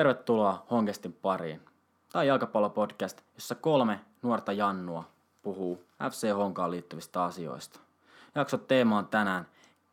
Tervetuloa 0.00 0.66
Honkestin 0.70 1.12
pariin. 1.12 1.60
Tämä 2.12 2.20
on 2.20 2.26
jalkapallopodcast, 2.26 3.20
jossa 3.34 3.54
kolme 3.54 4.00
nuorta 4.22 4.52
Jannua 4.52 5.04
puhuu 5.42 5.84
FC 6.10 6.32
Honkaan 6.32 6.70
liittyvistä 6.70 7.24
asioista. 7.24 7.80
Jakson 8.34 8.60
teema 8.60 8.98
on 8.98 9.06
tänään 9.06 9.46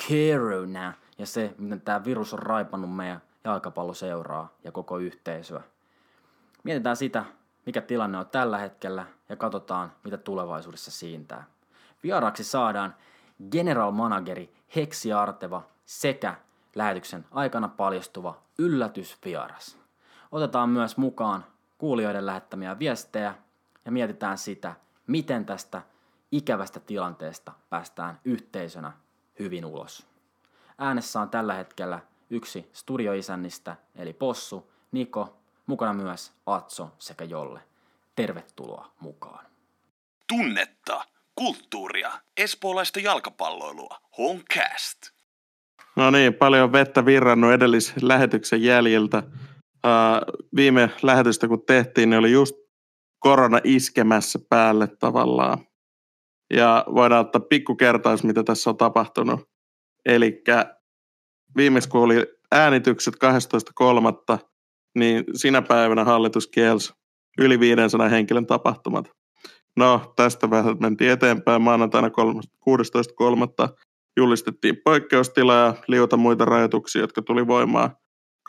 Corona 0.08 0.94
ja 1.18 1.26
se, 1.26 1.56
miten 1.58 1.82
tämä 1.82 2.04
virus 2.06 2.34
on 2.34 2.40
raipannut 2.40 2.96
meidän 2.96 3.22
jalkapalloseuraa 3.44 4.50
ja 4.64 4.72
koko 4.72 4.98
yhteisöä. 4.98 5.62
Mietitään 6.64 6.98
sitä, 6.98 7.26
mikä 7.66 7.82
tilanne 7.82 8.18
on 8.18 8.28
tällä 8.28 8.58
hetkellä 8.58 9.06
ja 9.30 9.36
katsotaan, 9.36 9.92
mitä 10.04 10.18
tulevaisuudessa 10.18 10.92
siintää. 10.92 11.44
Vieraaksi 12.04 12.44
saadaan 12.44 12.96
general 13.52 13.92
manageri 13.92 14.54
Heksi 14.76 15.14
Arteva 15.14 15.64
sekä 15.86 16.36
lähetyksen 16.76 17.26
aikana 17.32 17.68
paljastuva 17.68 18.42
yllätysvieras. 18.60 19.87
Otetaan 20.32 20.70
myös 20.70 20.98
mukaan 20.98 21.46
kuulijoiden 21.78 22.26
lähettämiä 22.26 22.80
viestejä 22.80 23.36
ja 23.86 23.92
mietitään 23.92 24.38
sitä, 24.38 24.76
miten 25.08 25.46
tästä 25.46 25.82
ikävästä 26.32 26.80
tilanteesta 26.80 27.52
päästään 27.70 28.20
yhteisönä 28.26 28.92
hyvin 29.40 29.66
ulos. 29.66 30.08
Äänessä 30.78 31.22
on 31.22 31.30
tällä 31.30 31.54
hetkellä 31.54 32.00
yksi 32.30 32.70
studioisännistä, 32.74 33.76
eli 33.96 34.14
Possu, 34.14 34.72
Niko, 34.92 35.38
mukana 35.66 35.94
myös 35.94 36.34
Atso 36.46 36.92
sekä 37.00 37.24
Jolle. 37.24 37.60
Tervetuloa 38.16 38.92
mukaan. 39.00 39.46
Tunnetta, 40.28 41.06
kulttuuria, 41.36 42.12
espoolaista 42.38 43.00
jalkapalloilua, 43.00 43.98
Honcast. 44.18 45.12
No 45.96 46.12
niin, 46.12 46.34
paljon 46.34 46.72
vettä 46.72 47.06
virrannut 47.06 47.52
edellislähetyksen 47.52 48.64
jäljiltä. 48.64 49.24
Viime 50.56 50.90
lähetystä 51.02 51.48
kun 51.48 51.66
tehtiin, 51.66 52.10
niin 52.10 52.20
oli 52.20 52.32
just 52.32 52.56
korona 53.20 53.60
iskemässä 53.64 54.40
päälle 54.50 54.88
tavallaan. 54.88 55.58
Ja 56.54 56.86
voidaan 56.96 57.26
ottaa 57.26 57.42
pikkukertaus, 57.42 58.24
mitä 58.24 58.44
tässä 58.44 58.70
on 58.70 58.78
tapahtunut. 58.78 59.50
Eli 60.06 60.44
viimeksi 61.58 61.90
kun 61.90 62.02
oli 62.02 62.28
äänitykset 62.52 63.16
12.3., 64.36 64.38
niin 64.96 65.24
sinä 65.36 65.62
päivänä 65.62 66.04
hallitus 66.04 66.48
kielsi 66.48 66.94
yli 67.38 67.60
500 67.60 68.10
henkilön 68.10 68.46
tapahtumat. 68.46 69.12
No, 69.78 70.14
tästä 70.16 70.50
vähän 70.50 70.78
mentiin 70.80 71.12
eteenpäin. 71.12 71.62
Maanantaina 71.62 72.08
16.3. 72.08 72.14
julistettiin 74.18 74.78
poikkeustila 74.84 75.56
ja 75.56 75.74
liuta 75.88 76.18
muita 76.18 76.46
rajoituksia, 76.46 77.02
jotka 77.02 77.22
tuli 77.22 77.48
voimaan 77.48 77.96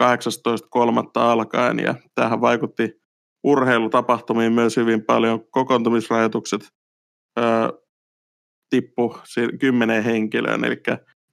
18.3. 0.03 1.11
alkaen. 1.15 1.79
Ja 1.79 1.95
tähän 2.15 2.41
vaikutti 2.41 3.01
urheilutapahtumiin 3.45 4.53
myös 4.53 4.77
hyvin 4.77 5.05
paljon. 5.05 5.41
Kokoontumisrajoitukset 5.51 6.69
ö, 7.39 7.43
tippu 8.71 9.17
10 9.61 10.05
henkilöön, 10.05 10.65
eli 10.65 10.83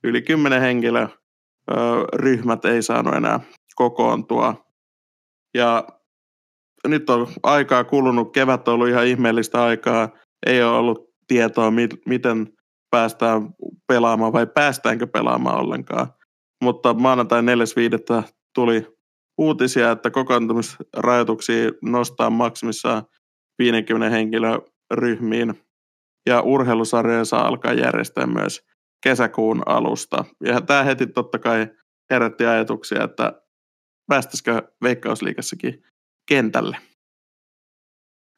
yli 0.04 0.22
10 0.22 0.62
henkilöä 0.62 1.10
ö, 1.72 1.74
ryhmät 2.16 2.66
ei 2.66 2.82
saanut 2.82 3.16
enää 3.16 3.40
kokoontua. 3.76 4.66
Ja 5.54 5.88
nyt 6.88 7.10
on 7.10 7.28
aikaa 7.44 7.84
kulunut, 7.84 8.34
kevät 8.34 8.68
on 8.68 8.74
ollut 8.74 8.88
ihan 8.88 9.08
ihmeellistä 9.08 9.64
aikaa, 9.64 10.10
ei 10.46 10.64
ole 10.64 10.78
ollut 10.78 11.10
tietoa, 11.28 11.72
miten 12.06 12.48
päästään 12.92 13.50
pelaamaan 13.88 14.34
vai 14.34 14.48
päästäänkö 14.48 15.08
pelaamaan 15.08 15.60
ollenkaan. 15.60 16.08
Mutta 16.64 16.94
maanantai 16.94 17.42
4.5. 17.42 18.36
tuli 18.56 18.88
uutisia, 19.38 19.92
että 19.92 20.12
kokoontumisrajoituksia 20.12 21.72
nostaa 21.82 22.30
maksimissaan 22.30 23.04
50 23.60 24.10
henkilöryhmiin 24.10 25.66
ja 26.26 26.42
urheilusarjoja 26.42 27.26
saa 27.26 27.48
alkaa 27.48 27.74
järjestää 27.74 28.28
myös 28.28 28.66
kesäkuun 29.04 29.64
alusta. 29.66 30.26
Ja 30.44 30.62
tämä 30.62 30.84
heti 30.84 31.08
totta 31.08 31.40
kai 31.40 31.68
herätti 32.10 32.46
ajatuksia, 32.46 33.04
että 33.04 33.42
päästäisikö 34.08 34.62
Veikkausliikassakin 34.84 35.84
kentälle. 36.28 36.78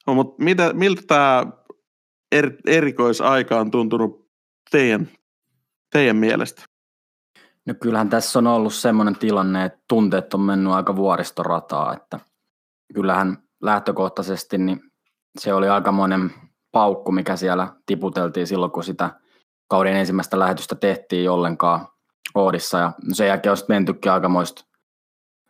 No, 0.08 0.14
mutta 0.14 0.44
mitä, 0.44 0.74
miltä 0.74 1.02
tämä 1.08 1.46
er, 2.32 2.52
erikoisaika 2.66 3.60
on 3.60 3.72
tuntunut 3.72 4.32
teidän, 4.72 5.08
teidän 5.92 6.16
mielestä? 6.16 6.64
No 7.68 7.74
kyllähän 7.82 8.10
tässä 8.10 8.40
on 8.40 8.48
ollut 8.48 8.74
semmoinen 8.74 9.16
tilanne, 9.16 9.66
että 9.66 9.80
tunteet 9.90 10.34
on 10.34 10.42
mennyt 10.42 10.74
aika 10.74 10.96
vuoristorataa, 10.96 11.94
että 11.94 12.20
kyllähän 12.94 13.38
lähtökohtaisesti 13.62 14.58
niin 14.58 14.82
se 15.40 15.54
oli 15.54 15.70
aikamoinen 15.70 16.34
paukku, 16.72 17.12
mikä 17.12 17.36
siellä 17.36 17.74
tiputeltiin 17.86 18.48
silloin, 18.48 18.72
kun 18.72 18.84
sitä 18.84 19.10
kauden 19.70 19.96
ensimmäistä 19.96 20.40
lähetystä 20.40 20.76
tehtiin 20.76 21.32
ollenkaan 21.32 21.88
Oodissa. 22.36 22.78
Ja 22.78 22.92
sen 23.14 23.28
jälkeen 23.28 23.52
on 23.52 23.58
mentykin 23.70 24.12
aikamoista, 24.12 24.66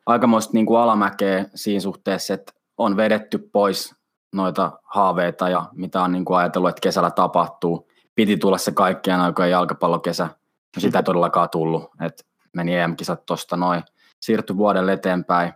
aikamoista 0.05 0.53
niin 0.53 0.65
kuin 0.65 0.79
alamäkeä 0.79 1.45
siinä 1.55 1.79
suhteessa, 1.79 2.33
että 2.33 2.53
on 2.77 2.97
vedetty 2.97 3.37
pois 3.37 3.95
noita 4.35 4.79
haaveita 4.83 5.49
ja 5.49 5.65
mitä 5.73 6.01
on 6.01 6.11
niin 6.11 6.25
kuin 6.25 6.37
ajatellut, 6.37 6.69
että 6.69 6.81
kesällä 6.81 7.11
tapahtuu. 7.11 7.87
Piti 8.15 8.37
tulla 8.37 8.57
se 8.57 8.71
kaikkien 8.71 9.19
aikojen 9.19 9.51
jalkapallokesä, 9.51 10.29
sitä 10.77 10.99
ei 10.99 11.03
todellakaan 11.03 11.49
tullut. 11.49 11.89
Et 12.01 12.27
meni 12.53 12.75
EM-kisat 12.75 13.25
tuosta 13.25 13.57
noin, 13.57 13.83
siirtyi 14.19 14.57
vuodelle 14.57 14.93
eteenpäin. 14.93 15.53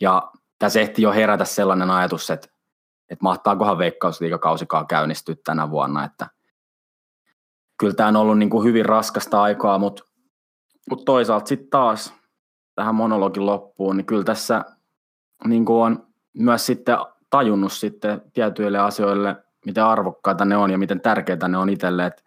Ja 0.00 0.30
tässä 0.58 0.80
ehti 0.80 1.02
jo 1.02 1.12
herätä 1.12 1.44
sellainen 1.44 1.90
ajatus, 1.90 2.30
että, 2.30 2.48
että 3.10 3.22
mahtaakohan 3.22 3.78
veikkausliikakausikaan 3.78 4.86
käynnistyä 4.86 5.34
tänä 5.44 5.70
vuonna, 5.70 6.04
että 6.04 6.26
kyllä 7.78 7.94
tämä 7.94 8.08
on 8.08 8.16
ollut 8.16 8.38
niin 8.38 8.50
kuin 8.50 8.64
hyvin 8.64 8.86
raskasta 8.86 9.42
aikaa, 9.42 9.78
mutta, 9.78 10.02
mutta 10.90 11.04
toisaalta 11.04 11.46
sitten 11.46 11.70
taas 11.70 12.14
tähän 12.74 12.94
monologin 12.94 13.46
loppuun, 13.46 13.96
niin 13.96 14.06
kyllä 14.06 14.24
tässä 14.24 14.64
niin 15.44 15.64
kuin 15.64 15.82
on 15.82 16.06
myös 16.32 16.66
sitten 16.66 16.96
tajunnut 17.30 17.72
sitten 17.72 18.22
tietyille 18.32 18.78
asioille, 18.78 19.36
miten 19.66 19.84
arvokkaita 19.84 20.44
ne 20.44 20.56
on 20.56 20.70
ja 20.70 20.78
miten 20.78 21.00
tärkeitä 21.00 21.48
ne 21.48 21.58
on 21.58 21.68
itselle. 21.68 22.06
Että 22.06 22.22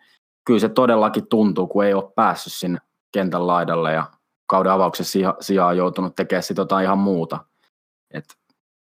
kyllä 0.45 0.59
se 0.59 0.69
todellakin 0.69 1.27
tuntuu, 1.27 1.67
kun 1.67 1.85
ei 1.85 1.93
ole 1.93 2.11
päässyt 2.15 2.53
sinne 2.53 2.79
kentän 3.11 3.47
laidalle 3.47 3.93
ja 3.93 4.11
kauden 4.47 4.71
avauksen 4.71 5.05
sijaan 5.41 5.77
joutunut 5.77 6.15
tekemään 6.15 6.43
sitten 6.43 6.61
jotain 6.61 6.83
ihan 6.83 6.97
muuta. 6.97 7.45
Et 8.11 8.25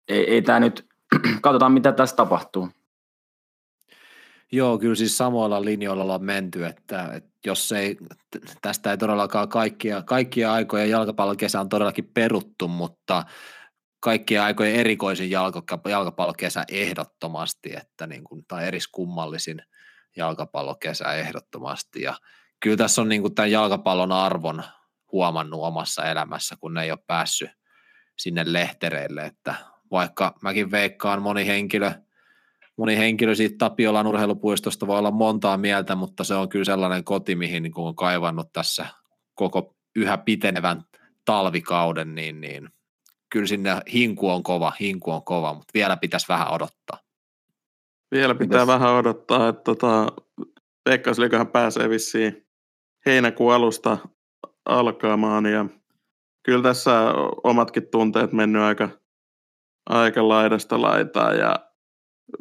ei, 0.07 0.33
ei 0.33 0.41
tämä 0.41 0.59
nyt, 0.59 0.87
katsotaan 1.41 1.71
mitä 1.71 1.91
tässä 1.91 2.15
tapahtuu. 2.15 2.69
Joo, 4.51 4.77
kyllä 4.77 4.95
siis 4.95 5.17
samoilla 5.17 5.65
linjoilla 5.65 6.03
ollaan 6.03 6.23
menty, 6.23 6.65
että, 6.65 7.13
että 7.13 7.29
jos 7.45 7.71
ei, 7.71 7.97
tästä 8.61 8.91
ei 8.91 8.97
todellakaan 8.97 9.49
kaikkia, 9.49 10.01
kaikkia 10.01 10.53
aikoja 10.53 10.85
jalkapallokesä 10.85 11.59
on 11.59 11.69
todellakin 11.69 12.11
peruttu, 12.13 12.67
mutta 12.67 13.23
kaikkien 13.99 14.41
aikojen 14.41 14.75
erikoisin 14.75 15.29
jalkapallokesä 15.85 16.63
ehdottomasti, 16.71 17.75
että 17.77 18.07
niin 18.07 18.23
kuin, 18.23 18.45
tai 18.47 18.67
eriskummallisin 18.67 19.61
jalkapallokesä 20.15 21.13
ehdottomasti. 21.13 22.01
Ja 22.01 22.15
kyllä 22.59 22.77
tässä 22.77 23.01
on 23.01 23.09
niin 23.09 23.21
kuin 23.21 23.35
tämän 23.35 23.51
jalkapallon 23.51 24.11
arvon 24.11 24.63
huomannut 25.11 25.63
omassa 25.63 26.05
elämässä, 26.05 26.55
kun 26.59 26.73
ne 26.73 26.83
ei 26.83 26.91
ole 26.91 26.99
päässyt 27.07 27.49
sinne 28.17 28.43
lehtereille, 28.45 29.25
että 29.25 29.55
vaikka 29.91 30.35
mäkin 30.41 30.71
veikkaan 30.71 31.21
moni 31.21 31.47
henkilö, 31.47 31.91
moni 32.77 32.97
henkilö 32.97 33.35
siitä 33.35 33.55
Tapiolan 33.57 34.07
urheilupuistosta 34.07 34.87
voi 34.87 34.99
olla 34.99 35.11
montaa 35.11 35.57
mieltä, 35.57 35.95
mutta 35.95 36.23
se 36.23 36.35
on 36.35 36.49
kyllä 36.49 36.65
sellainen 36.65 37.03
koti, 37.03 37.35
mihin 37.35 37.63
niin 37.63 37.73
on 37.75 37.95
kaivannut 37.95 38.53
tässä 38.53 38.85
koko 39.35 39.75
yhä 39.95 40.17
pitenevän 40.17 40.83
talvikauden, 41.25 42.15
niin, 42.15 42.41
niin 42.41 42.69
kyllä 43.29 43.47
sinne 43.47 43.81
hinku 43.93 44.29
on 44.29 44.43
kova, 44.43 44.73
hinku 44.79 45.11
on 45.11 45.23
kova, 45.23 45.53
mutta 45.53 45.71
vielä 45.73 45.97
pitäisi 45.97 46.27
vähän 46.27 46.51
odottaa. 46.51 47.08
Vielä 48.11 48.35
pitää 48.35 48.59
Mitäs? 48.59 48.67
vähän 48.67 48.93
odottaa, 48.93 49.47
että 49.47 49.63
tota, 49.63 50.07
Veikkausliikahan 50.89 51.47
pääsee 51.47 51.89
vissiin 51.89 52.47
heinäkuun 53.05 53.53
alusta 53.53 53.97
alkamaan 54.65 55.45
ja 55.45 55.65
kyllä 56.45 56.63
tässä 56.63 57.13
omatkin 57.43 57.87
tunteet 57.91 58.33
mennyt 58.33 58.61
aika, 58.61 58.89
aika 59.89 60.27
laidasta 60.27 60.81
laitaa 60.81 61.33
ja 61.33 61.55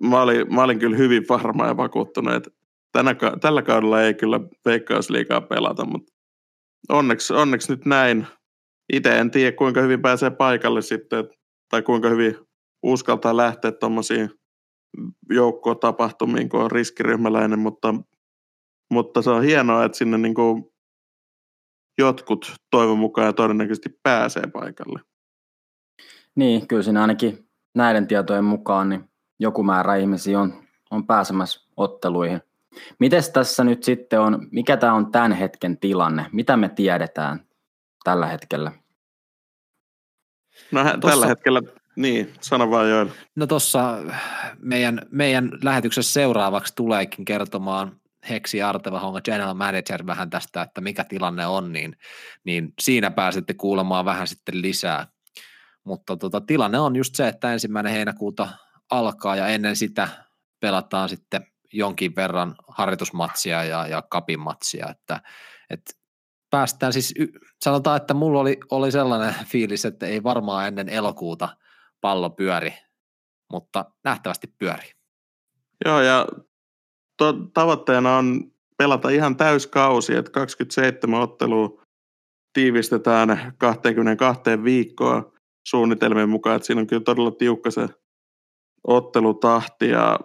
mä 0.02 0.22
olin, 0.22 0.54
mä 0.54 0.62
olin 0.62 0.78
kyllä 0.78 0.96
hyvin 0.96 1.24
varma 1.28 1.66
ja 1.66 1.76
vakuuttunut, 1.76 2.34
että 2.34 2.50
tänä, 2.92 3.14
tällä 3.40 3.62
kaudella 3.62 4.02
ei 4.02 4.14
kyllä 4.14 4.40
Veikkausliikaa 4.64 5.40
pelata, 5.40 5.84
mutta 5.84 6.12
onneksi, 6.88 7.34
onneksi 7.34 7.72
nyt 7.72 7.86
näin 7.86 8.26
itse 8.92 9.18
en 9.18 9.30
tiedä, 9.30 9.56
kuinka 9.56 9.80
hyvin 9.80 10.02
pääsee 10.02 10.30
paikalle 10.30 10.82
sitten, 10.82 11.24
tai 11.70 11.82
kuinka 11.82 12.08
hyvin 12.08 12.36
uskaltaa 12.82 13.36
lähteä 13.36 13.72
tuommoisiin 13.72 14.30
joukkotapahtumiin, 15.30 16.48
kun 16.48 16.60
on 16.60 16.70
riskiryhmäläinen, 16.70 17.58
mutta, 17.58 17.94
mutta 18.90 19.22
se 19.22 19.30
on 19.30 19.42
hienoa, 19.42 19.84
että 19.84 19.98
sinne 19.98 20.18
niin 20.18 20.34
kuin 20.34 20.64
jotkut 21.98 22.52
toivon 22.70 22.98
mukaan 22.98 23.26
ja 23.26 23.32
todennäköisesti 23.32 23.98
pääsee 24.02 24.46
paikalle. 24.52 25.00
Niin, 26.34 26.68
kyllä 26.68 26.82
siinä 26.82 27.00
ainakin 27.00 27.48
näiden 27.74 28.06
tietojen 28.06 28.44
mukaan 28.44 28.88
niin 28.88 29.10
joku 29.38 29.62
määrä 29.62 29.96
ihmisiä 29.96 30.40
on, 30.40 30.62
on 30.90 31.06
pääsemässä 31.06 31.68
otteluihin. 31.76 32.40
Mites 32.98 33.30
tässä 33.30 33.64
nyt 33.64 33.82
sitten 33.82 34.20
on, 34.20 34.48
mikä 34.52 34.76
tämä 34.76 34.94
on 34.94 35.12
tämän 35.12 35.32
hetken 35.32 35.78
tilanne? 35.78 36.26
Mitä 36.32 36.56
me 36.56 36.68
tiedetään 36.68 37.46
tällä 38.04 38.26
hetkellä? 38.26 38.72
No 40.72 40.84
tossa, 40.84 40.98
tällä 41.00 41.26
hetkellä, 41.26 41.62
niin, 41.98 42.34
sano 42.40 42.70
vaan 42.70 42.90
Joel. 42.90 43.08
No 43.36 43.46
tuossa 43.46 43.94
meidän, 44.58 45.00
meidän 45.10 45.50
lähetyksessä 45.64 46.12
seuraavaksi 46.12 46.72
tuleekin 46.76 47.24
kertomaan 47.24 48.00
Heksi 48.30 48.62
Arteva 48.62 49.00
Honga 49.00 49.20
General 49.20 49.54
Manager 49.54 50.06
vähän 50.06 50.30
tästä, 50.30 50.62
että 50.62 50.80
mikä 50.80 51.04
tilanne 51.04 51.46
on, 51.46 51.72
niin, 51.72 51.96
niin 52.44 52.72
siinä 52.80 53.10
pääsette 53.10 53.54
kuulemaan 53.54 54.04
vähän 54.04 54.28
sitten 54.28 54.62
lisää. 54.62 55.06
Mutta 55.84 56.16
tota, 56.16 56.40
tilanne 56.40 56.78
on 56.78 56.96
just 56.96 57.14
se, 57.14 57.28
että 57.28 57.52
ensimmäinen 57.52 57.92
heinäkuuta 57.92 58.48
alkaa 58.90 59.36
ja 59.36 59.46
ennen 59.46 59.76
sitä 59.76 60.08
pelataan 60.60 61.08
sitten 61.08 61.46
jonkin 61.72 62.16
verran 62.16 62.54
harjoitusmatsia 62.68 63.64
ja, 63.64 63.86
ja 63.86 64.02
kapimatsia, 64.02 64.86
että, 64.90 65.20
että 65.70 65.92
päästään 66.50 66.92
siis, 66.92 67.14
sanotaan, 67.64 67.96
että 67.96 68.14
mulla 68.14 68.40
oli, 68.40 68.58
oli 68.70 68.92
sellainen 68.92 69.34
fiilis, 69.46 69.84
että 69.84 70.06
ei 70.06 70.22
varmaan 70.22 70.68
ennen 70.68 70.88
elokuuta 70.88 71.48
pallo 72.00 72.30
pyöri, 72.30 72.74
mutta 73.52 73.84
nähtävästi 74.04 74.46
pyöri. 74.58 74.90
Joo, 75.84 76.00
ja 76.00 76.26
to, 77.16 77.32
tavoitteena 77.54 78.16
on 78.16 78.52
pelata 78.78 79.08
ihan 79.08 79.36
täyskausi, 79.36 80.14
että 80.14 80.30
27 80.30 81.20
ottelua 81.20 81.82
tiivistetään 82.52 83.54
22 83.58 84.64
viikkoa 84.64 85.32
suunnitelmien 85.68 86.28
mukaan, 86.28 86.56
että 86.56 86.66
siinä 86.66 86.80
on 86.80 86.86
kyllä 86.86 87.02
todella 87.02 87.30
tiukka 87.30 87.70
se 87.70 87.88
ottelutahti 88.86 89.88
ja 89.88 90.20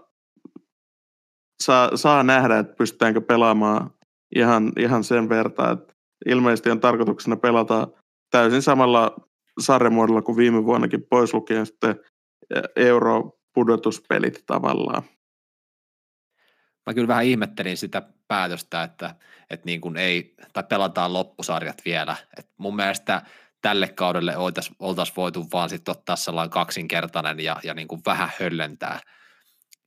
saa, 1.63 1.97
saa 1.97 2.23
nähdä, 2.23 2.59
että 2.59 2.75
pystytäänkö 2.75 3.21
pelaamaan 3.21 3.93
ihan, 4.35 4.71
ihan 4.79 5.03
sen 5.03 5.29
verran, 5.29 5.73
että 5.73 5.93
ilmeisesti 6.25 6.69
on 6.69 6.79
tarkoituksena 6.79 7.35
pelata 7.35 7.87
täysin 8.31 8.61
samalla 8.61 9.15
sarjamuodolla 9.59 10.21
kuin 10.21 10.37
viime 10.37 10.63
vuonnakin, 10.63 11.03
pois 11.09 11.33
lukien 11.33 11.65
sitten 11.65 11.95
europudotuspelit 12.75 14.43
tavallaan. 14.45 15.03
Mä 16.85 16.93
kyllä 16.93 17.07
vähän 17.07 17.25
ihmettelin 17.25 17.77
sitä 17.77 18.01
päätöstä, 18.27 18.83
että, 18.83 19.15
että 19.49 19.65
niin 19.65 19.81
kuin 19.81 19.97
ei, 19.97 20.35
tai 20.53 20.63
pelataan 20.69 21.13
loppusarjat 21.13 21.81
vielä. 21.85 22.15
Et 22.37 22.49
mun 22.57 22.75
mielestä 22.75 23.21
tälle 23.61 23.87
kaudelle 23.87 24.37
oltaisiin 24.37 24.75
oltais 24.79 25.17
voitu 25.17 25.47
vaan 25.53 25.69
sitten 25.69 25.91
ottaa 25.91 26.15
sellainen 26.15 26.49
kaksinkertainen 26.51 27.39
ja, 27.39 27.55
ja 27.63 27.73
niin 27.73 27.87
kuin 27.87 28.01
vähän 28.05 28.31
höllentää. 28.39 28.99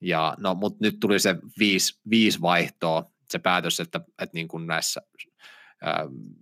Ja, 0.01 0.35
no, 0.39 0.55
mutta 0.55 0.79
nyt 0.81 1.01
tuli 1.01 1.19
se 1.19 1.37
viisi, 1.59 2.01
viisi 2.11 2.41
vaihtoa, 2.41 3.05
se 3.29 3.39
päätös, 3.39 3.81
että, 3.81 4.01
että 4.09 4.35
niin 4.35 4.49
kuin 4.49 4.67
näissä 4.67 5.01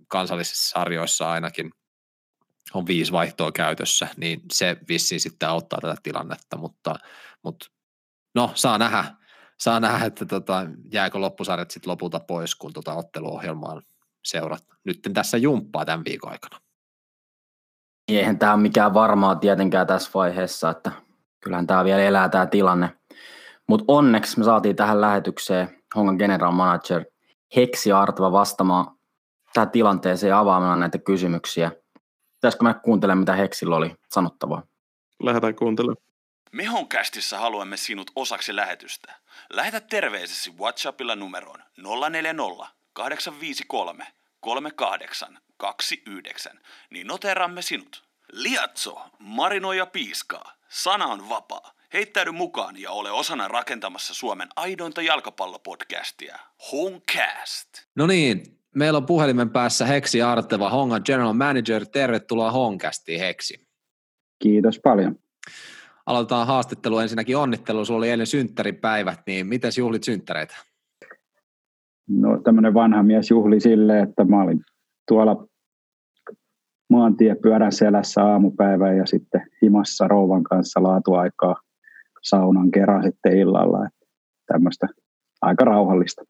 kansallisissa 0.08 0.70
sarjoissa 0.70 1.30
ainakin 1.30 1.70
on 2.74 2.86
viisi 2.86 3.12
vaihtoa 3.12 3.52
käytössä, 3.52 4.08
niin 4.16 4.42
se 4.52 4.76
vissiin 4.88 5.20
sitten 5.20 5.48
auttaa 5.48 5.78
tätä 5.82 5.96
tilannetta, 6.02 6.56
mutta, 6.56 6.96
mutta 7.42 7.66
no 8.34 8.50
saa 8.54 8.78
nähdä, 8.78 9.04
saa 9.60 9.80
nähdä, 9.80 10.06
että 10.06 10.26
tota, 10.26 10.66
jääkö 10.92 11.18
loppusarjat 11.18 11.70
sitten 11.70 11.90
lopulta 11.90 12.20
pois, 12.20 12.54
kun 12.54 12.72
tota 12.72 12.94
otteluohjelmaan 12.94 13.82
seurat 14.24 14.64
nyt 14.84 15.00
tässä 15.14 15.36
jumppaa 15.36 15.84
tämän 15.84 16.04
viikon 16.04 16.32
aikana. 16.32 16.60
Eihän 18.08 18.38
tämä 18.38 18.52
ole 18.52 18.62
mikään 18.62 18.94
varmaa 18.94 19.36
tietenkään 19.36 19.86
tässä 19.86 20.10
vaiheessa, 20.14 20.70
että 20.70 20.92
kyllähän 21.40 21.66
tämä 21.66 21.84
vielä 21.84 22.02
elää 22.02 22.28
tämä 22.28 22.46
tilanne. 22.46 22.90
Mutta 23.68 23.84
onneksi 23.88 24.38
me 24.38 24.44
saatiin 24.44 24.76
tähän 24.76 25.00
lähetykseen 25.00 25.82
Hongan 25.96 26.16
general 26.16 26.52
manager 26.52 27.04
Heksi 27.56 27.92
Artva 27.92 28.32
vastaamaan 28.32 28.96
tähän 29.54 29.70
tilanteeseen 29.70 30.28
ja 30.28 30.38
avaamaan 30.38 30.80
näitä 30.80 30.98
kysymyksiä. 30.98 31.72
Pitäisikö 32.44 32.64
mä 32.64 32.74
kuuntelemaan, 32.74 33.18
mitä 33.18 33.34
Heksillä 33.34 33.76
oli 33.76 33.94
sanottavaa? 34.10 34.62
Lähdetään 35.22 35.54
kuuntelemaan. 35.54 35.96
Me 36.52 36.64
Honkästissä 36.64 37.38
haluamme 37.38 37.76
sinut 37.76 38.10
osaksi 38.16 38.56
lähetystä. 38.56 39.14
Lähetä 39.50 39.80
terveisesi 39.80 40.52
WhatsAppilla 40.58 41.16
numeroon 41.16 41.62
040 42.10 42.66
853 42.92 44.06
3829, 44.40 46.60
niin 46.90 47.06
noteramme 47.06 47.62
sinut. 47.62 48.04
Liatso, 48.32 49.02
marinoi 49.18 49.78
ja 49.78 49.86
piiskaa. 49.86 50.52
Sana 50.68 51.06
on 51.06 51.28
vapaa. 51.28 51.72
Heittäydy 51.92 52.30
mukaan 52.30 52.80
ja 52.80 52.90
ole 52.90 53.10
osana 53.10 53.48
rakentamassa 53.48 54.14
Suomen 54.14 54.48
aidointa 54.56 55.02
jalkapallopodcastia, 55.02 56.38
Homecast. 56.72 57.68
No 57.94 58.06
niin, 58.06 58.60
meillä 58.74 58.96
on 58.96 59.06
puhelimen 59.06 59.50
päässä 59.50 59.86
Heksi 59.86 60.22
Arteva, 60.22 60.70
Hongan 60.70 61.02
General 61.04 61.32
Manager. 61.32 61.86
Tervetuloa 61.86 62.50
Homecastiin, 62.50 63.20
Heksi. 63.20 63.66
Kiitos 64.38 64.80
paljon. 64.84 65.16
Aloitetaan 66.06 66.46
haastattelu 66.46 66.98
ensinnäkin 66.98 67.36
onnittelu. 67.36 67.84
Sulla 67.84 67.98
oli 67.98 68.10
eilen 68.10 68.26
synttäripäivät, 68.26 69.20
niin 69.26 69.46
miten 69.46 69.72
juhlit 69.78 70.04
synttäreitä? 70.04 70.54
No 72.08 72.40
tämmöinen 72.44 72.74
vanha 72.74 73.02
mies 73.02 73.30
juhli 73.30 73.60
sille, 73.60 74.00
että 74.00 74.24
mä 74.24 74.42
olin 74.42 74.60
tuolla 75.08 75.46
maantiepyörän 76.90 77.72
selässä 77.72 78.24
aamupäivän 78.24 78.96
ja 78.96 79.06
sitten 79.06 79.46
himassa 79.62 80.08
rouvan 80.08 80.42
kanssa 80.42 80.82
laatuaikaa 80.82 81.56
saunan 82.22 82.70
kerran 82.70 83.02
sitten 83.02 83.38
illalla. 83.38 83.86
Että 83.86 84.06
tämmöistä 84.46 84.86
aika 85.42 85.64
rauhallista. 85.64 86.22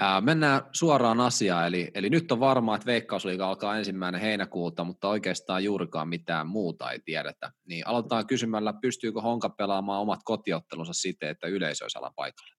Ää, 0.00 0.20
mennään 0.20 0.62
suoraan 0.72 1.20
asiaan, 1.20 1.66
eli, 1.66 1.90
eli 1.94 2.10
nyt 2.10 2.32
on 2.32 2.40
varmaa, 2.40 2.76
että 2.76 2.86
Veikkausliiga 2.86 3.48
alkaa 3.48 3.78
ensimmäinen 3.78 4.20
heinäkuuta, 4.20 4.84
mutta 4.84 5.08
oikeastaan 5.08 5.64
juurikaan 5.64 6.08
mitään 6.08 6.46
muuta 6.46 6.90
ei 6.90 6.98
tiedetä. 7.04 7.50
Niin 7.68 7.86
aloitetaan 7.86 8.26
kysymällä, 8.26 8.74
pystyykö 8.82 9.20
Honka 9.20 9.48
pelaamaan 9.48 10.00
omat 10.00 10.20
kotiottelunsa 10.24 10.92
siten, 10.92 11.28
että 11.28 11.46
yleisö 11.46 11.84
olisi 11.84 11.98
paikalla? 12.16 12.54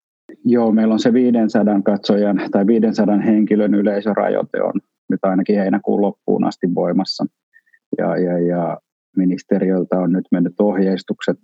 Joo, 0.45 0.71
meillä 0.71 0.93
on 0.93 0.99
se 0.99 1.13
500 1.13 1.81
katsojan 1.81 2.41
tai 2.51 2.67
500 2.67 3.17
henkilön 3.17 3.73
yleisörajoite 3.73 4.61
on 4.61 4.73
nyt 5.09 5.19
ainakin 5.23 5.59
heinäkuun 5.59 6.01
loppuun 6.01 6.43
asti 6.43 6.75
voimassa. 6.75 7.25
Ja, 7.97 8.17
ja, 8.17 8.39
ja 8.39 8.77
ministeriöltä 9.17 9.99
on 9.99 10.11
nyt 10.11 10.25
mennyt 10.31 10.53
ohjeistukset 10.59 11.39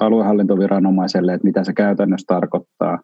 aluehallintoviranomaiselle, 0.00 1.34
että 1.34 1.46
mitä 1.46 1.64
se 1.64 1.72
käytännössä 1.72 2.24
tarkoittaa. 2.26 2.98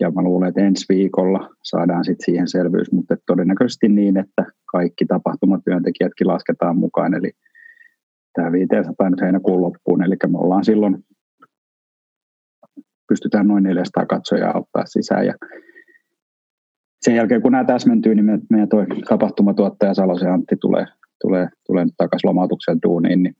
Ja 0.00 0.10
mä 0.10 0.22
luulen, 0.22 0.48
että 0.48 0.60
ensi 0.60 0.84
viikolla 0.88 1.50
saadaan 1.62 2.04
sitten 2.04 2.24
siihen 2.24 2.48
selvyys, 2.48 2.92
mutta 2.92 3.16
todennäköisesti 3.26 3.88
niin, 3.88 4.16
että 4.16 4.44
kaikki 4.72 5.06
tapahtumatyöntekijätkin 5.06 6.26
lasketaan 6.26 6.76
mukaan. 6.76 7.14
Eli 7.14 7.30
tämä 8.32 8.52
500 8.52 9.10
nyt 9.10 9.20
heinäkuun 9.20 9.62
loppuun, 9.62 10.04
eli 10.04 10.14
me 10.26 10.38
ollaan 10.38 10.64
silloin, 10.64 11.04
pystytään 13.08 13.48
noin 13.48 13.64
400 13.64 14.06
katsojaa 14.06 14.58
ottaa 14.58 14.86
sisään. 14.86 15.26
Ja 15.26 15.34
sen 17.00 17.14
jälkeen, 17.14 17.42
kun 17.42 17.52
nämä 17.52 17.64
täsmentyy, 17.64 18.14
niin 18.14 18.42
meidän 18.50 18.68
toi 18.68 18.86
tapahtumatuottaja 19.08 19.94
Salosen 19.94 20.32
Antti 20.32 20.56
tulee, 20.56 20.86
tulee, 21.20 21.48
tulee 21.66 21.86
takaisin 21.96 22.28
lomautuksen 22.28 22.78
duuniin, 22.82 23.22
niin, 23.22 23.34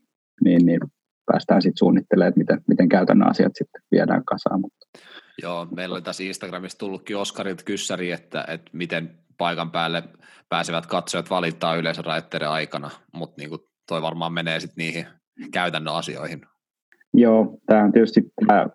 niin, 0.45 0.67
niin 0.67 0.81
päästään 1.27 1.63
sitten 1.63 1.79
suunnittelemaan, 1.79 2.29
että 2.29 2.39
miten, 2.39 2.61
miten 2.69 2.89
käytännön 2.89 3.31
asiat 3.31 3.53
sitten 3.55 3.83
viedään 3.91 4.25
kasaan. 4.25 4.61
Mutta. 4.61 4.87
Joo, 5.43 5.67
meillä 5.77 5.93
oli 5.93 6.03
tässä 6.03 6.23
Instagramissa 6.23 6.79
tullutkin 6.79 7.17
Oskarilta 7.17 7.65
kyssäri, 7.65 8.13
että, 8.13 8.45
että 8.49 8.71
miten 8.73 9.11
paikan 9.39 9.71
päälle 9.71 10.03
pääsevät 10.49 10.87
katsojat 10.87 11.31
valittaa 11.31 11.77
yleisörajoitteiden 11.77 12.49
aikana, 12.49 12.91
mutta 13.13 13.35
niin 13.39 13.51
toi 13.89 14.03
varmaan 14.03 14.33
menee 14.33 14.61
sitten 14.61 14.85
niihin 14.85 15.07
käytännön 15.53 15.95
asioihin. 15.95 16.41
Joo, 17.15 17.59
tämä 17.67 17.85
on 17.85 17.93
tietysti 17.93 18.21
tämä 18.47 18.67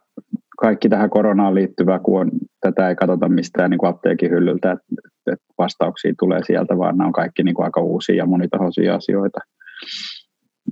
kaikki 0.59 0.89
tähän 0.89 1.09
koronaan 1.09 1.55
liittyvä, 1.55 1.99
kun 1.99 2.21
on, 2.21 2.31
tätä 2.61 2.89
ei 2.89 2.95
katsota 2.95 3.29
mistään 3.29 3.69
niin 3.69 3.77
kuin 3.77 3.89
apteekin 3.89 4.31
hyllyltä, 4.31 4.71
että, 4.71 4.85
että 5.31 5.45
vastauksia 5.57 6.13
tulee 6.19 6.43
sieltä, 6.43 6.77
vaan 6.77 6.97
nämä 6.97 7.07
on 7.07 7.13
kaikki 7.13 7.43
niin 7.43 7.55
kuin 7.55 7.65
aika 7.65 7.81
uusia 7.81 8.15
ja 8.15 8.25
monitahoisia 8.25 8.95
asioita 8.95 9.39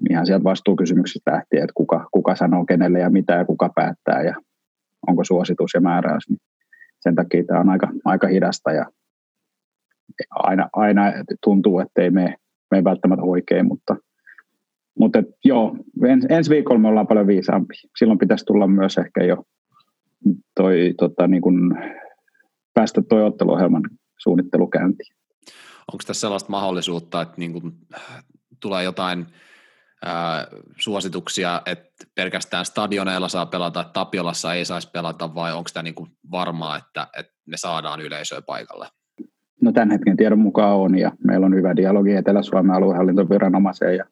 ihan 0.10 0.26
sieltä 0.26 0.44
vastuukysymyksistä 0.44 1.32
lähtien, 1.32 1.64
että 1.64 1.74
kuka, 1.76 2.08
kuka 2.12 2.36
sanoo 2.36 2.66
kenelle 2.66 3.00
ja 3.00 3.10
mitä 3.10 3.34
ja 3.34 3.46
kuka 3.46 3.70
päättää 3.76 4.22
ja 4.22 4.36
onko 5.08 5.24
suositus 5.24 5.72
ja 5.74 5.82
määräys. 5.82 6.30
Niin 6.30 6.40
sen 7.00 7.16
takia 7.16 7.44
tämä 7.44 7.60
on 7.60 7.70
aika, 7.70 7.88
aika 8.06 8.28
hidasta 8.28 8.72
ja 8.72 8.86
aina, 10.30 10.70
aina 10.74 11.02
tuntuu, 11.44 11.80
että 11.80 12.02
ei 12.02 12.10
mene, 12.10 12.36
mene 12.72 12.84
välttämättä 12.84 13.24
oikein, 13.24 13.68
mutta, 13.68 13.96
mutta 15.00 15.20
et, 15.20 15.26
joo, 15.46 15.76
ens, 16.06 16.26
ensi 16.30 16.50
viikolla 16.50 16.80
me 16.80 16.88
ollaan 16.88 17.08
paljon 17.08 17.28
viisaampi. 17.28 17.74
Silloin 17.98 18.20
pitäisi 18.20 18.46
tulla 18.46 18.68
myös 18.68 18.98
ehkä 18.98 19.24
jo 19.24 19.44
toi, 20.56 20.94
tota, 20.98 21.28
niin 21.28 21.42
kun, 21.42 21.78
päästä 22.74 23.02
toi 23.02 23.24
otteluohjelman 23.24 23.84
suunnittelukäyntiin. 24.18 25.16
Onko 25.94 26.04
tässä 26.08 26.22
sellaista 26.22 26.50
mahdollisuutta, 26.50 27.22
että 27.22 27.36
niin 27.38 27.54
kun, 27.54 27.74
tulee 28.60 28.84
jotain 28.84 29.26
suosituksia, 30.80 31.62
että 31.66 32.06
pelkästään 32.16 32.66
stadioneilla 32.66 33.28
saa 33.28 33.46
pelata, 33.46 33.84
Tapiolassa 33.84 34.54
ei 34.54 34.66
saisi 34.66 34.92
pelata, 34.92 35.36
vai 35.36 35.54
onko 35.54 35.70
tämä 35.74 35.84
niinku 35.84 36.08
varmaa, 36.32 36.78
että, 36.78 37.08
että 37.18 37.34
me 37.48 37.58
saadaan 37.58 38.02
yleisöä 38.02 38.42
paikalle? 38.42 38.88
No 39.62 39.72
tämän 39.72 39.92
hetken 39.92 40.18
tiedon 40.18 40.40
mukaan 40.40 40.78
on, 40.78 40.98
ja 40.98 41.12
meillä 41.24 41.46
on 41.46 41.56
hyvä 41.56 41.76
dialogi 41.76 42.12
Etelä-Suomen 42.12 42.76
aluehallintoviranomaiseen, 42.76 43.96
ja 43.96 44.06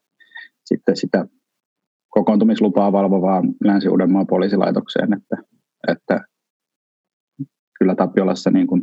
sitten 0.65 0.97
sitä 0.97 1.25
kokoontumislupaa 2.09 2.91
valvovaan 2.91 3.53
Länsi-Uudenmaan 3.63 4.27
poliisilaitokseen, 4.27 5.13
että, 5.13 5.37
että 5.87 6.21
kyllä 7.79 7.95
Tapiolassa 7.95 8.51
niin 8.51 8.67
kuin 8.67 8.81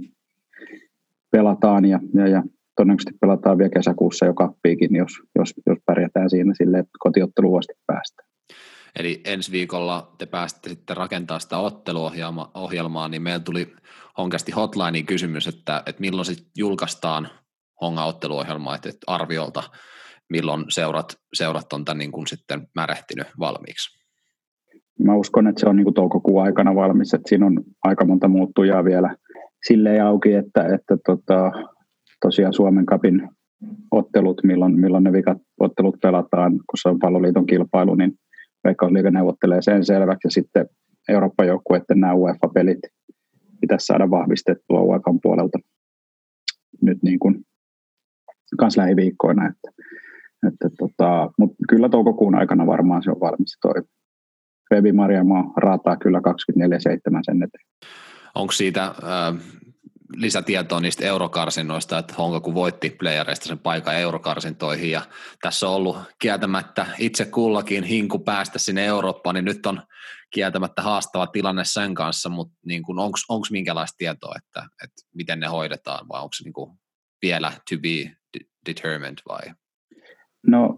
pelataan 1.30 1.84
ja, 1.84 2.00
ja, 2.14 2.28
ja 2.28 2.42
todennäköisesti 2.76 3.18
pelataan 3.20 3.58
vielä 3.58 3.70
kesäkuussa 3.70 4.26
jo 4.26 4.34
kappiikin, 4.34 4.96
jos, 4.96 5.12
jos, 5.38 5.54
jos 5.66 5.78
pärjätään 5.86 6.30
siinä 6.30 6.52
sille, 6.56 6.78
että 6.78 6.92
kotiottelu 6.98 7.56
asti 7.56 7.72
päästään. 7.86 8.28
Eli 8.98 9.20
ensi 9.24 9.52
viikolla 9.52 10.14
te 10.18 10.26
pääsitte 10.26 10.68
sitten 10.68 10.96
rakentaa 10.96 11.38
sitä 11.38 11.58
otteluohjelmaa, 11.58 13.08
niin 13.08 13.22
meillä 13.22 13.40
tuli 13.40 13.72
honkasti 14.18 14.52
hotline 14.52 15.02
kysymys, 15.02 15.46
että, 15.46 15.82
että 15.86 16.00
milloin 16.00 16.26
sitten 16.26 16.46
julkaistaan 16.56 17.28
honga 17.80 18.04
otteluohjelmaa, 18.04 18.74
että 18.74 18.90
arviolta 19.06 19.62
milloin 20.30 20.64
seurat, 20.68 21.16
seurat 21.34 21.72
on 21.72 21.84
tämän 21.84 21.98
niin 21.98 22.12
kuin 22.12 22.26
sitten 22.26 22.66
märehtinyt 22.74 23.26
valmiiksi? 23.38 24.02
Mä 24.98 25.14
uskon, 25.14 25.46
että 25.46 25.60
se 25.60 25.68
on 25.68 25.76
niin 25.76 25.84
kuin 25.84 25.94
toukokuun 25.94 26.42
aikana 26.42 26.74
valmis, 26.74 27.14
että 27.14 27.28
siinä 27.28 27.46
on 27.46 27.60
aika 27.84 28.04
monta 28.04 28.28
muuttujaa 28.28 28.84
vielä 28.84 29.16
silleen 29.66 30.04
auki, 30.04 30.34
että, 30.34 30.74
että 30.74 30.96
tota, 31.06 31.52
tosiaan 32.22 32.54
Suomen 32.54 32.86
kapin 32.86 33.28
ottelut, 33.90 34.40
milloin, 34.44 34.80
milloin 34.80 35.04
ne 35.04 35.12
vikat 35.12 35.38
ottelut 35.60 35.96
pelataan, 36.02 36.52
kun 36.52 36.78
se 36.82 36.88
on 36.88 36.98
palloliiton 36.98 37.46
kilpailu, 37.46 37.94
niin 37.94 38.12
Veikkausliiga 38.64 39.10
neuvottelee 39.10 39.62
sen 39.62 39.84
selväksi 39.84 40.26
ja 40.26 40.30
sitten 40.30 40.66
Euroopan 41.08 41.46
joukkueiden 41.46 42.00
nämä 42.00 42.14
UEFA-pelit 42.14 42.78
pitäisi 43.60 43.86
saada 43.86 44.10
vahvistettua 44.10 44.82
UEFA 44.82 45.14
puolelta 45.22 45.58
nyt 46.82 47.02
niin 47.02 47.18
kuin 47.18 47.44
kans 48.58 48.76
lähiviikkoina, 48.76 49.48
että, 49.48 49.82
että 50.48 50.68
tota, 50.78 51.30
mutta 51.38 51.56
kyllä 51.68 51.88
toukokuun 51.88 52.34
aikana 52.34 52.66
varmaan 52.66 53.02
se 53.02 53.10
on 53.10 53.20
valmis 53.20 53.58
toi 53.62 53.82
Febi 54.74 54.92
Marjamo 54.92 55.52
raataa 55.56 55.96
kyllä 55.96 56.18
24-7 56.18 56.22
sen 57.22 57.42
eteen. 57.42 57.66
Onko 58.34 58.52
siitä 58.52 58.84
äh, 58.84 58.94
lisätietoa 60.16 60.80
niistä 60.80 61.06
eurokarsinnoista, 61.06 61.98
että 61.98 62.14
Honkaku 62.18 62.54
voitti 62.54 62.90
playereista 62.90 63.46
sen 63.46 63.58
paikan 63.58 63.96
eurokarsintoihin 63.96 64.90
ja 64.90 65.02
tässä 65.42 65.68
on 65.68 65.74
ollut 65.74 65.96
kieltämättä 66.18 66.86
itse 66.98 67.24
kullakin 67.24 67.84
hinku 67.84 68.18
päästä 68.18 68.58
sinne 68.58 68.86
Eurooppaan, 68.86 69.34
niin 69.34 69.44
nyt 69.44 69.66
on 69.66 69.82
kieltämättä 70.30 70.82
haastava 70.82 71.26
tilanne 71.26 71.64
sen 71.64 71.94
kanssa, 71.94 72.28
mutta 72.28 72.54
niin 72.66 72.82
onko 73.28 73.46
minkälaista 73.50 73.96
tietoa, 73.98 74.34
että, 74.38 74.68
että 74.84 75.02
miten 75.14 75.40
ne 75.40 75.46
hoidetaan 75.46 76.08
vai 76.08 76.20
onko 76.20 76.32
se 76.32 76.44
niin 76.44 76.78
vielä 77.22 77.52
to 77.70 77.76
be 77.82 78.16
determined 78.66 79.18
vai? 79.28 79.54
No 80.46 80.74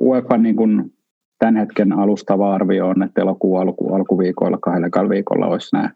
UEFA 0.00 0.36
niin 0.36 0.56
kuin 0.56 0.94
tämän 1.38 1.56
hetken 1.56 1.92
alustava 1.92 2.54
arvio 2.54 2.88
on, 2.88 3.02
että 3.02 3.20
elokuun 3.20 3.60
alku, 3.60 3.94
alkuviikoilla, 3.94 4.58
kahdella 4.58 5.08
viikolla 5.08 5.46
olisi 5.46 5.76
nämä 5.76 5.90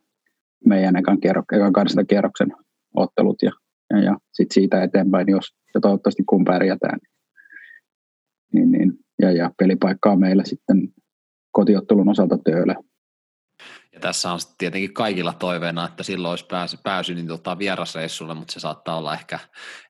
meidän 0.64 0.96
ekan, 0.96 1.20
kierro, 1.20 1.42
ekan 1.52 2.06
kierroksen 2.08 2.48
ottelut 2.96 3.42
ja, 3.42 3.50
ja, 3.90 3.98
ja 4.04 4.16
sitten 4.32 4.54
siitä 4.54 4.82
eteenpäin, 4.82 5.28
jos 5.28 5.54
ja 5.74 5.80
toivottavasti 5.80 6.22
kun 6.24 6.44
pärjätään. 6.44 6.98
Niin, 8.52 8.72
niin, 8.72 8.92
ja, 9.22 9.32
ja 9.32 9.50
pelipaikka 9.58 10.10
on 10.10 10.20
meillä 10.20 10.44
sitten 10.44 10.88
kotiottelun 11.50 12.08
osalta 12.08 12.38
tööllä. 12.38 12.74
Ja 13.92 14.00
tässä 14.00 14.32
on 14.32 14.38
tietenkin 14.58 14.92
kaikilla 14.92 15.32
toiveena, 15.32 15.88
että 15.88 16.02
silloin 16.02 16.30
olisi 16.30 16.46
pääsy, 16.46 16.76
pääsy 16.84 17.14
niin 17.14 17.26
tota 17.26 17.58
vierasreissulle, 17.58 18.34
mutta 18.34 18.52
se 18.52 18.60
saattaa 18.60 18.98
olla 18.98 19.14
ehkä, 19.14 19.38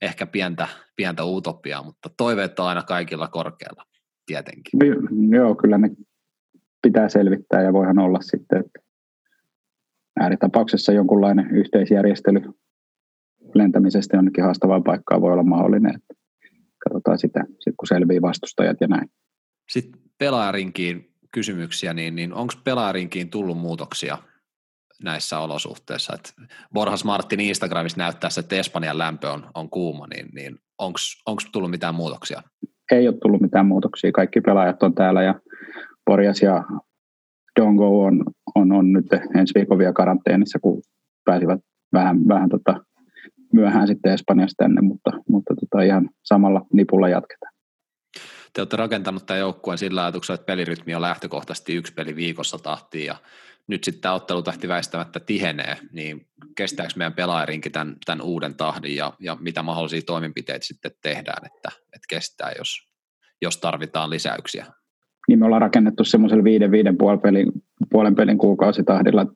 ehkä 0.02 0.26
pientä, 0.26 0.68
pientä 0.96 1.24
utopiaa, 1.24 1.82
mutta 1.82 2.10
toiveet 2.16 2.58
on 2.58 2.66
aina 2.66 2.82
kaikilla 2.82 3.28
korkealla 3.28 3.84
tietenkin. 4.26 4.78
No, 4.78 5.36
joo, 5.36 5.54
kyllä 5.54 5.78
ne 5.78 5.90
pitää 6.82 7.08
selvittää 7.08 7.62
ja 7.62 7.72
voihan 7.72 7.98
olla 7.98 8.18
sitten, 8.20 8.60
että 8.60 8.87
ääritapauksessa 10.20 10.92
jonkunlainen 10.92 11.50
yhteisjärjestely 11.50 12.40
lentämisestä 13.54 14.16
jonnekin 14.16 14.44
haastavaan 14.44 14.84
paikkaan 14.84 15.20
voi 15.20 15.32
olla 15.32 15.42
mahdollinen. 15.42 15.94
Että 15.94 16.14
katsotaan 16.84 17.18
sitä, 17.18 17.44
sit 17.60 17.74
kun 17.76 17.88
selvii 17.88 18.22
vastustajat 18.22 18.76
ja 18.80 18.86
näin. 18.86 19.10
Sitten 19.70 20.00
pelaajarinkiin 20.18 21.14
kysymyksiä, 21.32 21.94
niin, 21.94 22.14
niin 22.14 22.34
onko 22.34 22.54
pelaajarinkiin 22.64 23.30
tullut 23.30 23.58
muutoksia 23.58 24.18
näissä 25.02 25.38
olosuhteissa? 25.38 26.14
Et 26.14 26.34
Borjas 26.74 27.04
Martin 27.04 27.40
Instagramissa 27.40 27.98
näyttää, 27.98 28.30
että 28.38 28.56
Espanjan 28.56 28.98
lämpö 28.98 29.30
on, 29.30 29.46
on 29.54 29.70
kuuma, 29.70 30.06
niin, 30.06 30.28
niin 30.34 30.58
onko 30.78 31.40
tullut 31.52 31.70
mitään 31.70 31.94
muutoksia? 31.94 32.42
Ei 32.92 33.08
ole 33.08 33.16
tullut 33.22 33.40
mitään 33.40 33.66
muutoksia. 33.66 34.12
Kaikki 34.12 34.40
pelaajat 34.40 34.82
on 34.82 34.94
täällä 34.94 35.22
ja 35.22 35.34
Borjas 36.06 36.42
ja 36.42 36.64
Dongo 37.58 38.04
on, 38.04 38.24
on, 38.54 38.72
on 38.72 38.92
nyt 38.92 39.06
ensi 39.36 39.54
viikon 39.54 39.78
vielä 39.78 39.92
karanteenissa, 39.92 40.58
kun 40.58 40.82
pääsivät 41.24 41.60
vähän, 41.92 42.28
vähän 42.28 42.48
tota, 42.48 42.84
myöhään 43.52 43.88
sitten 43.88 44.12
Espanjasta 44.12 44.64
tänne, 44.64 44.80
mutta, 44.80 45.10
mutta 45.28 45.54
tota, 45.54 45.82
ihan 45.82 46.10
samalla 46.24 46.66
nipulla 46.72 47.08
jatketaan. 47.08 47.52
Te 48.52 48.60
olette 48.60 48.76
rakentanut 48.76 49.26
tämän 49.26 49.40
joukkueen 49.40 49.78
sillä 49.78 50.02
ajatuksella, 50.02 50.34
että 50.34 50.46
pelirytmi 50.46 50.94
on 50.94 51.02
lähtökohtaisesti 51.02 51.74
yksi 51.74 51.94
peli 51.94 52.16
viikossa 52.16 52.58
tahtiin 52.58 53.06
ja 53.06 53.16
nyt 53.66 53.84
sitten 53.84 54.02
tämä 54.02 54.14
ottelutahti 54.14 54.68
väistämättä 54.68 55.20
tihenee, 55.20 55.76
niin 55.92 56.26
kestääkö 56.56 56.92
meidän 56.96 57.12
pelaajarinkin 57.12 57.72
tämän, 57.72 57.96
tämän 58.04 58.22
uuden 58.22 58.54
tahdin 58.54 58.96
ja, 58.96 59.12
ja 59.20 59.36
mitä 59.40 59.62
mahdollisia 59.62 60.02
toimenpiteitä 60.06 60.66
sitten 60.66 60.90
tehdään, 61.02 61.46
että, 61.46 61.68
että 61.68 62.06
kestää, 62.08 62.52
jos, 62.58 62.88
jos 63.42 63.56
tarvitaan 63.56 64.10
lisäyksiä? 64.10 64.66
Niin 65.28 65.38
me 65.38 65.44
ollaan 65.44 65.62
rakennettu 65.62 66.04
semmoisella 66.04 66.44
viiden, 66.44 66.70
viiden 66.70 66.98
puolen 66.98 67.20
pelin, 67.20 67.52
puolen 67.90 68.14
pelin 68.14 68.38
kuukausitahdilla 68.38 69.26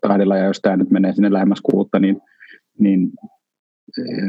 tahdilla, 0.00 0.36
ja 0.36 0.44
jos 0.44 0.60
tämä 0.60 0.76
nyt 0.76 0.90
menee 0.90 1.12
sinne 1.12 1.32
lähemmäs 1.32 1.60
kuutta, 1.60 1.98
niin, 1.98 2.20
niin 2.78 3.10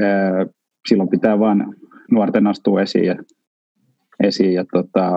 ää, 0.04 0.46
silloin 0.90 1.10
pitää 1.10 1.40
vaan 1.40 1.76
nuorten 2.12 2.48
astua 2.48 2.82
esiin 2.82 3.06
ja, 3.06 3.16
esiin 4.24 4.54
ja 4.54 4.66
tota, 4.72 5.12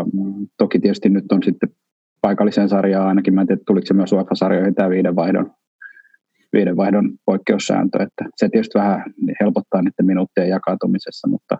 toki 0.57 0.79
tietysti 0.79 1.09
nyt 1.09 1.33
on 1.33 1.43
sitten 1.43 1.69
paikalliseen 2.21 2.69
sarjaan 2.69 3.09
ainakin, 3.09 3.35
mä 3.35 3.41
en 3.41 3.47
tiedä, 3.47 3.61
tuliko 3.67 3.87
se 3.87 3.95
myös 3.95 4.13
UEFA-sarjoihin 4.13 4.75
tämä 4.75 4.91
viiden 4.91 5.17
vaihdon, 5.17 5.53
viiden 6.53 6.77
vaihdon 6.77 7.11
poikkeussääntö, 7.25 8.03
että 8.03 8.25
se 8.37 8.49
tietysti 8.49 8.79
vähän 8.79 9.05
helpottaa 9.41 9.83
niiden 9.83 10.07
minuuttien 10.07 10.49
jakautumisessa, 10.49 11.29
mutta 11.29 11.59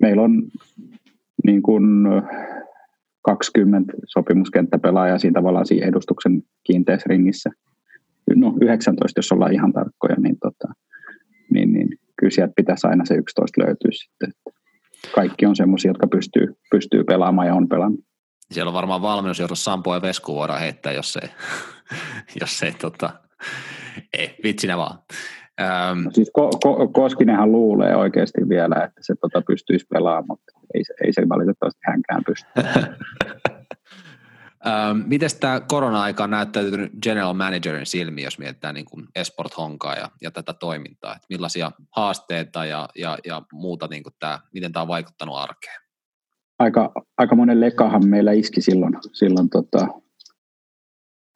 meillä 0.00 0.22
on 0.22 0.42
niin 1.48 1.62
kuin 1.62 1.84
20 3.22 3.92
sopimuskenttäpelaajaa 4.06 5.18
siinä 5.18 5.38
tavallaan 5.38 5.66
siinä 5.66 5.86
edustuksen 5.86 6.42
kiinteässä 6.64 7.06
ringissä. 7.08 7.50
No 8.36 8.54
19, 8.60 9.18
jos 9.18 9.32
ollaan 9.32 9.52
ihan 9.52 9.72
tarkkoja, 9.72 10.16
niin, 10.18 10.36
tota, 10.38 10.68
niin, 11.52 11.72
niin 11.72 11.88
kyllä 12.18 12.30
sieltä 12.30 12.52
pitäisi 12.56 12.86
aina 12.86 13.04
se 13.04 13.14
11 13.14 13.62
löytyä 13.62 13.90
sitten. 13.92 14.32
Kaikki 15.14 15.46
on 15.46 15.56
semmoisia, 15.56 15.90
jotka 15.90 16.06
pystyy, 16.06 16.46
pystyy 16.70 17.04
pelaamaan 17.04 17.46
ja 17.46 17.54
on 17.54 17.68
pelannut. 17.68 18.00
Siellä 18.50 18.68
on 18.68 18.74
varmaan 18.74 19.02
valmennus, 19.02 19.38
jos 19.38 19.64
Sampo 19.64 19.94
ja 19.94 20.02
Vesku 20.02 20.34
voidaan 20.34 20.60
heittää, 20.60 20.92
jos 20.92 21.12
se, 21.12 21.20
jos 22.40 22.58
se 22.58 22.74
tota, 22.80 23.10
ei, 24.18 24.34
vitsinä 24.44 24.76
vaan. 24.76 24.98
Ähm, 25.60 26.04
no 26.04 26.10
siis 26.10 26.30
Ko- 26.38 26.50
Ko- 26.66 26.92
Koskinenhan 26.92 27.52
luulee 27.52 27.96
oikeasti 27.96 28.48
vielä, 28.48 28.84
että 28.84 29.00
se 29.00 29.14
tota 29.20 29.42
pystyisi 29.46 29.86
pelaamaan, 29.86 30.26
mutta 30.28 30.52
ei 30.74 30.84
se, 30.84 30.94
ei 31.04 31.12
se 31.12 31.28
valitettavasti 31.28 31.80
hänkään 31.84 32.22
pysty. 32.26 32.50
ähm, 34.66 34.98
Miten 35.06 35.30
tämä 35.40 35.60
korona-aika 35.60 36.24
on 36.24 36.30
näyttäytynyt 36.30 36.92
general 37.02 37.34
managerin 37.34 37.86
silmiin, 37.86 38.24
jos 38.24 38.38
mietitään 38.38 38.74
niin 38.74 38.86
kuin 38.90 39.06
Esport 39.16 39.56
Honkaa 39.56 39.94
ja, 39.94 40.08
ja 40.22 40.30
tätä 40.30 40.52
toimintaa? 40.52 41.12
Että 41.12 41.26
millaisia 41.30 41.72
haasteita 41.96 42.64
ja, 42.64 42.88
ja, 42.96 43.18
ja 43.26 43.42
muuta, 43.52 43.86
niin 43.90 44.02
kuin 44.02 44.14
tämä, 44.18 44.38
miten 44.54 44.72
tämä 44.72 44.82
on 44.82 44.88
vaikuttanut 44.88 45.36
arkeen? 45.36 45.80
Aika, 46.58 46.92
aika 47.18 47.34
monen 47.34 47.60
lekahan 47.60 48.08
meillä 48.08 48.32
iski 48.32 48.60
silloin, 48.60 48.94
silloin 49.12 49.50
tota, 49.50 49.88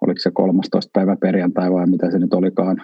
oliko 0.00 0.18
se 0.18 0.30
13. 0.30 0.90
päivä 0.92 1.16
perjantai 1.16 1.72
vai 1.72 1.86
mitä 1.86 2.10
se 2.10 2.18
nyt 2.18 2.34
olikaan, 2.34 2.82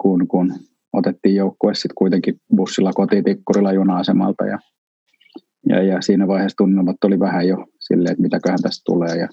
kun, 0.00 0.28
kun 0.28 0.54
otettiin 0.92 1.34
joukkue 1.34 1.74
sitten 1.74 1.94
kuitenkin 1.94 2.40
bussilla 2.56 2.92
kotitikkurilla 2.92 3.72
juna-asemalta 3.72 4.46
ja, 4.46 4.58
ja, 5.68 5.82
ja 5.82 6.02
siinä 6.02 6.26
vaiheessa 6.26 6.56
tunnelmat 6.56 7.04
oli 7.04 7.20
vähän 7.20 7.48
jo 7.48 7.66
silleen, 7.80 8.12
että 8.12 8.22
mitäköhän 8.22 8.62
tästä 8.62 8.82
tulee 8.86 9.16
ja 9.16 9.28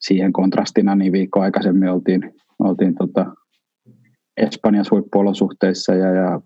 siihen 0.00 0.32
kontrastina 0.32 0.94
niin 0.94 1.12
viikko 1.12 1.40
aikaisemmin 1.40 1.90
oltiin, 1.90 2.34
oltiin 2.58 2.94
tota 2.94 3.26
Espanjassa 4.36 4.94
huippuolosuhteissa 4.94 5.94
ja, 5.94 6.14
ja 6.14 6.40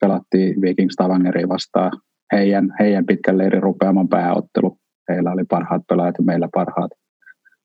pelattiin 0.00 0.60
Vikings 0.60 0.92
Stavangeria 0.92 1.48
vastaan 1.48 1.92
heidän, 2.32 2.74
heidän 2.80 3.06
pitkän 3.06 3.38
leirin 3.38 3.62
rupeaman 3.62 4.08
pääottelu. 4.08 4.78
Heillä 5.08 5.32
oli 5.32 5.44
parhaat 5.44 5.82
pelaajat 5.88 6.14
ja 6.18 6.24
meillä 6.24 6.48
parhaat. 6.54 6.90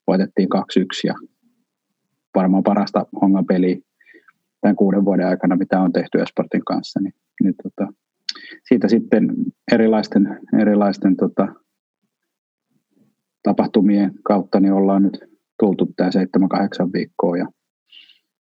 Voitettiin 0.06 0.48
2-1 0.48 0.60
ja 1.04 1.14
varmaan 2.34 2.62
parasta 2.62 3.06
hongan 3.20 3.46
peliä 3.46 3.76
tämän 4.60 4.76
kuuden 4.76 5.04
vuoden 5.04 5.26
aikana, 5.26 5.56
mitä 5.56 5.80
on 5.80 5.92
tehty 5.92 6.18
Esportin 6.18 6.64
kanssa. 6.64 7.00
Niin, 7.00 7.14
niin 7.42 7.54
tota, 7.62 7.92
siitä 8.68 8.88
sitten 8.88 9.34
erilaisten, 9.72 10.38
erilaisten 10.60 11.16
tota, 11.16 11.48
tapahtumien 13.42 14.12
kautta 14.24 14.60
niin 14.60 14.72
ollaan 14.72 15.02
nyt 15.02 15.18
tultu 15.58 15.92
tämä 15.96 16.10
7-8 16.10 16.92
viikkoa 16.92 17.36
ja, 17.36 17.46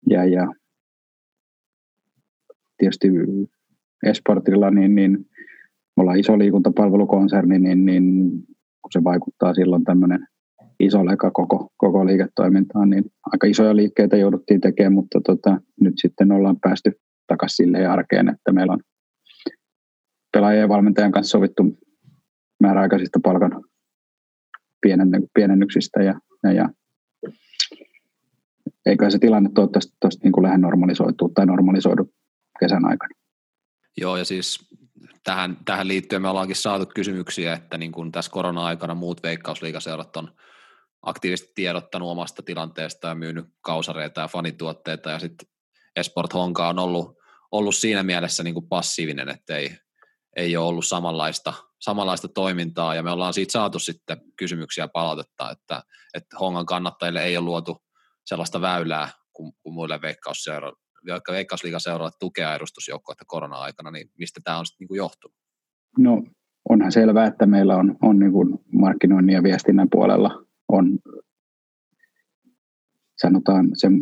ja, 0.09 0.25
ja 0.25 0.47
tietysti 2.77 3.07
Esportilla 4.05 4.71
niin, 4.71 4.95
niin 4.95 5.11
me 5.97 6.01
ollaan 6.01 6.19
iso 6.19 6.39
liikuntapalvelukonserni, 6.39 7.59
niin, 7.59 7.85
niin 7.85 8.29
kun 8.81 8.91
se 8.91 9.03
vaikuttaa 9.03 9.53
silloin 9.53 9.83
tämmöinen 9.83 10.27
iso 10.79 11.05
leka 11.05 11.31
koko, 11.31 11.69
koko 11.77 12.05
liiketoimintaan, 12.05 12.89
niin 12.89 13.05
aika 13.31 13.47
isoja 13.47 13.75
liikkeitä 13.75 14.17
jouduttiin 14.17 14.61
tekemään, 14.61 14.93
mutta 14.93 15.21
tota, 15.25 15.61
nyt 15.81 15.93
sitten 15.97 16.31
ollaan 16.31 16.59
päästy 16.61 16.99
takaisin 17.27 17.55
sille 17.55 17.87
arkeen, 17.87 18.29
että 18.29 18.51
meillä 18.51 18.73
on 18.73 18.79
pelaajien 20.33 20.61
ja 20.61 20.69
valmentajan 20.69 21.11
kanssa 21.11 21.31
sovittu 21.31 21.63
määräaikaisista 22.59 23.19
palkan 23.23 23.63
pienennyksistä 25.33 26.03
ja, 26.03 26.19
ja, 26.43 26.51
ja 26.53 26.69
eikö 28.85 29.09
se 29.09 29.19
tilanne 29.19 29.49
toivottavasti 29.55 29.97
tuosta 30.01 30.23
niin 30.23 30.43
lähde 30.43 30.57
normalisoituu 30.57 31.29
tai 31.29 31.45
normalisoidu 31.45 32.13
kesän 32.59 32.85
aikana. 32.85 33.13
Joo, 33.97 34.17
ja 34.17 34.25
siis 34.25 34.69
tähän, 35.23 35.57
tähän 35.65 35.87
liittyen 35.87 36.21
me 36.21 36.29
ollaankin 36.29 36.55
saatu 36.55 36.85
kysymyksiä, 36.85 37.53
että 37.53 37.77
niin 37.77 37.91
kuin 37.91 38.11
tässä 38.11 38.31
korona-aikana 38.31 38.95
muut 38.95 39.23
veikkausliikaseurat 39.23 40.17
on 40.17 40.27
aktiivisesti 41.01 41.51
tiedottanut 41.55 42.09
omasta 42.09 42.43
tilanteesta 42.43 43.07
ja 43.07 43.15
myynyt 43.15 43.45
kausareita 43.61 44.21
ja 44.21 44.27
fanituotteita, 44.27 45.09
ja 45.09 45.19
sitten 45.19 45.47
Esport 45.95 46.33
Honka 46.33 46.69
on 46.69 46.79
ollut, 46.79 47.17
ollut 47.51 47.75
siinä 47.75 48.03
mielessä 48.03 48.43
niin 48.43 48.53
kuin 48.53 48.67
passiivinen, 48.67 49.29
että 49.29 49.57
ei, 49.57 49.77
ei 50.35 50.57
ole 50.57 50.67
ollut 50.67 50.85
samanlaista, 50.85 51.53
samanlaista 51.79 52.27
toimintaa, 52.27 52.95
ja 52.95 53.03
me 53.03 53.11
ollaan 53.11 53.33
siitä 53.33 53.51
saatu 53.51 53.79
sitten 53.79 54.17
kysymyksiä 54.35 54.87
palautetta, 54.87 55.51
että, 55.51 55.83
että 56.13 56.37
Hongan 56.39 56.65
kannattajille 56.65 57.23
ei 57.23 57.37
ole 57.37 57.45
luotu 57.45 57.77
sellaista 58.25 58.61
väylää 58.61 59.09
kuin, 59.33 59.53
kuin 59.63 59.73
muille 59.73 60.01
veikkausseura, 60.01 60.73
jotka 61.03 61.31
veikkausliigaseurat 61.31 62.13
tukea 62.19 62.55
edustusjoukkoita 62.55 63.23
korona-aikana, 63.27 63.91
niin 63.91 64.09
mistä 64.17 64.39
tämä 64.43 64.59
on 64.59 64.65
sitten 64.65 64.87
niin 64.89 64.97
johtunut? 64.97 65.37
No 65.97 66.23
onhan 66.69 66.91
selvää, 66.91 67.27
että 67.27 67.45
meillä 67.45 67.75
on, 67.75 67.97
on 68.01 68.19
niin 68.19 68.31
kuin 68.31 68.59
markkinoinnin 68.73 69.33
ja 69.33 69.43
viestinnän 69.43 69.89
puolella 69.89 70.48
on 70.69 70.99
sanotaan 73.21 73.69
sen 73.73 73.99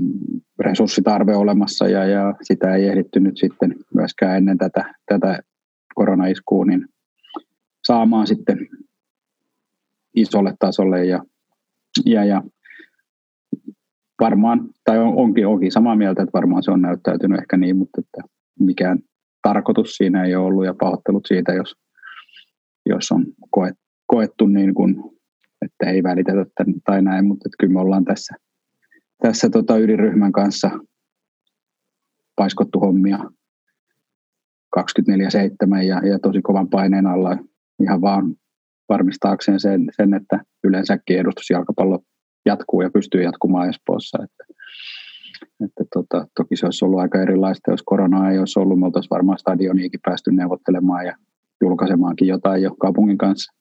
resurssitarve 0.59 1.35
olemassa 1.35 1.87
ja, 1.87 2.05
ja 2.05 2.33
sitä 2.41 2.75
ei 2.75 2.87
ehditty 2.87 3.19
nyt 3.19 3.37
sitten 3.37 3.75
myöskään 3.93 4.37
ennen 4.37 4.57
tätä, 4.57 4.93
tätä 5.05 5.39
koronaiskua 5.95 6.65
niin 6.65 6.85
saamaan 7.87 8.27
sitten 8.27 8.67
isolle 10.15 10.53
tasolle 10.59 11.05
ja, 11.05 11.23
ja, 12.05 12.25
ja 12.25 12.43
varmaan, 14.21 14.69
tai 14.83 14.97
on, 14.99 15.15
onkin, 15.15 15.47
onkin 15.47 15.71
samaa 15.71 15.95
mieltä, 15.95 16.23
että 16.23 16.37
varmaan 16.37 16.63
se 16.63 16.71
on 16.71 16.81
näyttäytynyt 16.81 17.39
ehkä 17.39 17.57
niin, 17.57 17.77
mutta 17.77 18.01
että 18.01 18.33
mikään 18.59 18.99
tarkoitus 19.41 19.95
siinä 19.95 20.23
ei 20.23 20.35
ole 20.35 20.45
ollut 20.45 20.65
ja 20.65 20.73
pahoittelut 20.79 21.25
siitä, 21.25 21.53
jos, 21.53 21.75
jos 22.85 23.11
on 23.11 23.25
koet, 23.51 23.75
koettu 24.07 24.47
niin 24.47 24.73
kuin, 24.73 25.16
että 25.61 25.85
ei 25.85 26.03
välitetä 26.03 26.45
tai 26.85 27.01
näin, 27.01 27.25
mutta 27.25 27.49
kyllä 27.59 27.73
me 27.73 27.79
ollaan 27.79 28.05
tässä, 28.05 28.35
tässä 29.21 29.49
tota 29.49 29.77
ydinryhmän 29.77 30.31
kanssa 30.31 30.71
paiskottu 32.35 32.79
hommia 32.79 33.19
24-7 34.79 34.81
ja, 35.83 36.07
ja 36.07 36.19
tosi 36.19 36.41
kovan 36.41 36.69
paineen 36.69 37.07
alla 37.07 37.37
ihan 37.83 38.01
vaan 38.01 38.35
varmistaakseen 38.89 39.59
sen, 39.59 39.89
sen 39.97 40.13
että 40.13 40.41
yleensäkin 40.63 41.19
edustusjalkapallo 41.19 41.99
jatkuu 42.45 42.81
ja 42.81 42.89
pystyy 42.89 43.23
jatkumaan 43.23 43.69
Espoossa. 43.69 44.17
Että, 44.23 44.43
että 45.65 45.83
tota, 45.93 46.27
toki 46.35 46.55
se 46.55 46.65
olisi 46.65 46.85
ollut 46.85 46.99
aika 46.99 47.21
erilaista, 47.21 47.71
jos 47.71 47.83
koronaa 47.85 48.31
ei 48.31 48.39
olisi 48.39 48.59
ollut. 48.59 48.79
Me 48.79 48.85
oltaisiin 48.85 49.09
varmaan 49.09 49.37
stadioniikin 49.37 49.99
päästy 50.05 50.31
neuvottelemaan 50.31 51.05
ja 51.05 51.15
julkaisemaankin 51.61 52.27
jotain 52.27 52.63
jo 52.63 52.75
kaupungin 52.75 53.17
kanssa 53.17 53.53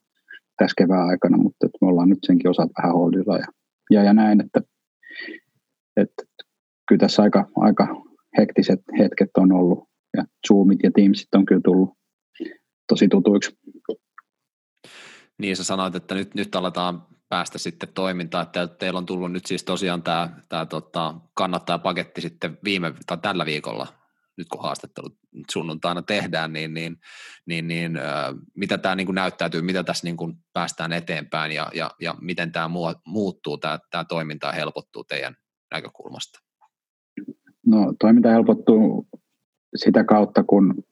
tässä 0.57 0.75
kevään 0.79 1.09
aikana, 1.09 1.37
mutta 1.37 1.67
että 1.67 1.79
me 1.81 1.89
ollaan 1.89 2.09
nyt 2.09 2.19
senkin 2.27 2.51
osat 2.51 2.71
vähän 2.79 2.97
holdilla 2.97 3.39
ja, 3.39 3.47
ja, 3.91 4.03
ja 4.03 4.13
näin, 4.13 4.41
että, 4.41 4.61
että 5.97 6.23
kyllä 6.89 7.01
tässä 7.01 7.23
aika, 7.23 7.49
aika 7.57 8.03
hektiset 8.39 8.81
hetket 8.99 9.31
on 9.37 9.53
ollut 9.53 9.89
ja 10.17 10.25
Zoomit 10.49 10.79
ja 10.83 10.91
Teamsit 10.95 11.35
on 11.35 11.47
kyllä 11.47 11.61
tullut 11.65 11.91
tosi 12.89 13.09
tutuiksi. 13.09 13.59
Niin 15.39 15.57
sä 15.57 15.65
sanoit, 15.65 15.95
että 15.95 16.15
nyt, 16.15 16.35
nyt 16.35 16.55
aletaan 16.57 17.07
päästä 17.29 17.59
sitten 17.59 17.89
toimintaan, 17.95 18.43
että 18.47 18.67
teillä 18.67 18.99
on 18.99 19.07
tullut 19.07 19.33
nyt 19.33 19.47
siis 19.47 19.65
tosiaan 19.65 20.03
tämä, 20.03 20.31
tämä 20.49 20.67
tota, 20.67 21.15
paketti 21.83 22.21
sitten 22.21 22.59
viime 22.65 22.93
tai 23.07 23.19
tällä 23.19 23.47
viikolla, 23.47 23.87
nyt 24.37 24.49
kun 24.49 24.63
haastattelut 24.63 25.19
sunnuntaina 25.51 26.03
tehdään, 26.03 26.53
niin, 26.53 26.75
niin, 26.75 26.97
niin, 27.47 27.69
niin 27.69 27.97
äh, 27.97 28.05
mitä 28.55 28.79
tämä 28.79 28.95
niin 28.95 29.15
näyttäytyy, 29.15 29.63
mitä 29.63 29.85
tässä 29.85 30.07
niin 30.07 30.17
kuin 30.17 30.35
päästään 30.53 30.93
eteenpäin 30.93 31.53
ja, 31.53 31.71
ja, 31.75 31.91
ja 32.01 32.15
miten 32.21 32.53
tämä 32.53 32.71
muuttuu, 33.07 33.59
tämä, 33.59 33.79
tämä 33.91 34.05
toiminta 34.05 34.53
helpottuu 34.53 35.05
teidän 35.05 35.35
näkökulmasta? 35.75 36.39
No 37.67 37.95
toiminta 38.01 38.29
helpottuu 38.29 39.09
sitä 39.77 40.05
kautta, 40.05 40.45
kun 40.45 40.85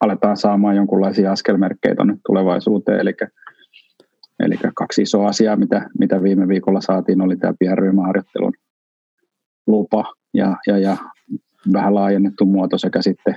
aletaan 0.00 0.36
saamaan 0.36 0.76
jonkinlaisia 0.76 1.32
askelmerkkejä 1.32 1.94
tuonne 1.94 2.16
tulevaisuuteen, 2.26 3.00
eli 3.00 3.14
Eli 4.40 4.56
kaksi 4.74 5.02
isoa 5.02 5.28
asiaa, 5.28 5.56
mitä, 5.56 5.90
mitä 5.98 6.22
viime 6.22 6.48
viikolla 6.48 6.80
saatiin, 6.80 7.20
oli 7.20 7.36
tämä 7.36 7.54
pienryhmäharjoittelun 7.58 8.52
lupa 9.66 10.14
ja, 10.34 10.56
ja, 10.66 10.78
ja 10.78 10.96
vähän 11.72 11.94
laajennettu 11.94 12.46
muoto 12.46 12.78
sekä 12.78 13.02
sitten, 13.02 13.36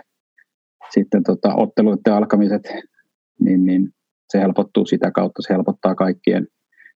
sitten 0.93 1.23
tota, 1.23 1.55
otteluiden 1.55 2.13
alkamiset, 2.13 2.61
niin, 3.39 3.65
niin 3.65 3.89
se 4.29 4.39
helpottuu 4.39 4.85
sitä 4.85 5.11
kautta, 5.11 5.41
se 5.41 5.53
helpottaa 5.53 5.95
kaikkien, 5.95 6.47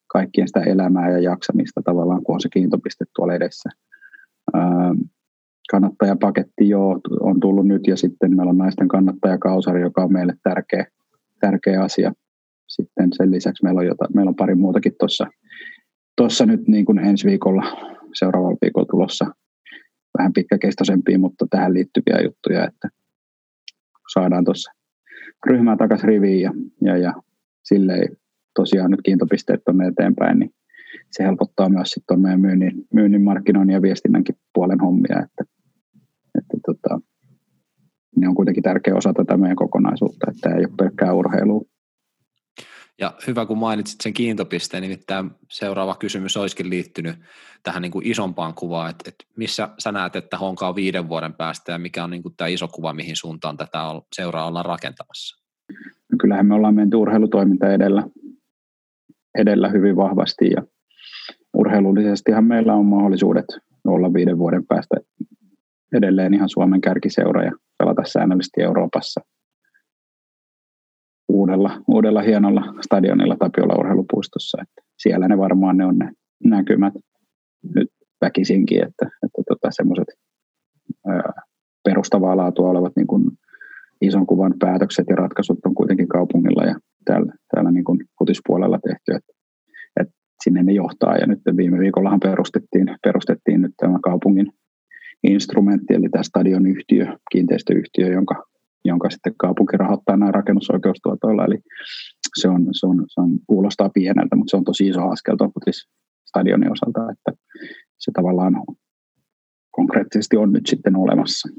kaikkien 0.07 0.47
sitä 0.47 0.59
elämää 0.59 1.09
ja 1.09 1.19
jaksamista 1.19 1.81
tavallaan, 1.85 2.23
kun 2.23 2.35
on 2.35 2.41
se 2.41 2.49
kiintopiste 2.49 3.05
tuolla 3.15 3.33
edessä. 3.33 3.69
Ää, 4.53 4.95
kannattajapaketti 5.71 6.69
jo 6.69 6.99
on 7.19 7.39
tullut 7.39 7.67
nyt 7.67 7.87
ja 7.87 7.97
sitten 7.97 8.35
meillä 8.35 8.49
on 8.49 8.57
naisten 8.57 8.87
kannattajakausari, 8.87 9.81
joka 9.81 10.03
on 10.03 10.13
meille 10.13 10.33
tärkeä, 10.43 10.85
tärkeä 11.39 11.81
asia– 11.83 12.11
sitten 12.67 13.09
sen 13.13 13.31
lisäksi 13.31 13.63
meillä 13.63 13.79
on, 13.79 13.85
jota, 13.85 14.05
meillä 14.13 14.29
on 14.29 14.35
pari 14.35 14.55
muutakin 14.55 14.95
tuossa 16.17 16.45
nyt 16.45 16.67
niin 16.67 16.85
kuin 16.85 16.99
ensi 16.99 17.27
viikolla, 17.27 17.63
seuraavalla 18.13 18.57
viikolla 18.61 18.87
tulossa 18.91 19.25
vähän 20.17 20.33
pitkäkestoisempia, 20.33 21.19
mutta 21.19 21.45
tähän 21.49 21.73
liittyviä 21.73 22.21
juttuja, 22.23 22.67
että 22.67 22.89
saadaan 24.13 24.45
tuossa 24.45 24.71
ryhmää 25.47 25.77
takaisin 25.77 26.07
riviin 26.07 26.41
ja, 26.41 26.51
ja, 26.81 26.97
ja 26.97 27.13
silleen 27.63 28.17
tosiaan 28.55 28.91
nyt 28.91 28.99
kiintopisteet 29.03 29.63
tuonne 29.65 29.87
eteenpäin, 29.87 30.39
niin 30.39 30.51
se 31.11 31.23
helpottaa 31.23 31.69
myös 31.69 31.89
sitten 31.89 32.19
meidän 32.19 32.41
myynnin, 32.41 32.85
myynnin, 32.93 33.23
markkinoinnin 33.23 33.73
ja 33.73 33.81
viestinnänkin 33.81 34.35
puolen 34.53 34.79
hommia, 34.79 35.23
että, 35.23 35.43
että 36.37 36.57
tota, 36.65 36.99
ne 38.15 38.27
on 38.27 38.35
kuitenkin 38.35 38.63
tärkeä 38.63 38.95
osa 38.95 39.13
tätä 39.13 39.37
meidän 39.37 39.55
kokonaisuutta, 39.55 40.31
että 40.31 40.49
ei 40.49 40.65
ole 40.65 40.73
pelkkää 40.77 41.13
urheilua. 41.13 41.61
Ja 42.99 43.13
hyvä, 43.27 43.45
kun 43.45 43.57
mainitsit 43.57 44.01
sen 44.01 44.13
kiintopisteen, 44.13 44.83
nimittäin 44.83 45.31
seuraava 45.49 45.95
kysymys 45.95 46.37
olisikin 46.37 46.69
liittynyt 46.69 47.15
tähän 47.63 47.81
niin 47.81 47.91
kuin 47.91 48.07
isompaan 48.07 48.53
kuvaan, 48.53 48.89
että, 48.89 49.09
että 49.09 49.25
missä 49.37 49.69
sä 49.79 49.91
näet, 49.91 50.15
että 50.15 50.37
Honka 50.37 50.67
on 50.67 50.75
viiden 50.75 51.09
vuoden 51.09 51.33
päästä 51.33 51.71
ja 51.71 51.79
mikä 51.79 52.03
on 52.03 52.09
niin 52.09 52.23
kuin 52.23 52.35
tämä 52.37 52.47
iso 52.47 52.67
kuva, 52.67 52.93
mihin 52.93 53.15
suuntaan 53.15 53.57
tätä 53.57 53.79
seuraa 54.15 54.47
ollaan 54.47 54.65
rakentamassa? 54.65 55.43
No 56.11 56.17
kyllähän 56.21 56.45
me 56.45 56.53
ollaan 56.53 56.75
menty 56.75 56.97
urheilutoiminta 56.97 57.73
edellä, 57.73 58.03
edellä 59.37 59.69
hyvin 59.69 59.95
vahvasti 59.95 60.49
ja 60.49 60.63
urheilullisestihan 61.53 62.45
meillä 62.45 62.73
on 62.73 62.85
mahdollisuudet 62.85 63.45
olla 63.87 64.13
viiden 64.13 64.37
vuoden 64.37 64.67
päästä 64.67 64.95
edelleen 65.93 66.33
ihan 66.33 66.49
Suomen 66.49 66.81
kärkiseura 66.81 67.43
ja 67.43 67.51
pelata 67.77 68.01
säännöllisesti 68.05 68.61
Euroopassa– 68.61 69.21
uudella, 71.27 71.81
uudella 71.87 72.21
hienolla 72.21 72.73
stadionilla 72.81 73.35
Tapiola 73.39 73.75
urheilupuistossa. 73.79 74.57
Että 74.61 74.81
siellä 74.97 75.27
ne 75.27 75.37
varmaan 75.37 75.77
ne 75.77 75.85
on 75.85 75.97
ne 75.97 76.11
näkymät 76.43 76.93
nyt 77.75 77.87
väkisinkin, 78.21 78.77
että, 78.77 79.05
että 79.25 79.41
tota, 79.47 79.67
semmoiset 79.71 80.07
perustavaa 81.83 82.37
laatua 82.37 82.69
olevat 82.69 82.93
niin 82.95 83.07
kuin 83.07 83.23
ison 84.01 84.27
kuvan 84.27 84.53
päätökset 84.59 85.05
ja 85.09 85.15
ratkaisut 85.15 85.65
on 85.65 85.75
kuitenkin 85.75 86.07
kaupungilla 86.07 86.63
ja 86.63 86.75
täällä, 87.05 87.33
täällä 87.55 87.71
niin 87.71 87.83
kuin 87.83 87.99
futispuolella 88.19 88.79
tehty, 88.87 89.11
että, 89.11 89.33
että 90.01 90.13
sinne 90.43 90.63
ne 90.63 90.71
johtaa. 90.71 91.17
Ja 91.17 91.27
nyt 91.27 91.39
viime 91.57 91.79
viikollahan 91.79 92.19
perustettiin, 92.19 92.87
perustettiin 93.03 93.61
nyt 93.61 93.73
tämä 93.77 93.99
kaupungin 94.03 94.47
instrumentti, 95.23 95.93
eli 95.93 96.09
tämä 96.09 96.23
stadionyhtiö, 96.23 97.17
kiinteistöyhtiö, 97.31 98.07
jonka, 98.07 98.43
jonka 98.85 99.09
sitten 99.09 99.33
kaupunki 99.37 99.77
rahoittaa 99.77 100.17
nämä 100.17 100.31
rakennusoikeustuotoilla. 100.31 101.45
Eli 101.45 101.59
se, 102.39 102.47
on, 102.47 102.67
se, 102.71 102.87
on, 102.87 103.05
se 103.07 103.21
on, 103.21 103.39
kuulostaa 103.47 103.89
pieneltä, 103.89 104.35
mutta 104.35 104.51
se 104.51 104.57
on 104.57 104.63
tosi 104.63 104.87
iso 104.87 105.09
askel 105.09 105.35
tuon 105.35 105.51
stadionin 106.25 106.71
osalta, 106.71 107.11
että 107.11 107.31
se 107.97 108.11
tavallaan 108.11 108.53
konkreettisesti 109.71 110.37
on 110.37 110.53
nyt 110.53 110.67
sitten 110.67 110.95
olemassa. 110.95 111.49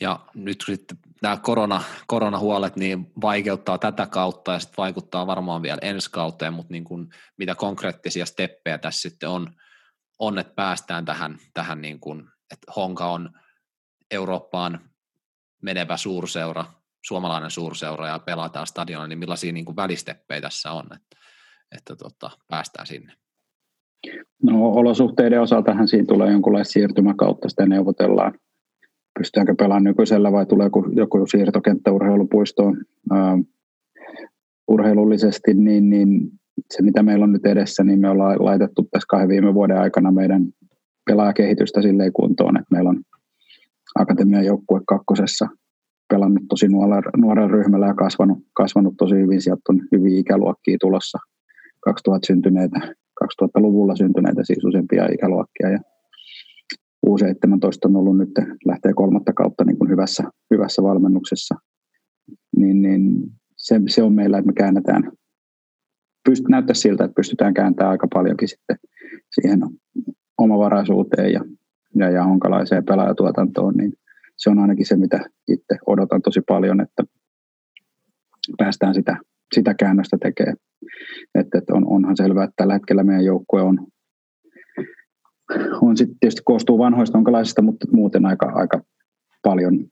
Ja 0.00 0.20
nyt 0.34 0.64
sitten 0.66 0.98
nämä 1.22 1.36
korona, 1.36 1.82
koronahuolet 2.06 2.76
niin 2.76 3.12
vaikeuttaa 3.22 3.78
tätä 3.78 4.06
kautta 4.06 4.52
ja 4.52 4.58
sitten 4.58 4.76
vaikuttaa 4.76 5.26
varmaan 5.26 5.62
vielä 5.62 5.78
ensi 5.82 6.10
kauteen, 6.10 6.52
mutta 6.52 6.72
niin 6.72 6.84
kuin, 6.84 7.08
mitä 7.38 7.54
konkreettisia 7.54 8.26
steppejä 8.26 8.78
tässä 8.78 9.08
sitten 9.08 9.28
on, 9.28 9.46
on 10.18 10.38
että 10.38 10.52
päästään 10.54 11.04
tähän, 11.04 11.38
tähän 11.54 11.80
niin 11.80 12.00
kuin, 12.00 12.20
että 12.52 12.72
Honka 12.76 13.12
on 13.12 13.30
Eurooppaan 14.10 14.80
menevä 15.64 15.96
suurseura, 15.96 16.64
suomalainen 17.04 17.50
suurseura 17.50 18.08
ja 18.08 18.18
pelataan 18.18 18.66
stadionilla, 18.66 19.08
niin 19.08 19.18
millaisia 19.18 19.52
niin 19.52 19.64
kuin 19.64 19.76
välisteppejä 19.76 20.40
tässä 20.40 20.72
on, 20.72 20.84
että, 20.84 21.16
että 21.76 21.96
tota, 21.96 22.30
päästään 22.50 22.86
sinne? 22.86 23.12
No 24.42 24.68
olosuhteiden 24.68 25.40
osaltahan 25.40 25.88
siinä 25.88 26.06
tulee 26.06 26.32
jonkunlaista 26.32 26.72
siirtymäkautta, 26.72 27.48
sitä 27.48 27.66
neuvotellaan. 27.66 28.34
Pystytäänkö 29.18 29.54
pelaamaan 29.58 29.84
nykyisellä 29.84 30.32
vai 30.32 30.46
tulee 30.46 30.70
joku 30.96 31.26
siirtokenttä 31.26 31.92
urheilupuistoon 31.92 32.84
uh, 33.12 33.46
urheilullisesti, 34.68 35.54
niin, 35.54 35.90
niin 35.90 36.30
se 36.70 36.82
mitä 36.82 37.02
meillä 37.02 37.24
on 37.24 37.32
nyt 37.32 37.46
edessä, 37.46 37.84
niin 37.84 38.00
me 38.00 38.10
ollaan 38.10 38.44
laitettu 38.44 38.82
tässä 38.82 39.06
kahden 39.08 39.28
viime 39.28 39.54
vuoden 39.54 39.78
aikana 39.78 40.12
meidän 40.12 40.42
pelaajakehitystä 41.06 41.82
silleen 41.82 42.12
kuntoon, 42.12 42.56
että 42.56 42.74
meillä 42.74 42.90
on 42.90 43.02
akatemian 43.94 44.44
joukkue 44.44 44.80
kakkosessa 44.86 45.48
pelannut 46.08 46.42
tosi 46.48 46.68
nuorella, 46.68 47.48
ryhmällä 47.48 47.86
ja 47.86 47.94
kasvanut, 47.94 48.38
kasvanut 48.52 48.94
tosi 48.98 49.14
hyvin. 49.14 49.42
Sieltä 49.42 49.62
on 49.68 49.80
hyviä 49.92 50.18
ikäluokkia 50.18 50.76
tulossa, 50.80 51.18
2000 51.80 52.26
syntyneitä 52.26 52.80
2000-luvulla 53.24 53.96
syntyneitä 53.96 54.44
siis 54.44 54.64
useampia 54.64 55.08
ikäluokkia. 55.12 55.70
Ja 55.70 55.78
U17 57.06 57.84
on 57.84 57.96
ollut 57.96 58.18
nyt, 58.18 58.30
lähtee 58.66 58.92
kolmatta 58.92 59.32
kautta 59.32 59.64
niin 59.64 59.78
kuin 59.78 59.90
hyvässä, 59.90 60.24
hyvässä 60.50 60.82
valmennuksessa, 60.82 61.54
niin, 62.56 62.82
niin 62.82 63.16
se, 63.56 63.80
se, 63.88 64.02
on 64.02 64.12
meillä, 64.12 64.38
että 64.38 64.46
me 64.46 64.52
käännetään, 64.52 65.12
pyst, 66.28 66.44
näyttää 66.48 66.74
siltä, 66.74 67.04
että 67.04 67.14
pystytään 67.14 67.54
kääntämään 67.54 67.90
aika 67.90 68.06
paljonkin 68.14 68.48
sitten 68.48 68.76
siihen 69.34 69.60
omavaraisuuteen 70.38 71.32
ja, 71.32 71.40
ja, 71.94 72.10
ja 72.10 72.24
honkalaiseen 72.24 72.84
pelaajatuotantoon, 72.84 73.74
niin 73.74 73.92
se 74.36 74.50
on 74.50 74.58
ainakin 74.58 74.86
se, 74.86 74.96
mitä 74.96 75.20
itse 75.48 75.76
odotan 75.86 76.22
tosi 76.22 76.40
paljon, 76.48 76.80
että 76.80 77.04
päästään 78.58 78.94
sitä, 78.94 79.16
sitä 79.54 79.74
käännöstä 79.74 80.18
tekemään. 80.22 80.56
Että, 81.34 81.58
että 81.58 81.74
on, 81.74 81.86
onhan 81.86 82.16
selvää, 82.16 82.44
että 82.44 82.54
tällä 82.56 82.74
hetkellä 82.74 83.02
meidän 83.02 83.24
joukkue 83.24 83.62
on, 83.62 83.86
on 85.82 85.96
sitten 85.96 86.18
tietysti 86.20 86.42
koostuu 86.44 86.78
vanhoista 86.78 87.18
onkalaisista, 87.18 87.62
mutta 87.62 87.86
muuten 87.92 88.26
aika, 88.26 88.46
aika 88.46 88.80
paljon 89.42 89.86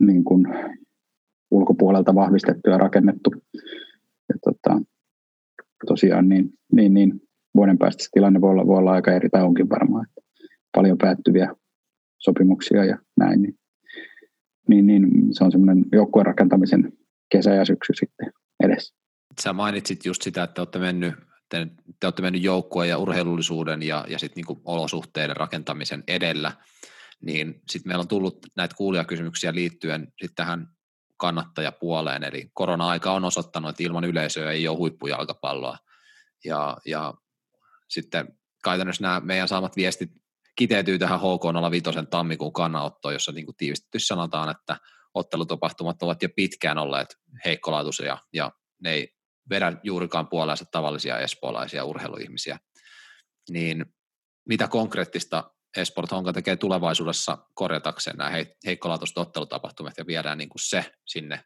niin 0.00 0.24
kuin 0.24 0.46
ulkopuolelta 1.50 2.14
vahvistettu 2.14 2.70
ja 2.70 2.78
rakennettu. 2.78 3.30
Ja 4.28 4.34
tota, 4.44 4.80
tosiaan 5.86 6.28
niin, 6.28 6.50
niin, 6.72 6.94
niin 6.94 7.20
vuoden 7.54 7.78
päästä 7.78 8.02
se 8.02 8.08
tilanne 8.12 8.40
voi 8.40 8.50
olla, 8.50 8.66
voi 8.66 8.78
olla 8.78 8.92
aika 8.92 9.12
eri, 9.12 9.28
tai 9.28 9.42
onkin 9.42 9.68
varmaan, 9.68 10.06
paljon 10.74 10.98
päättyviä 10.98 11.54
sopimuksia 12.18 12.84
ja 12.84 12.98
näin, 13.16 13.42
niin, 13.42 13.58
niin, 14.68 14.86
niin 14.86 15.34
se 15.34 15.44
on 15.44 15.52
semmoinen 15.52 15.84
joukkueen 15.92 16.26
rakentamisen 16.26 16.92
kesä 17.30 17.54
ja 17.54 17.64
syksy 17.64 17.92
sitten 17.94 18.32
edessä. 18.60 18.94
Sä 19.40 19.52
mainitsit 19.52 20.04
just 20.04 20.22
sitä, 20.22 20.42
että 20.42 20.54
te 20.54 20.60
olette 20.60 20.78
mennyt, 20.78 21.14
te, 21.48 21.66
te 22.00 22.06
olette 22.06 22.22
mennyt 22.22 22.42
joukkueen 22.42 22.90
ja 22.90 22.98
urheilullisuuden 22.98 23.82
ja, 23.82 24.04
ja 24.08 24.18
sitten 24.18 24.36
niinku 24.36 24.60
olosuhteiden 24.64 25.36
rakentamisen 25.36 26.04
edellä, 26.08 26.52
niin 27.20 27.62
sitten 27.70 27.90
meillä 27.90 28.02
on 28.02 28.08
tullut 28.08 28.46
näitä 28.56 28.74
kuulijakysymyksiä 28.74 29.54
liittyen 29.54 30.12
sit 30.20 30.32
tähän 30.34 30.68
kannattajapuoleen, 31.16 32.24
eli 32.24 32.50
korona-aika 32.54 33.12
on 33.12 33.24
osoittanut, 33.24 33.70
että 33.70 33.82
ilman 33.82 34.04
yleisöä 34.04 34.52
ei 34.52 34.68
ole 34.68 34.78
huippujalkapalloa, 34.78 35.76
ja, 36.44 36.76
ja 36.86 37.14
sitten 37.88 38.38
käytännössä 38.64 39.02
nämä 39.02 39.20
meidän 39.20 39.48
saamat 39.48 39.76
viestit 39.76 40.10
kiteytyy 40.58 40.98
tähän 40.98 41.20
HK05 41.20 42.06
tammikuun 42.10 42.52
kannanottoon, 42.52 43.14
jossa 43.14 43.32
niin 43.32 43.46
tiivistetty 43.56 43.98
sanotaan, 43.98 44.50
että 44.50 44.76
ottelutapahtumat 45.14 46.02
ovat 46.02 46.22
jo 46.22 46.28
pitkään 46.36 46.78
olleet 46.78 47.16
heikkolaatuisia 47.44 48.18
ja 48.32 48.52
ne 48.82 48.92
ei 48.92 49.14
vedä 49.50 49.72
juurikaan 49.82 50.28
puoleensa 50.28 50.64
tavallisia 50.72 51.18
espoolaisia 51.18 51.84
urheiluihmisiä, 51.84 52.58
niin 53.50 53.86
mitä 54.48 54.68
konkreettista 54.68 55.50
Esport 55.76 56.10
Honka 56.10 56.32
tekee 56.32 56.56
tulevaisuudessa 56.56 57.38
korjatakseen 57.54 58.16
nämä 58.16 58.30
heikkolaatuiset 58.66 59.18
ottelutapahtumat 59.18 59.98
ja 59.98 60.06
viedään 60.06 60.38
niin 60.38 60.48
kuin 60.48 60.62
se 60.62 60.92
sinne 61.06 61.44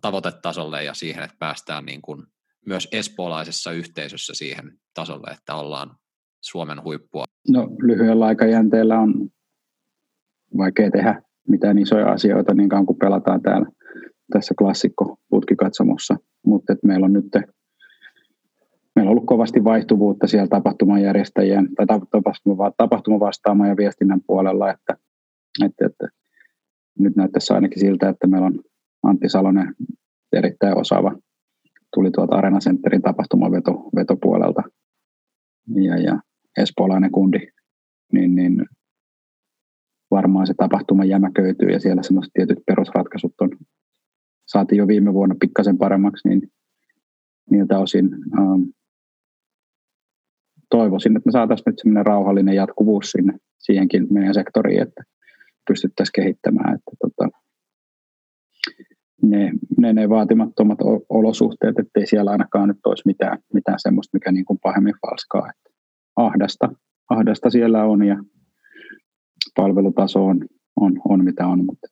tavoitetasolle 0.00 0.84
ja 0.84 0.94
siihen, 0.94 1.22
että 1.22 1.36
päästään 1.38 1.84
niin 1.84 2.02
kuin 2.02 2.26
myös 2.66 2.88
espoolaisessa 2.92 3.72
yhteisössä 3.72 4.34
siihen 4.34 4.80
tasolle, 4.94 5.30
että 5.30 5.54
ollaan 5.54 5.99
Suomen 6.40 6.84
huippua? 6.84 7.24
No 7.48 7.68
lyhyellä 7.82 8.26
aikajänteellä 8.26 8.98
on 8.98 9.28
vaikea 10.58 10.90
tehdä 10.90 11.22
mitään 11.48 11.78
isoja 11.78 12.12
asioita 12.12 12.54
niin 12.54 12.68
kauan 12.68 12.86
kuin 12.86 12.98
pelataan 12.98 13.42
täällä 13.42 13.66
tässä 14.32 14.54
klassikko 14.58 15.16
putkikatsomossa, 15.28 16.16
mutta 16.46 16.76
meillä 16.82 17.04
on 17.04 17.12
nyt 17.12 17.24
meillä 18.96 19.10
on 19.10 19.12
ollut 19.12 19.26
kovasti 19.26 19.64
vaihtuvuutta 19.64 20.26
siellä 20.26 20.48
tapahtumajärjestäjien 20.48 21.68
tai 21.74 21.86
tapahtuma, 21.86 22.72
tapahtumavastaamaan 22.76 23.68
ja 23.68 23.76
viestinnän 23.76 24.20
puolella, 24.26 24.70
että, 24.70 24.96
että, 25.64 25.86
että 25.86 26.08
nyt 26.98 27.16
näyttäisi 27.16 27.52
ainakin 27.52 27.80
siltä, 27.80 28.08
että 28.08 28.26
meillä 28.26 28.46
on 28.46 28.60
Antti 29.02 29.28
Salonen 29.28 29.74
erittäin 30.32 30.78
osaava, 30.78 31.16
tuli 31.94 32.10
tuolta 32.10 32.36
Arena 32.36 32.58
Centerin 32.58 33.02
tapahtumavetopuolelta 33.02 34.62
ja, 35.74 35.96
ja 35.96 36.20
espoolainen 36.58 37.10
kundi, 37.10 37.38
niin, 38.12 38.34
niin 38.34 38.66
varmaan 40.10 40.46
se 40.46 40.54
tapahtuma 40.56 41.04
jämäköityy 41.04 41.68
ja 41.68 41.80
siellä 41.80 42.02
semmoiset 42.02 42.32
tietyt 42.34 42.58
perusratkaisut 42.66 43.34
on 43.40 43.50
saatiin 44.48 44.78
jo 44.78 44.88
viime 44.88 45.14
vuonna 45.14 45.34
pikkasen 45.40 45.78
paremmaksi, 45.78 46.28
niin 46.28 46.42
niiltä 47.50 47.78
osin 47.78 48.10
ähm, 48.38 48.62
toivoisin, 50.70 51.16
että 51.16 51.28
me 51.28 51.32
saataisiin 51.32 51.64
nyt 51.66 51.78
semmoinen 51.78 52.06
rauhallinen 52.06 52.54
jatkuvuus 52.54 53.10
sinne 53.10 53.38
siihenkin 53.58 54.06
meidän 54.10 54.34
sektoriin, 54.34 54.82
että 54.82 55.02
pystyttäisiin 55.68 56.12
kehittämään, 56.12 56.74
että 56.74 56.90
tota, 57.00 57.38
ne, 59.22 59.52
ne, 59.78 59.92
ne 59.92 60.08
vaatimattomat 60.08 60.78
olosuhteet, 61.08 61.78
ettei 61.78 62.06
siellä 62.06 62.30
ainakaan 62.30 62.68
nyt 62.68 62.86
olisi 62.86 63.02
mitään, 63.06 63.38
mitään 63.54 63.78
semmoista, 63.80 64.16
mikä 64.16 64.32
niin 64.32 64.44
kuin 64.44 64.58
pahemmin 64.62 64.94
falskaa. 65.06 65.50
Että 65.50 65.69
ahdasta, 66.16 66.68
ahdasta 67.10 67.50
siellä 67.50 67.84
on 67.84 68.04
ja 68.04 68.16
palvelutaso 69.56 70.26
on, 70.26 70.44
on, 70.76 71.00
on 71.08 71.24
mitä 71.24 71.46
on, 71.46 71.64
mutta 71.64 71.88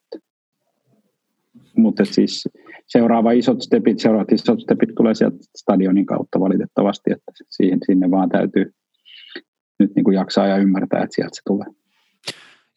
mutta 1.77 2.05
siis 2.05 2.49
seuraava 2.87 3.33
isot 3.33 3.63
stepit, 3.63 3.99
seuraavat 3.99 4.33
isot 4.33 4.61
stepit 4.61 4.95
tulee 4.95 5.15
sieltä 5.15 5.37
stadionin 5.57 6.07
kautta 6.07 6.41
valitettavasti, 6.41 7.13
että 7.13 7.33
siihen, 7.49 7.79
sinne 7.87 8.11
vaan 8.11 8.29
täytyy 8.29 8.75
nyt 9.79 9.95
niin 9.95 10.05
kuin 10.05 10.15
jaksaa 10.15 10.47
ja 10.47 10.57
ymmärtää, 10.57 11.03
että 11.03 11.15
sieltä 11.15 11.35
se 11.35 11.43
tulee. 11.47 11.67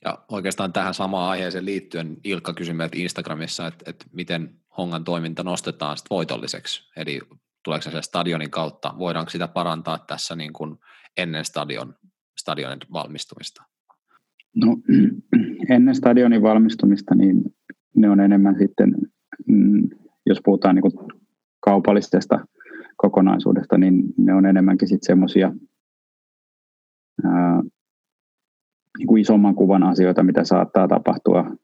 Ja 0.05 0.17
oikeastaan 0.31 0.73
tähän 0.73 0.93
samaan 0.93 1.29
aiheeseen 1.29 1.65
liittyen 1.65 2.17
Ilkka 2.23 2.53
kysyi 2.53 2.73
meiltä 2.73 2.97
Instagramissa, 2.97 3.67
että, 3.67 3.89
että 3.89 4.05
miten 4.13 4.55
Hongan 4.77 5.03
toiminta 5.03 5.43
nostetaan 5.43 5.97
sit 5.97 6.09
voitolliseksi, 6.09 6.91
eli 6.95 7.21
tuleeko 7.63 7.91
se 7.91 8.01
stadionin 8.01 8.51
kautta, 8.51 8.93
voidaanko 8.99 9.29
sitä 9.29 9.47
parantaa 9.47 9.99
tässä 9.99 10.35
niin 10.35 10.53
kuin 10.53 10.77
ennen 11.17 11.45
stadion, 11.45 11.93
stadionin 12.37 12.79
valmistumista? 12.93 13.63
No, 14.55 14.77
ennen 15.75 15.95
stadionin 15.95 16.41
valmistumista, 16.41 17.15
niin 17.15 17.43
ne 17.95 18.09
on 18.09 18.19
enemmän 18.19 18.55
sitten, 18.59 18.95
mm, 19.47 19.89
jos 20.25 20.41
puhutaan 20.45 20.75
niin 20.75 21.09
kaupallisesta 21.59 22.45
kokonaisuudesta, 22.97 23.77
niin 23.77 24.03
ne 24.17 24.33
on 24.33 24.45
enemmänkin 24.45 24.87
sitten 24.87 25.05
semmoisia 25.05 25.51
niin 28.97 29.17
isomman 29.17 29.55
kuvan 29.55 29.83
asioita, 29.83 30.23
mitä 30.23 30.43
saattaa 30.43 30.87
tapahtua 30.87 31.55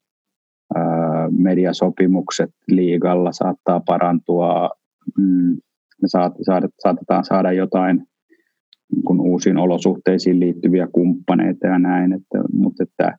ää, 0.75 1.29
mediasopimukset 1.29 2.49
liigalla 2.67 3.31
saattaa 3.31 3.79
parantua, 3.79 4.69
mm, 5.17 5.57
me 6.01 6.07
saat, 6.07 6.33
saat, 6.41 6.63
saatetaan 6.79 7.23
saada 7.23 7.51
jotain 7.51 8.07
kun 9.05 9.21
uusiin 9.21 9.57
olosuhteisiin 9.57 10.39
liittyviä 10.39 10.87
kumppaneita 10.91 11.67
ja 11.67 11.79
näin, 11.79 12.13
että, 12.13 12.39
mutta 12.53 12.83
että 12.83 13.17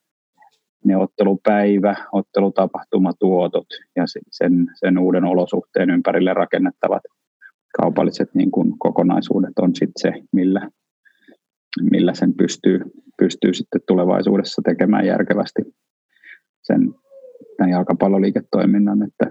ne 0.85 0.96
ottelupäivä, 0.96 1.94
ottelutapahtumatuotot 2.12 3.66
ja 3.96 4.04
sen, 4.31 4.66
sen 4.74 4.98
uuden 4.98 5.24
olosuhteen 5.24 5.90
ympärille 5.90 6.35
rakennettavat 6.35 7.02
kaupalliset 7.81 8.35
niin 8.35 8.50
kuin 8.50 8.78
kokonaisuudet 8.78 9.59
on 9.59 9.74
sitten 9.74 10.12
se, 10.12 10.22
millä, 10.33 10.70
millä 11.90 12.14
sen 12.14 12.35
pystyy, 12.35 12.81
pystyy 13.18 13.54
sitten 13.54 13.81
tulevaisuudessa 13.87 14.62
tekemään 14.64 15.07
järkevästi 15.07 15.62
sen 16.62 16.94
tämän 17.57 17.70
jalkapalloliiketoiminnan, 17.70 19.02
että 19.02 19.31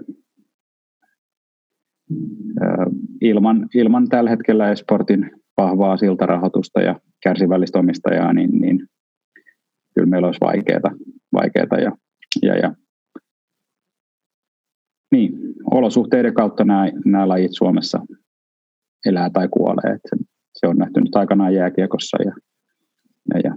ilman, 3.20 3.68
ilman 3.74 4.08
tällä 4.08 4.30
hetkellä 4.30 4.70
esportin 4.70 5.30
vahvaa 5.58 5.96
siltarahoitusta 5.96 6.80
ja 6.80 7.00
kärsivällistä 7.22 7.78
omistajaa, 7.78 8.32
niin, 8.32 8.50
niin 8.60 8.88
kyllä 9.94 10.06
meillä 10.06 10.26
olisi 10.26 10.40
vaikeaa, 10.40 10.90
vaikeaa 11.32 11.80
ja, 11.80 11.92
ja, 12.42 12.58
ja 12.58 12.74
niin, 15.12 15.32
olosuhteiden 15.70 16.34
kautta 16.34 16.64
nämä, 16.64 16.86
nämä 17.04 17.28
lajit 17.28 17.52
Suomessa 17.54 18.00
elää 19.06 19.30
tai 19.30 19.48
kuolee. 19.48 19.94
Että 19.94 20.24
se 20.52 20.66
on 20.66 20.76
nähty 20.76 21.00
nyt 21.00 21.16
aikanaan 21.16 21.54
jääkiekossa 21.54 22.22
ja, 22.22 22.32
ja, 23.34 23.40
ja 23.44 23.56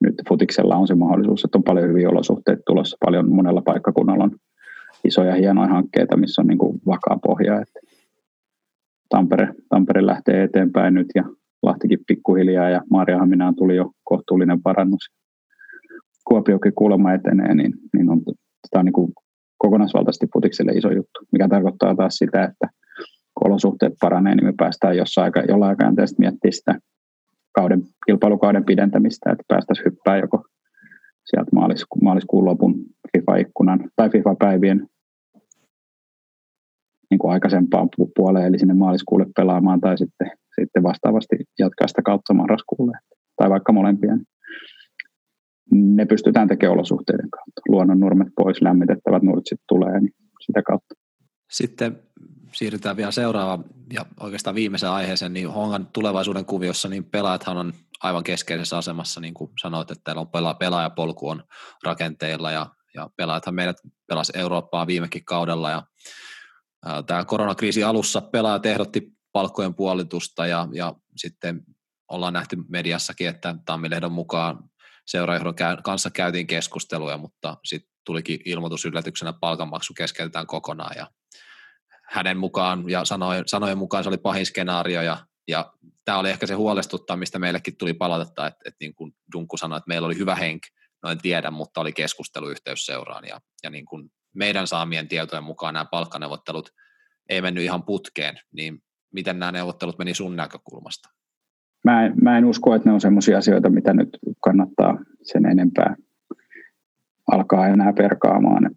nyt 0.00 0.14
futiksella 0.28 0.76
on 0.76 0.86
se 0.86 0.94
mahdollisuus, 0.94 1.44
että 1.44 1.58
on 1.58 1.64
paljon 1.64 1.88
hyviä 1.88 2.08
olosuhteita 2.08 2.62
tulossa. 2.66 2.96
Paljon 3.04 3.34
monella 3.34 3.62
paikkakunnalla 3.62 4.24
on 4.24 4.36
isoja 5.04 5.34
hienoja 5.34 5.68
hankkeita, 5.68 6.16
missä 6.16 6.42
on 6.42 6.46
niin 6.46 6.58
kuin 6.58 6.80
vakaa 6.86 7.18
pohja. 7.22 7.60
Että 7.60 7.80
Tampere, 9.08 9.54
Tampere 9.68 10.06
lähtee 10.06 10.42
eteenpäin 10.42 10.94
nyt 10.94 11.06
ja 11.14 11.24
Lahtikin 11.62 11.98
pikkuhiljaa 12.06 12.70
ja 12.70 12.82
Maariahaminaan 12.90 13.56
tuli 13.56 13.76
jo 13.76 13.90
kohtuullinen 14.04 14.62
parannus. 14.62 15.10
Kuopiokin 16.24 16.72
kuulemma 16.74 17.12
etenee, 17.12 17.54
niin, 17.54 17.74
niin 17.92 18.10
on, 18.10 18.20
tämä 18.70 18.80
on 18.80 18.84
niin 18.84 18.92
kuin 18.92 19.12
kokonaisvaltaisesti 19.58 20.26
futikselle 20.32 20.72
iso 20.72 20.90
juttu, 20.90 21.20
mikä 21.32 21.48
tarkoittaa 21.48 21.94
taas 21.94 22.14
sitä, 22.14 22.44
että 22.44 22.68
kun 23.34 23.50
olosuhteet 23.50 23.92
paranee, 24.00 24.34
niin 24.34 24.44
me 24.44 24.54
päästään 24.56 24.96
jossain 24.96 25.24
aika, 25.24 25.40
jollain 25.40 25.68
aikaa 25.68 25.92
miettimään 26.18 26.38
sitä 26.50 26.78
kauden, 27.52 27.82
kilpailukauden 28.06 28.64
pidentämistä, 28.64 29.32
että 29.32 29.44
päästäisiin 29.48 29.84
hyppää 29.84 30.18
joko 30.18 30.44
sieltä 31.24 31.50
maalisku, 31.54 31.98
maaliskuun 32.02 32.44
lopun 32.44 32.74
FIFA-ikkunan 33.16 33.90
tai 33.96 34.10
FIFA-päivien 34.10 34.86
niin 37.10 37.18
kuin 37.18 37.32
aikaisempaan 37.32 37.88
puoleen, 38.16 38.46
eli 38.46 38.58
sinne 38.58 38.74
maaliskuulle 38.74 39.26
pelaamaan, 39.36 39.80
tai 39.80 39.98
sitten, 39.98 40.30
sitten 40.60 40.82
vastaavasti 40.82 41.36
jatkaa 41.58 41.88
sitä 41.88 42.02
kautta 42.02 42.34
marraskuulle, 42.34 42.98
tai 43.36 43.50
vaikka 43.50 43.72
molempia. 43.72 44.18
Ne 45.72 46.06
pystytään 46.06 46.48
tekemään 46.48 46.74
olosuhteiden 46.74 47.30
kautta. 47.30 47.62
Luonnon 47.68 48.00
nurmet 48.00 48.28
pois, 48.36 48.62
lämmitettävät 48.62 49.22
nurtsit 49.22 49.60
tulee, 49.68 50.00
niin 50.00 50.14
sitä 50.46 50.62
kautta. 50.62 50.94
Sitten 51.50 51.98
siirrytään 52.52 52.96
vielä 52.96 53.10
seuraavaan 53.10 53.64
ja 53.92 54.06
oikeastaan 54.20 54.54
viimeisen 54.54 54.90
aiheeseen, 54.90 55.32
niin 55.32 55.50
Hongan 55.50 55.86
tulevaisuuden 55.92 56.44
kuviossa, 56.44 56.88
niin 56.88 57.04
pelaajathan 57.04 57.56
on 57.56 57.72
aivan 58.02 58.24
keskeisessä 58.24 58.78
asemassa, 58.78 59.20
niin 59.20 59.34
kuin 59.34 59.50
sanoit, 59.60 59.90
että 59.90 60.14
on 60.14 60.28
pela, 60.28 60.54
pelaajapolku 60.54 61.28
on 61.28 61.42
rakenteilla 61.84 62.50
ja, 62.50 62.66
ja 62.94 63.10
pelaajathan 63.16 63.54
meidät 63.54 63.76
pelasi 64.08 64.32
Eurooppaa 64.36 64.86
viimekin 64.86 65.24
kaudella 65.24 65.70
ja 65.70 65.82
Tämä 67.06 67.24
koronakriisi 67.24 67.84
alussa 67.84 68.20
pelaajat 68.20 68.66
ehdotti 68.66 69.12
palkkojen 69.32 69.74
puolitusta 69.74 70.46
ja, 70.46 70.68
ja 70.72 70.94
sitten 71.16 71.62
ollaan 72.08 72.32
nähty 72.32 72.56
mediassakin, 72.68 73.28
että 73.28 73.54
Tammilehdon 73.64 74.12
mukaan 74.12 74.70
seuraajohdon 75.06 75.54
kanssa 75.84 76.10
käytiin 76.10 76.46
keskusteluja, 76.46 77.18
mutta 77.18 77.56
sitten 77.64 77.90
tulikin 78.04 78.40
ilmoitus 78.44 78.84
yllätyksenä 78.84 79.32
palkanmaksu 79.32 79.94
keskeytetään 79.94 80.46
kokonaan 80.46 80.96
ja 80.96 81.10
hänen 82.02 82.38
mukaan 82.38 82.90
ja 82.90 83.04
sanojen, 83.04 83.48
sanojen 83.48 83.78
mukaan 83.78 84.04
se 84.04 84.08
oli 84.08 84.18
pahin 84.18 84.46
skenaario 84.46 85.02
ja, 85.02 85.26
ja 85.48 85.72
tämä 86.04 86.18
oli 86.18 86.30
ehkä 86.30 86.46
se 86.46 86.54
huolestuttaa, 86.54 87.16
mistä 87.16 87.38
meillekin 87.38 87.76
tuli 87.76 87.94
palautetta, 87.94 88.46
että, 88.46 88.60
että 88.64 88.76
niin 88.80 88.94
kuin 88.94 89.12
Dunku 89.32 89.56
sanoi, 89.56 89.76
että 89.76 89.88
meillä 89.88 90.06
oli 90.06 90.18
hyvä 90.18 90.34
henki, 90.34 90.68
no 91.02 91.10
en 91.10 91.18
tiedä, 91.18 91.50
mutta 91.50 91.80
oli 91.80 91.92
keskusteluyhteys 91.92 92.86
seuraan 92.86 93.24
ja, 93.24 93.40
ja 93.62 93.70
niin 93.70 93.86
kuin 93.86 94.10
meidän 94.38 94.66
saamien 94.66 95.08
tietojen 95.08 95.44
mukaan 95.44 95.74
nämä 95.74 95.84
palkkaneuvottelut 95.84 96.72
ei 97.28 97.42
mennyt 97.42 97.64
ihan 97.64 97.82
putkeen, 97.82 98.38
niin 98.52 98.82
miten 99.14 99.38
nämä 99.38 99.52
neuvottelut 99.52 99.98
meni 99.98 100.14
sun 100.14 100.36
näkökulmasta? 100.36 101.08
Mä 101.84 102.06
en, 102.06 102.14
mä 102.22 102.38
en 102.38 102.44
usko, 102.44 102.74
että 102.74 102.88
ne 102.88 102.92
on 102.92 103.00
sellaisia 103.00 103.38
asioita, 103.38 103.70
mitä 103.70 103.92
nyt 103.92 104.18
kannattaa 104.40 104.98
sen 105.22 105.46
enempää 105.46 105.96
alkaa 107.32 107.66
enää 107.66 107.92
perkaamaan. 107.92 108.70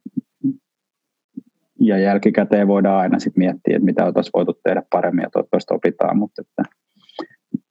Ja 1.80 1.97
jälkikäteen 1.97 2.67
voidaan 2.67 3.02
aina 3.02 3.19
sitten 3.19 3.43
miettiä, 3.43 3.76
että 3.76 3.86
mitä 3.86 4.06
oltaisiin 4.06 4.32
voitu 4.34 4.54
tehdä 4.63 4.84
paremmin 4.89 5.24
ja 5.24 5.30
toivottavasti 5.30 5.74
opitaan, 5.74 6.17
mutta 6.17 6.41
että 6.41 6.63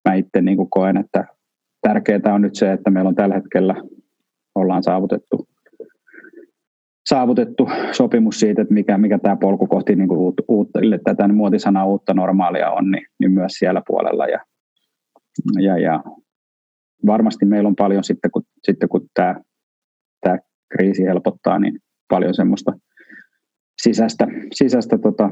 mä 0.08 0.14
itse 0.14 0.40
niin 0.40 0.70
koen, 0.70 0.96
että 0.96 1.24
tärkeää 1.80 2.34
on 2.34 2.42
nyt 2.42 2.54
se, 2.54 2.72
että 2.72 2.90
meillä 2.90 3.08
on 3.08 3.14
tällä 3.14 3.34
hetkellä 3.34 3.74
ollaan 4.54 4.82
saavutettu 4.82 5.48
saavutettu 7.10 7.68
sopimus 7.92 8.40
siitä, 8.40 8.62
että 8.62 8.74
mikä, 8.74 8.98
mikä 8.98 9.18
tämä 9.18 9.36
polku 9.36 9.66
kohti 9.66 9.96
niin 9.96 10.08
kuin 10.08 10.20
uutta, 10.20 10.42
uutta, 10.48 10.80
tätä 11.04 11.28
muotisanaa 11.28 11.86
uutta 11.86 12.14
normaalia 12.14 12.70
on, 12.70 12.90
niin, 12.90 13.06
niin 13.18 13.32
myös 13.32 13.52
siellä 13.52 13.82
puolella. 13.86 14.26
Ja, 14.26 14.40
ja, 15.60 15.78
ja 15.78 16.04
varmasti 17.06 17.44
meillä 17.44 17.68
on 17.68 17.76
paljon 17.76 18.04
sitten, 18.04 18.30
kun, 18.30 18.42
sitten 18.62 18.88
kun 18.88 19.06
tämä, 19.14 19.40
tämä 20.20 20.38
kriisi 20.76 21.02
helpottaa, 21.02 21.58
niin 21.58 21.78
paljon 22.08 22.34
semmoista 22.34 22.72
sisäistä, 23.82 24.26
sisäistä 24.52 24.98
tota, 24.98 25.30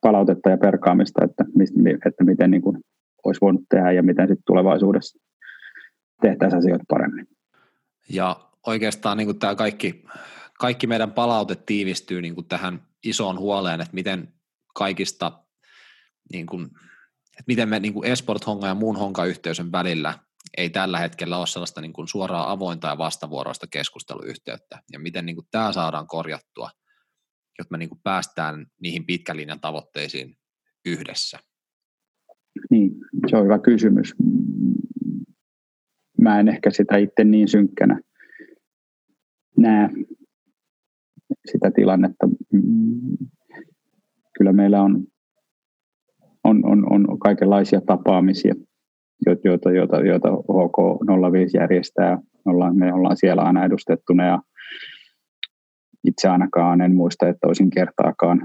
palautetta 0.00 0.50
ja 0.50 0.58
perkaamista, 0.58 1.24
että, 1.24 1.44
että 2.06 2.24
miten 2.24 2.50
niin 2.50 2.62
kuin 2.62 2.78
olisi 3.24 3.40
voinut 3.40 3.62
tehdä 3.70 3.92
ja 3.92 4.02
miten 4.02 4.28
sitten 4.28 4.44
tulevaisuudessa 4.46 5.18
tehtäisiin 6.22 6.58
asioita 6.58 6.84
paremmin. 6.88 7.26
Ja 8.08 8.36
oikeastaan 8.66 9.16
niin 9.16 9.26
kuin 9.26 9.38
tämä 9.38 9.54
kaikki 9.54 10.04
kaikki 10.58 10.86
meidän 10.86 11.12
palaute 11.12 11.54
tiivistyy 11.54 12.22
niin 12.22 12.34
kuin 12.34 12.48
tähän 12.48 12.86
isoon 13.04 13.38
huoleen, 13.38 13.80
että 13.80 13.94
miten 13.94 14.32
kaikista, 14.74 15.42
niin 16.32 16.46
kuin, 16.46 16.64
että 17.32 17.44
miten 17.46 17.68
me 17.68 17.80
niin 17.80 17.94
kuin 17.94 18.08
Esport 18.08 18.46
Honga 18.46 18.66
ja 18.66 18.74
muun 18.74 18.96
Honka-yhteisön 18.96 19.72
välillä 19.72 20.18
ei 20.56 20.70
tällä 20.70 20.98
hetkellä 20.98 21.38
ole 21.38 21.46
sellaista 21.46 21.80
niin 21.80 21.92
kuin 21.92 22.08
suoraa 22.08 22.50
avointa 22.50 22.88
ja 22.88 22.98
vastavuoroista 22.98 23.66
keskusteluyhteyttä, 23.66 24.82
ja 24.92 24.98
miten 24.98 25.26
niin 25.26 25.36
kuin 25.36 25.46
tämä 25.50 25.72
saadaan 25.72 26.06
korjattua, 26.06 26.70
jotta 27.58 27.72
me 27.72 27.78
niin 27.78 27.88
kuin 27.88 28.00
päästään 28.04 28.66
niihin 28.80 29.06
pitkän 29.06 29.36
linjan 29.36 29.60
tavoitteisiin 29.60 30.36
yhdessä. 30.86 31.38
Niin, 32.70 32.92
se 33.30 33.36
on 33.36 33.44
hyvä 33.44 33.58
kysymys. 33.58 34.14
Mä 36.20 36.40
en 36.40 36.48
ehkä 36.48 36.70
sitä 36.70 36.96
itse 36.96 37.24
niin 37.24 37.48
synkkänä 37.48 38.00
näe, 39.56 39.88
sitä 41.52 41.70
tilannetta. 41.70 42.26
Mm, 42.52 43.16
kyllä 44.38 44.52
meillä 44.52 44.82
on, 44.82 45.04
on, 46.44 46.66
on, 46.66 46.92
on 46.92 47.18
kaikenlaisia 47.18 47.80
tapaamisia, 47.80 48.54
joita, 49.26 49.70
joita, 49.70 50.00
joita 50.00 50.28
HK05 50.28 51.60
järjestää. 51.60 52.18
Ollaan, 52.46 52.76
me 52.76 52.92
ollaan 52.92 53.16
siellä 53.16 53.42
aina 53.42 53.64
edustettuna 53.64 54.26
ja 54.26 54.38
itse 56.04 56.28
ainakaan 56.28 56.80
en 56.80 56.94
muista, 56.94 57.28
että 57.28 57.46
olisin 57.46 57.70
kertaakaan 57.70 58.42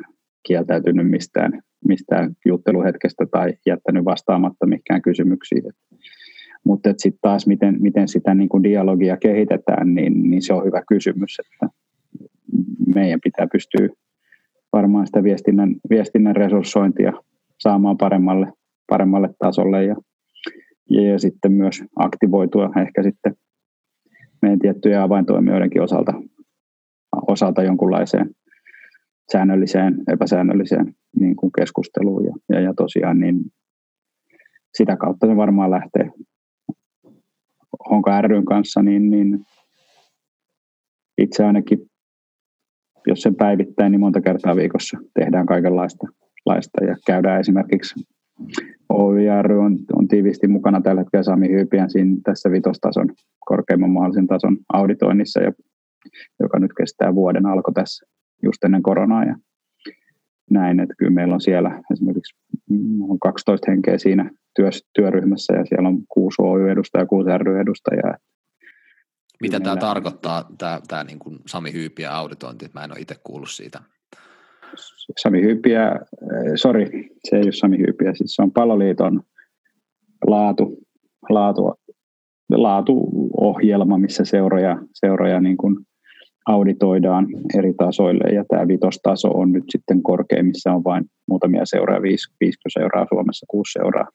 kieltäytynyt 0.48 1.10
mistään, 1.10 1.62
mistään 1.88 2.34
jutteluhetkestä 2.46 3.26
tai 3.32 3.54
jättänyt 3.66 4.06
vastaamatta 4.06 4.66
mikään 4.66 5.02
kysymyksiin. 5.02 5.64
Mutta 6.64 6.94
sitten 6.98 7.20
taas, 7.22 7.48
miten, 7.48 7.78
miten 7.80 8.08
sitä 8.08 8.34
niin 8.34 8.50
kuin 8.50 8.64
dialogia 8.64 9.18
kehitetään, 9.18 9.96
niin, 9.96 10.30
niin 10.30 10.42
se 10.42 10.54
on 10.54 10.66
hyvä 10.66 10.82
kysymys. 10.88 11.38
Että 11.40 11.76
meidän 12.96 13.20
pitää 13.24 13.48
pystyä 13.52 13.88
varmaan 14.74 15.08
sitä 15.08 15.24
viestinnän, 15.24 15.76
viestinnän 15.90 16.36
resurssointia 16.36 17.14
saamaan 17.60 17.98
paremmalle, 17.98 18.54
paremmalle 18.90 19.30
tasolle 19.40 19.86
ja, 19.86 19.96
ja, 20.90 21.20
sitten 21.20 21.52
myös 21.52 21.84
aktivoitua 21.96 22.70
ehkä 22.82 23.04
sitten 23.04 23.36
meidän 24.42 24.60
tiettyjen 24.60 25.02
avaintoimijoidenkin 25.02 25.82
osalta, 25.82 26.14
osalta 27.28 27.64
jonkunlaiseen 27.64 28.30
säännölliseen, 29.32 30.04
epäsäännölliseen 30.14 30.96
niin 31.20 31.36
kuin 31.36 31.52
keskusteluun 31.52 32.26
ja, 32.26 32.34
ja, 32.50 32.60
ja 32.60 32.74
tosiaan 32.74 33.20
niin 33.20 33.36
sitä 34.78 34.98
kautta 34.98 35.28
se 35.28 35.36
varmaan 35.36 35.72
lähtee 35.72 36.12
Honka 37.90 38.22
ryn 38.22 38.46
kanssa, 38.46 38.82
niin, 38.82 39.10
niin 39.10 39.46
itse 41.18 41.46
ainakin 41.46 41.91
jos 43.08 43.22
sen 43.22 43.36
päivittäin, 43.36 43.92
niin 43.92 44.00
monta 44.00 44.22
kertaa 44.22 44.56
viikossa 44.56 44.98
tehdään 45.20 45.46
kaikenlaista 45.46 46.08
laista 46.46 46.84
ja 46.84 46.96
käydään 47.08 47.40
esimerkiksi 47.40 48.06
OYR 48.90 49.52
on, 49.54 49.78
on 49.94 50.08
tiivisti 50.08 50.48
mukana 50.48 50.82
tällä 50.82 51.02
hetkellä 51.02 51.24
Sami 51.24 51.50
Hyypiän 51.50 51.90
siinä 51.90 52.18
tässä 52.24 52.52
vitostason 52.52 53.10
korkeimman 53.46 53.90
mahdollisen 53.90 54.28
tason 54.28 54.58
auditoinnissa, 54.74 55.42
ja, 55.42 55.52
joka 56.40 56.60
nyt 56.60 56.72
kestää 56.78 57.16
vuoden 57.16 57.46
alko 57.46 57.72
tässä 57.72 58.06
just 58.44 58.64
ennen 58.64 58.84
koronaa 58.84 59.24
ja 59.24 59.36
näin, 60.50 60.80
että 60.80 60.96
kyllä 60.98 61.12
meillä 61.12 61.34
on 61.34 61.42
siellä 61.42 61.82
esimerkiksi 61.94 62.36
on 63.10 63.20
12 63.20 63.72
henkeä 63.72 63.98
siinä 63.98 64.32
työs, 64.56 64.84
työryhmässä 64.94 65.54
ja 65.54 65.66
siellä 65.66 65.90
on 65.90 65.98
kuusi 66.10 66.42
OY-edustajaa 66.42 67.04
ja 67.04 67.08
kuusi 67.08 67.30
ry-edustajaa. 67.38 68.18
Mitä 69.42 69.60
tämä 69.60 69.76
tarkoittaa, 69.76 70.46
tämä, 70.58 70.80
tämä 70.88 71.04
niin 71.04 71.20
kuin 71.20 71.40
Sami 71.48 71.74
Hyypiä 71.74 72.12
auditointi? 72.12 72.70
Mä 72.74 72.84
en 72.84 72.92
ole 72.92 73.00
itse 73.00 73.16
kuullut 73.24 73.50
siitä. 73.50 73.80
Sami 75.18 75.42
Hyypiä, 75.42 75.88
äh, 75.88 75.98
sorry, 76.56 76.86
se 77.30 77.36
ei 77.36 77.44
ole 77.44 77.52
Sami 77.52 77.78
Hyypiä, 77.78 78.14
siis 78.14 78.36
se 78.36 78.42
on 78.42 78.52
Paloliiton 78.52 79.22
laatu, 80.28 80.78
laatu, 81.30 81.74
laatuohjelma, 82.50 83.98
missä 83.98 84.26
seuroja, 84.26 84.78
seuroja 84.94 85.42
niin 85.42 85.58
kuin 85.58 85.78
auditoidaan 86.46 87.28
eri 87.58 87.74
tasoille 87.74 88.34
ja 88.34 88.46
tämä 88.50 88.68
vitostaso 88.68 89.28
on 89.28 89.52
nyt 89.52 89.64
sitten 89.70 90.04
korkein, 90.04 90.46
missä 90.46 90.74
on 90.74 90.84
vain 90.84 91.06
muutamia 91.28 91.66
seuraa, 91.66 92.02
viisi, 92.02 92.34
viisi 92.40 92.58
seuraa 92.68 93.06
Suomessa, 93.10 93.46
kuusi 93.50 93.72
seuraa 93.72 94.08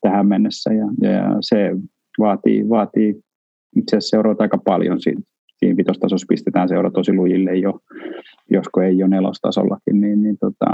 tähän 0.00 0.26
mennessä 0.26 0.70
ja, 0.72 0.86
ja 1.00 1.36
se 1.40 1.70
vaatii, 2.18 2.68
vaatii 2.68 3.24
itse 3.76 3.96
asiassa 3.96 4.16
seuroita 4.16 4.42
aika 4.42 4.58
paljon 4.58 5.00
siinä, 5.00 5.22
siinä 5.56 5.76
vitostasossa 5.76 6.26
pistetään 6.28 6.68
seura 6.68 6.90
tosi 6.90 7.12
lujille 7.12 7.56
jo, 7.56 7.80
josko 8.50 8.80
ei 8.80 8.98
jo 8.98 9.06
nelostasollakin, 9.06 10.00
niin, 10.00 10.22
niin 10.22 10.36
tota, 10.40 10.66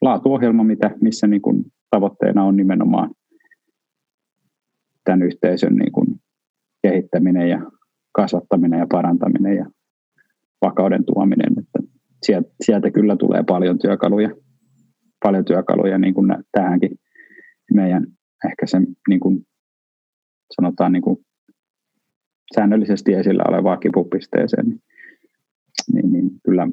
laatuohjelma, 0.00 0.64
mitä, 0.64 0.90
missä 1.00 1.26
niin 1.26 1.42
kuin 1.42 1.64
tavoitteena 1.90 2.44
on 2.44 2.56
nimenomaan 2.56 3.10
tämän 5.04 5.22
yhteisön 5.22 5.74
niin 5.74 5.92
kuin 5.92 6.06
kehittäminen 6.82 7.48
ja 7.48 7.62
kasvattaminen 8.12 8.78
ja 8.78 8.86
parantaminen 8.90 9.56
ja 9.56 9.66
vakauden 10.62 11.04
tuominen. 11.04 11.52
Että 11.58 11.92
sieltä, 12.22 12.48
sieltä 12.60 12.90
kyllä 12.90 13.16
tulee 13.16 13.42
paljon 13.48 13.78
työkaluja, 13.78 14.30
paljon 15.24 15.44
työkaluja 15.44 15.98
niin 15.98 16.14
kuin 16.14 16.36
tähänkin 16.52 16.90
meidän 17.74 18.06
ehkä 18.50 18.66
sen 18.66 18.86
niin 19.08 19.20
kuin 19.20 19.46
sanotaan 20.60 20.92
niin 20.92 21.02
kuin 21.02 21.16
säännöllisesti 22.54 23.14
esillä 23.14 23.42
olevaa 23.48 23.76
kipupisteeseen, 23.76 24.66
niin, 24.66 24.80
niin, 25.92 26.12
niin 26.12 26.30
kyllä, 26.44 26.68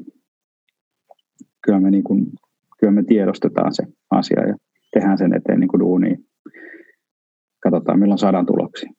kyllä, 1.62 1.80
me 1.80 1.92
niin 1.92 2.04
kuin, 2.04 2.26
kyllä 2.80 2.94
me 2.94 3.04
tiedostetaan 3.04 3.74
se 3.74 3.84
asia 4.12 4.48
ja 4.48 4.56
tehdään 4.94 5.18
sen 5.18 5.34
eteen 5.34 5.60
niin 5.60 5.68
kuin 5.68 5.80
duunia. 5.80 6.18
Katsotaan, 7.60 8.00
milloin 8.00 8.20
saadaan 8.20 8.46
tuloksia. 8.46 8.90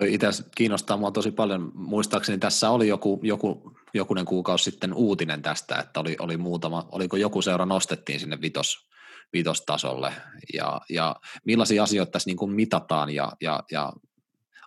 Itse 0.00 0.28
kiinnostaa 0.56 0.96
minua 0.96 1.10
tosi 1.10 1.30
paljon. 1.30 1.72
Muistaakseni 1.74 2.38
tässä 2.38 2.70
oli 2.70 2.88
joku, 2.88 3.20
joku, 3.22 3.72
jokunen 3.94 4.24
kuukausi 4.24 4.70
sitten 4.70 4.94
uutinen 4.94 5.42
tästä, 5.42 5.78
että 5.78 6.00
oli, 6.00 6.16
oli 6.18 6.36
muutama, 6.36 6.88
oliko 6.92 7.16
joku 7.16 7.42
seura 7.42 7.66
nostettiin 7.66 8.20
sinne 8.20 8.38
vitos, 8.40 8.88
vitostasolle 9.32 10.12
ja, 10.54 10.80
ja 10.90 11.16
millaisia 11.44 11.82
asioita 11.82 12.10
tässä 12.10 12.28
niin 12.28 12.36
kuin 12.36 12.52
mitataan 12.52 13.10
ja, 13.10 13.32
ja, 13.40 13.62
ja 13.70 13.92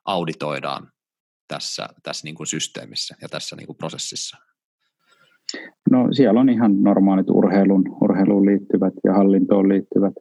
auditoidaan 0.05 0.91
tässä, 1.47 1.87
tässä 2.03 2.27
niin 2.27 2.35
kuin 2.35 2.47
systeemissä 2.47 3.15
ja 3.21 3.29
tässä 3.29 3.55
niin 3.55 3.67
kuin 3.67 3.77
prosessissa? 3.77 4.37
No 5.91 6.07
siellä 6.11 6.39
on 6.39 6.49
ihan 6.49 6.83
normaalit 6.83 7.29
urheilun, 7.29 7.97
urheiluun 8.01 8.45
liittyvät 8.45 8.93
ja 9.03 9.13
hallintoon 9.13 9.69
liittyvät, 9.69 10.13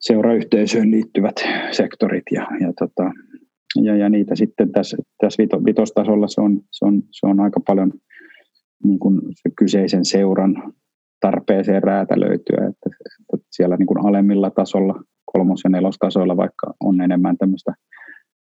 seurayhteisöön 0.00 0.90
liittyvät 0.90 1.34
sektorit 1.72 2.24
ja, 2.30 2.46
ja 2.60 2.72
tota, 2.78 3.10
ja, 3.82 3.96
ja 3.96 4.08
niitä 4.08 4.34
sitten 4.34 4.72
tässä, 4.72 4.96
tässä 5.20 5.42
vito, 5.42 5.64
vitostasolla 5.64 6.28
se 6.28 6.40
on, 6.40 6.60
se, 6.72 6.84
on, 6.84 7.02
se 7.10 7.26
on 7.26 7.40
aika 7.40 7.60
paljon 7.66 7.92
niin 8.84 8.98
kuin 8.98 9.20
se 9.30 9.50
kyseisen 9.58 10.04
seuran 10.04 10.72
tarpeeseen 11.20 11.82
räätälöityä, 11.82 12.56
että, 12.56 12.90
että 13.34 13.46
siellä 13.50 13.76
niin 13.76 13.86
kuin 13.86 14.06
alemmilla 14.06 14.50
tasolla, 14.50 15.04
kolmos- 15.32 15.60
ja 15.64 15.70
nelostasoilla 15.70 16.36
vaikka 16.36 16.74
on 16.80 17.00
enemmän 17.00 17.36
tämmöistä 17.36 17.72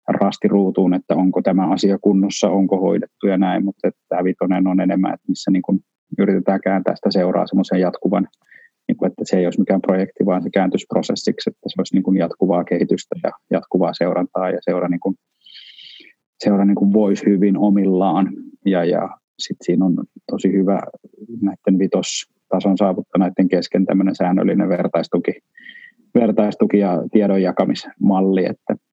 rastiruutuun, 0.07 0.93
että 0.93 1.15
onko 1.15 1.41
tämä 1.41 1.71
asia 1.71 1.97
kunnossa, 2.01 2.49
onko 2.49 2.77
hoidettu 2.77 3.27
ja 3.27 3.37
näin, 3.37 3.65
mutta 3.65 3.87
että 3.87 4.01
tämä 4.09 4.23
vitonen 4.23 4.67
on 4.67 4.81
enemmän, 4.81 5.13
että 5.13 5.27
missä 5.27 5.51
niin 5.51 5.61
kuin 5.61 5.79
yritetään 6.19 6.61
kääntää 6.61 6.95
sitä 6.95 7.11
seuraa 7.11 7.47
semmoisen 7.47 7.79
jatkuvan 7.79 8.27
niin 8.87 8.97
kuin, 8.97 9.11
että 9.11 9.21
se 9.25 9.37
ei 9.37 9.45
olisi 9.45 9.59
mikään 9.59 9.81
projekti, 9.81 10.25
vaan 10.25 10.43
se 10.43 10.49
kääntyisi 10.49 10.85
prosessiksi, 10.89 11.49
että 11.49 11.69
se 11.69 11.75
olisi 11.77 11.95
niin 11.95 12.03
kuin 12.03 12.17
jatkuvaa 12.17 12.63
kehitystä 12.63 13.15
ja 13.23 13.31
jatkuvaa 13.51 13.93
seurantaa 13.93 14.49
ja 14.49 14.57
seura, 14.61 14.87
niin 14.87 14.99
kuin, 14.99 15.15
seura 16.43 16.65
niin 16.65 16.75
kuin 16.75 16.93
voisi 16.93 17.25
hyvin 17.25 17.57
omillaan. 17.57 18.29
Ja, 18.65 18.85
ja 18.85 19.09
sitten 19.39 19.65
siinä 19.65 19.85
on 19.85 19.95
tosi 20.31 20.53
hyvä 20.53 20.79
näiden 21.41 21.79
vitostason 21.79 22.77
saavuttaneiden 22.77 23.47
kesken 23.47 23.85
tämmöinen 23.85 24.15
säännöllinen 24.15 24.69
vertaistuki, 24.69 25.31
vertaistuki 26.15 26.79
ja 26.79 27.03
tiedon 27.11 27.41
jakamismalli, 27.41 28.45
että, 28.45 28.73
että 28.73 28.85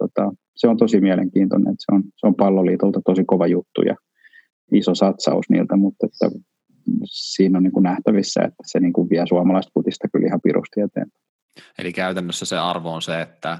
tota, 0.00 0.32
se 0.56 0.68
on 0.68 0.76
tosi 0.76 1.00
mielenkiintoinen, 1.00 1.72
että 1.72 1.84
se 1.84 1.94
on, 1.94 2.02
se 2.16 2.26
on 2.26 2.34
palloliitolta 2.34 3.00
tosi 3.04 3.24
kova 3.26 3.46
juttu 3.46 3.82
ja 3.82 3.96
iso 4.72 4.94
satsaus 4.94 5.50
niiltä, 5.50 5.76
mutta 5.76 6.06
että 6.06 6.40
siinä 7.04 7.58
on 7.58 7.62
niin 7.62 7.72
kuin 7.72 7.82
nähtävissä, 7.82 8.40
että 8.40 8.62
se 8.66 8.80
niin 8.80 8.92
kuin 8.92 9.10
vie 9.10 9.26
suomalaista 9.28 9.70
putista 9.74 10.08
kyllä 10.08 10.26
ihan 10.26 10.40
pirusti 10.40 10.80
eteenpäin. 10.80 11.22
Eli 11.78 11.92
käytännössä 11.92 12.46
se 12.46 12.58
arvo 12.58 12.92
on 12.92 13.02
se, 13.02 13.20
että 13.20 13.58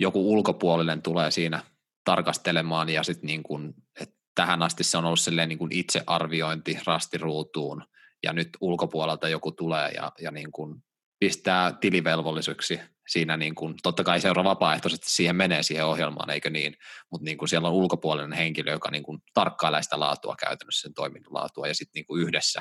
joku 0.00 0.32
ulkopuolinen 0.32 1.02
tulee 1.02 1.30
siinä 1.30 1.60
tarkastelemaan 2.04 2.88
ja 2.88 3.02
sitten 3.02 3.26
niin 3.26 3.42
kuin, 3.42 3.74
että 4.00 4.14
tähän 4.34 4.62
asti 4.62 4.84
se 4.84 4.98
on 4.98 5.04
ollut 5.04 5.46
niin 5.46 5.58
kuin 5.58 5.72
itsearviointi 5.72 6.78
rastiruutuun 6.86 7.82
ja 8.22 8.32
nyt 8.32 8.48
ulkopuolelta 8.60 9.28
joku 9.28 9.52
tulee 9.52 9.90
ja, 9.90 10.12
ja 10.20 10.30
niin 10.30 10.52
kuin 10.52 10.82
pistää 11.18 11.72
tilivelvollisuuksi 11.72 12.80
siinä 13.06 13.36
niin 13.36 13.54
kuin, 13.54 13.74
totta 13.82 14.04
kai 14.04 14.20
seuraa 14.20 14.44
vapaaehtoisesti 14.44 15.10
siihen 15.10 15.36
menee 15.36 15.62
siihen 15.62 15.86
ohjelmaan, 15.86 16.30
eikö 16.30 16.50
niin, 16.50 16.74
mutta 17.10 17.24
niin 17.24 17.38
kuin 17.38 17.48
siellä 17.48 17.68
on 17.68 17.74
ulkopuolinen 17.74 18.38
henkilö, 18.38 18.72
joka 18.72 18.90
niin 18.90 19.02
kuin 19.02 19.18
tarkkailee 19.34 19.82
sitä 19.82 20.00
laatua 20.00 20.36
käytännössä, 20.40 20.82
sen 20.82 20.94
toiminnan 20.94 21.34
laatua, 21.34 21.66
ja 21.66 21.74
sitten 21.74 21.92
niin 21.94 22.06
kuin 22.06 22.22
yhdessä 22.22 22.60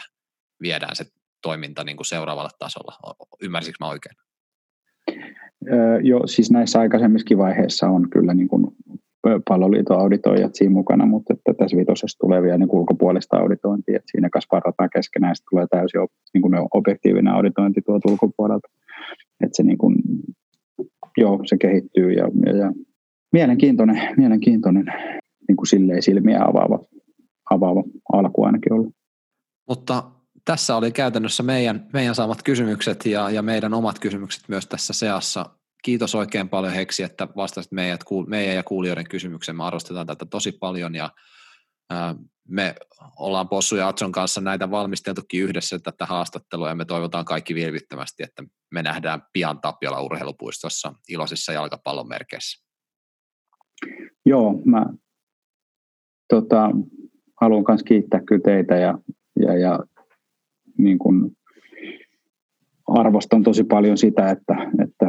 viedään 0.62 0.96
se 0.96 1.06
toiminta 1.42 1.84
niin 1.84 1.98
kuin 1.98 2.06
seuraavalle 2.06 2.50
tasolla. 2.60 3.16
Ymmärsikö 3.42 3.78
mä 3.80 3.88
oikein? 3.88 4.16
Öö, 5.74 6.00
joo, 6.02 6.28
siis 6.28 6.52
näissä 6.52 6.80
aikaisemmissakin 6.80 7.38
vaiheissa 7.38 7.88
on 7.88 8.10
kyllä 8.10 8.34
niin 8.34 8.48
kuin 8.48 8.68
palloliiton 9.50 10.00
auditoijat 10.00 10.56
siinä 10.56 10.74
mukana, 10.74 11.06
mutta 11.06 11.34
että 11.34 11.54
tässä 11.54 11.78
vitosessa 11.78 12.20
tulee 12.20 12.42
vielä 12.42 12.58
niin 12.58 12.70
ulkopuolista 12.72 13.38
auditointia, 13.38 13.96
että 13.96 14.12
siinä 14.12 14.30
kasvarataan 14.30 14.90
keskenään, 14.96 15.32
ja 15.32 15.46
tulee 15.50 15.66
täysin 15.72 16.00
niin 16.34 16.42
kuin 16.42 16.54
objektiivinen 16.74 17.34
auditointi 17.34 17.82
tuolta 17.82 18.12
ulkopuolelta. 18.12 18.68
Että 19.44 19.58
se 19.58 19.64
niin 19.64 19.78
kuin, 19.78 19.96
joo, 21.18 21.40
se 21.46 21.58
kehittyy 21.58 22.12
ja, 22.12 22.28
ja, 22.46 22.58
ja 22.58 22.72
mielenkiintoinen, 23.32 24.16
mielenkiintoinen 24.18 24.86
niin 25.48 25.56
kuin 25.58 25.68
silleen 25.68 26.02
silmiä 26.02 26.44
avaava, 26.44 26.80
avaava 27.50 27.84
alku 28.14 28.44
ainakin 28.44 28.74
ollut. 28.74 28.94
Mutta 29.70 30.04
tässä 30.46 30.76
oli 30.76 30.92
käytännössä 30.92 31.44
meidän, 31.44 31.88
meidän 31.94 32.16
saamat 32.16 32.44
kysymykset 32.44 33.06
ja, 33.06 33.30
ja 33.30 33.42
meidän 33.42 33.74
omat 33.74 34.00
kysymykset 34.00 34.44
myös 34.48 34.68
tässä 34.68 34.94
seassa. 34.94 35.46
Kiitos 35.84 36.16
oikein 36.16 36.50
paljon 36.50 36.74
Heksi, 36.74 37.04
että 37.04 37.28
vastasit 37.36 37.72
meidät, 37.72 38.02
meidän 38.28 38.56
ja 38.56 38.64
kuulijoiden 38.64 39.10
kysymykseen. 39.10 39.56
Me 39.56 39.64
arvostetaan 39.64 40.08
tätä 40.08 40.26
tosi 40.26 40.52
paljon 40.52 40.96
ja 40.96 41.10
me 42.48 42.76
ollaan 43.20 43.50
Possu 43.50 43.76
ja 43.76 43.88
Atson 43.88 44.12
kanssa 44.12 44.42
näitä 44.42 44.72
valmisteltukin 44.72 45.44
yhdessä 45.44 45.80
tätä 45.80 46.06
haastattelua 46.06 46.70
ja 46.70 46.76
me 46.76 46.86
toivotaan 46.86 47.26
kaikki 47.26 47.56
vilvittömästi, 47.56 48.24
että 48.24 48.44
me 48.72 48.84
nähdään 48.84 49.22
pian 49.34 49.62
Tapiola 49.62 50.02
urheilupuistossa 50.02 50.94
iloisissa 51.10 51.54
jalkapallon 51.54 52.08
merkeissä. 52.08 52.66
Joo, 54.26 54.62
mä 54.66 54.86
tota, 56.30 56.72
haluan 57.42 57.66
myös 57.68 57.84
kiittää 57.84 58.22
kyllä 58.22 58.42
teitä 58.42 58.76
ja, 58.76 59.00
ja, 59.40 59.58
ja 59.58 59.80
niin 60.78 61.00
kun 61.00 61.38
arvostan 62.88 63.44
tosi 63.44 63.64
paljon 63.64 63.98
sitä, 63.98 64.30
että, 64.30 64.54
että 64.84 65.06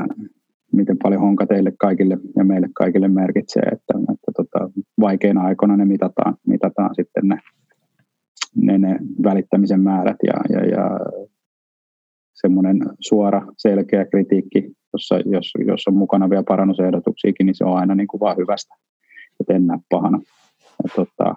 miten 0.77 0.97
paljon 1.03 1.21
honka 1.21 1.47
teille 1.47 1.73
kaikille 1.79 2.19
ja 2.37 2.45
meille 2.45 2.69
kaikille 2.75 3.09
merkitsee, 3.09 3.63
että, 3.63 3.95
että 3.99 4.33
tota, 4.37 4.71
vaikeina 5.01 5.43
aikoina 5.43 5.77
ne 5.77 5.85
mitataan, 5.85 6.37
mitataan 6.47 6.95
sitten 6.95 7.29
ne, 7.29 7.39
ne, 8.57 8.79
ne 8.79 8.99
välittämisen 9.23 9.81
määrät 9.81 10.17
ja, 10.27 10.35
ja, 10.57 10.67
ja 10.67 11.01
semmoinen 12.35 12.79
suora, 13.01 13.43
selkeä 13.57 14.05
kritiikki, 14.05 14.73
jossa, 14.93 15.19
jos, 15.19 15.53
jos 15.67 15.89
on 15.89 15.97
mukana 15.97 16.31
vielä 16.31 16.43
parannusehdotuksiakin, 16.49 17.47
niin 17.47 17.55
se 17.55 17.65
on 17.65 17.77
aina 17.77 17.95
niin 17.95 18.09
kuin 18.09 18.21
vaan 18.21 18.37
hyvästä, 18.37 18.75
että 19.41 19.55
en 19.55 19.67
näe 19.67 19.79
pahana. 19.91 20.21
Ja 20.83 20.91
tota, 20.97 21.35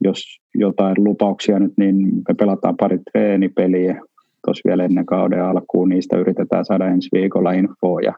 jos 0.00 0.22
jotain 0.54 0.94
lupauksia 0.98 1.58
nyt, 1.58 1.72
niin 1.76 1.96
me 2.28 2.34
pelataan 2.38 2.76
pari 2.76 2.98
treenipeliä 3.12 4.00
tuossa 4.44 4.68
vielä 4.68 4.84
ennen 4.84 5.06
kauden 5.06 5.44
alkuun. 5.44 5.88
Niistä 5.88 6.16
yritetään 6.16 6.64
saada 6.64 6.86
ensi 6.86 7.08
viikolla 7.12 7.52
infoa 7.52 8.00
ja 8.00 8.12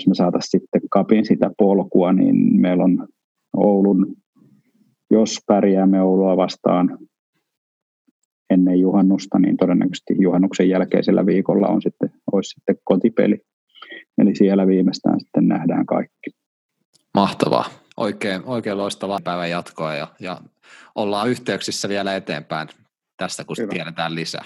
jos 0.00 0.06
me 0.06 0.14
saataisiin 0.14 0.60
sitten 0.60 0.80
kapin 0.90 1.26
sitä 1.26 1.50
polkua, 1.58 2.12
niin 2.12 2.60
meillä 2.60 2.84
on 2.84 3.08
Oulun, 3.56 4.16
jos 5.10 5.38
pärjäämme 5.46 6.02
Oulua 6.02 6.36
vastaan 6.36 6.98
ennen 8.50 8.80
juhannusta, 8.80 9.38
niin 9.38 9.56
todennäköisesti 9.56 10.14
juhannuksen 10.20 10.68
jälkeisellä 10.68 11.26
viikolla 11.26 11.68
on 11.68 11.82
sitten, 11.82 12.12
olisi 12.32 12.50
sitten 12.50 12.76
kotipeli. 12.84 13.40
Eli 14.18 14.34
siellä 14.34 14.66
viimeistään 14.66 15.20
sitten 15.20 15.48
nähdään 15.48 15.86
kaikki. 15.86 16.30
Mahtavaa. 17.14 17.64
Oikein, 17.96 18.42
oikein 18.44 18.76
loistavaa 18.76 19.18
päivän 19.24 19.50
jatkoa 19.50 19.94
ja, 19.94 20.08
ja 20.20 20.40
ollaan 20.94 21.30
yhteyksissä 21.30 21.88
vielä 21.88 22.16
eteenpäin 22.16 22.68
tästä, 23.16 23.44
kun 23.44 23.56
Hyvä. 23.58 23.72
tiedetään 23.72 24.14
lisää. 24.14 24.44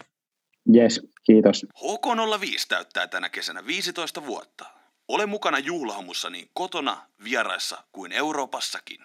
Yes, 0.75 1.01
kiitos. 1.27 1.67
HK05 1.79 2.67
täyttää 2.69 3.07
tänä 3.07 3.29
kesänä 3.29 3.67
15 3.67 4.27
vuotta. 4.27 4.84
Ole 5.09 5.27
mukana 5.27 5.59
juhlahumussa 5.59 6.31
niin 6.31 6.51
kotona, 6.55 6.97
vieraissa 7.25 7.85
kuin 7.93 8.13
Euroopassakin. 8.13 9.01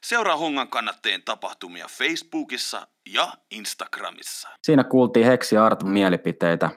Seuraa 0.00 0.36
Hongan 0.36 0.68
kannatteen 0.68 1.22
tapahtumia 1.22 1.86
Facebookissa 1.88 2.86
ja 3.06 3.32
Instagramissa. 3.50 4.48
Siinä 4.62 4.84
kuultiin 4.84 5.26
Heksi 5.26 5.56
Artun 5.56 5.90
mielipiteitä 5.90 6.70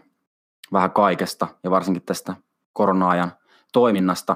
vähän 0.73 0.91
kaikesta 0.91 1.47
ja 1.63 1.71
varsinkin 1.71 2.03
tästä 2.03 2.35
korona-ajan 2.73 3.33
toiminnasta. 3.73 4.35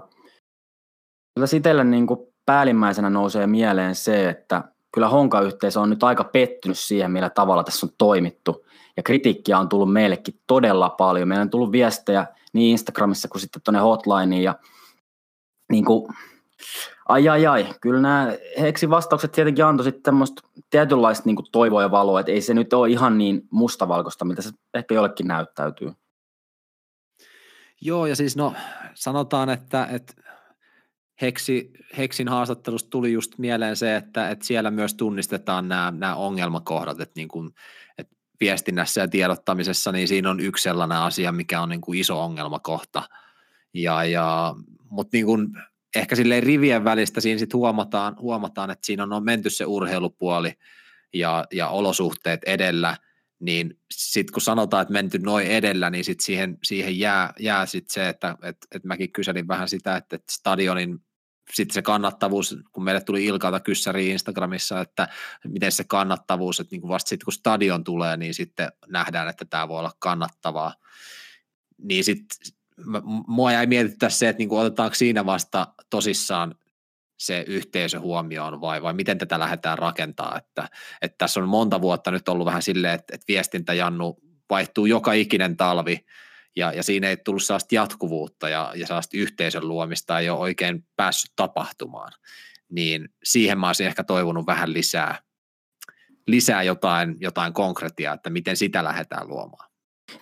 Kyllä 1.35 1.47
sitelle 1.47 1.83
niin 1.83 2.07
kuin 2.07 2.19
päällimmäisenä 2.45 3.09
nousee 3.09 3.47
mieleen 3.47 3.95
se, 3.95 4.29
että 4.29 4.63
kyllä 4.93 5.09
Honka-yhteisö 5.09 5.79
on 5.79 5.89
nyt 5.89 6.03
aika 6.03 6.23
pettynyt 6.23 6.79
siihen, 6.79 7.11
millä 7.11 7.29
tavalla 7.29 7.63
tässä 7.63 7.85
on 7.85 7.93
toimittu. 7.97 8.65
Ja 8.99 9.03
kritiikkiä 9.03 9.59
on 9.59 9.69
tullut 9.69 9.93
meillekin 9.93 10.39
todella 10.47 10.89
paljon. 10.89 11.27
Meillä 11.27 11.41
on 11.41 11.49
tullut 11.49 11.71
viestejä 11.71 12.27
niin 12.53 12.71
Instagramissa 12.71 13.27
kuin 13.27 13.41
sitten 13.41 13.61
tuonne 13.61 13.79
hotlineen 13.79 14.43
ja 14.43 14.55
niin 15.71 15.85
kuin, 15.85 16.13
ai 17.09 17.29
ai 17.29 17.47
ai, 17.47 17.67
kyllä 17.81 18.01
nämä 18.01 18.33
Heksin 18.61 18.89
vastaukset 18.89 19.31
tietenkin 19.31 19.65
antoi 19.65 19.83
sitten 19.83 20.03
tämmöistä 20.03 20.41
tietynlaista 20.69 21.23
niin 21.25 21.37
toivoa 21.51 21.81
ja 21.81 21.91
valoa, 21.91 22.19
että 22.19 22.31
ei 22.31 22.41
se 22.41 22.53
nyt 22.53 22.73
ole 22.73 22.89
ihan 22.89 23.17
niin 23.17 23.41
mustavalkoista, 23.51 24.25
mitä 24.25 24.41
se 24.41 24.49
ehkä 24.73 24.95
jollekin 24.95 25.27
näyttäytyy. 25.27 25.91
Joo, 27.81 28.05
ja 28.05 28.15
siis 28.15 28.35
no 28.35 28.53
sanotaan, 28.93 29.49
että, 29.49 29.87
että 29.91 30.13
Heksi, 31.21 31.71
Heksin 31.97 32.27
haastattelusta 32.27 32.89
tuli 32.89 33.13
just 33.13 33.37
mieleen 33.37 33.75
se, 33.75 33.95
että, 33.95 34.29
että 34.29 34.45
siellä 34.45 34.71
myös 34.71 34.93
tunnistetaan 34.93 35.67
nämä, 35.67 35.93
nämä 35.97 36.15
ongelmakohdat, 36.15 36.99
että, 36.99 37.13
niin 37.15 37.27
kuin, 37.27 37.49
että 37.97 38.15
viestinnässä 38.39 39.01
ja 39.01 39.07
tiedottamisessa, 39.07 39.91
niin 39.91 40.07
siinä 40.07 40.29
on 40.29 40.39
yksi 40.39 40.63
sellainen 40.63 40.97
asia, 40.97 41.31
mikä 41.31 41.61
on 41.61 41.69
niin 41.69 41.81
kuin 41.81 41.99
iso 41.99 42.23
ongelmakohta. 42.23 43.09
Ja, 43.73 44.03
ja, 44.03 44.55
mutta 44.89 45.17
niin 45.17 45.25
kuin 45.25 45.47
ehkä 45.95 46.15
silleen 46.15 46.43
rivien 46.43 46.83
välistä 46.83 47.21
siinä 47.21 47.39
sit 47.39 47.53
huomataan, 47.53 48.15
huomataan, 48.19 48.71
että 48.71 48.85
siinä 48.85 49.03
on 49.03 49.25
menty 49.25 49.49
se 49.49 49.65
urheilupuoli 49.65 50.53
ja, 51.13 51.45
ja 51.51 51.69
olosuhteet 51.69 52.43
edellä, 52.45 52.97
niin 53.39 53.79
sitten 53.91 54.33
kun 54.33 54.41
sanotaan, 54.41 54.81
että 54.81 54.93
menty 54.93 55.19
noin 55.19 55.47
edellä, 55.47 55.89
niin 55.89 56.05
sit 56.05 56.19
siihen, 56.19 56.57
siihen 56.63 56.99
jää, 56.99 57.33
jää 57.39 57.65
sit 57.65 57.89
se, 57.89 58.09
että 58.09 58.37
et, 58.43 58.57
et 58.75 58.83
mäkin 58.83 59.11
kyselin 59.11 59.47
vähän 59.47 59.69
sitä, 59.69 59.95
että, 59.95 60.15
että 60.15 60.33
stadionin 60.33 60.99
sitten 61.53 61.73
se 61.73 61.81
kannattavuus, 61.81 62.57
kun 62.71 62.83
meille 62.83 63.01
tuli 63.01 63.25
Ilkalta 63.25 63.59
kyssäri 63.59 64.09
Instagramissa, 64.09 64.81
että 64.81 65.07
miten 65.47 65.71
se 65.71 65.83
kannattavuus, 65.83 66.59
että 66.59 66.73
niin 66.73 66.81
kuin 66.81 66.89
vasta 66.89 67.09
sitten 67.09 67.25
kun 67.25 67.33
stadion 67.33 67.83
tulee, 67.83 68.17
niin 68.17 68.33
sitten 68.33 68.71
nähdään, 68.87 69.27
että 69.27 69.45
tämä 69.45 69.67
voi 69.67 69.79
olla 69.79 69.91
kannattavaa. 69.99 70.73
Niin 71.77 72.03
sitten 72.03 72.37
mua 73.27 73.51
jäi 73.51 73.67
mietittää 73.67 74.09
se, 74.09 74.29
että 74.29 74.37
niin 74.37 74.49
kuin 74.49 74.61
otetaanko 74.61 74.95
siinä 74.95 75.25
vasta 75.25 75.67
tosissaan 75.89 76.55
se 77.17 77.43
yhteisö 77.47 77.99
huomioon 77.99 78.61
vai, 78.61 78.81
vai 78.81 78.93
miten 78.93 79.17
tätä 79.17 79.39
lähdetään 79.39 79.77
rakentaa, 79.77 80.37
että, 80.37 80.69
että 81.01 81.15
tässä 81.17 81.39
on 81.39 81.49
monta 81.49 81.81
vuotta 81.81 82.11
nyt 82.11 82.29
ollut 82.29 82.45
vähän 82.45 82.61
silleen, 82.61 82.93
että, 82.93 83.15
että 83.15 83.25
viestintä 83.27 83.73
Jannu 83.73 84.19
vaihtuu 84.49 84.85
joka 84.85 85.13
ikinen 85.13 85.57
talvi, 85.57 86.05
ja, 86.59 86.73
ja 86.73 86.83
siinä 86.83 87.09
ei 87.09 87.17
tullut 87.17 87.43
sellaista 87.43 87.75
jatkuvuutta 87.75 88.49
ja, 88.49 88.71
ja 88.75 88.87
sellaista 88.87 89.17
yhteisön 89.17 89.67
luomista 89.67 90.19
ei 90.19 90.29
ole 90.29 90.39
oikein 90.39 90.85
päässyt 90.95 91.31
tapahtumaan, 91.35 92.11
niin 92.69 93.09
siihen 93.23 93.59
mä 93.59 93.67
olisin 93.67 93.87
ehkä 93.87 94.03
toivonut 94.03 94.47
vähän 94.47 94.73
lisää, 94.73 95.19
lisää 96.27 96.63
jotain, 96.63 97.15
jotain 97.19 97.53
konkretiaa, 97.53 98.13
että 98.13 98.29
miten 98.29 98.57
sitä 98.57 98.83
lähdetään 98.83 99.27
luomaan. 99.27 99.69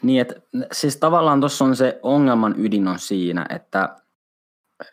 Niin, 0.02 0.22
että 0.22 0.36
siis 0.72 0.98
tavallaan 0.98 1.40
tuossa 1.40 1.66
on 1.66 1.76
se 1.76 2.00
ongelman 2.04 2.56
ydin 2.58 2.88
on 2.88 3.00
siinä, 3.00 3.46
että 3.50 3.96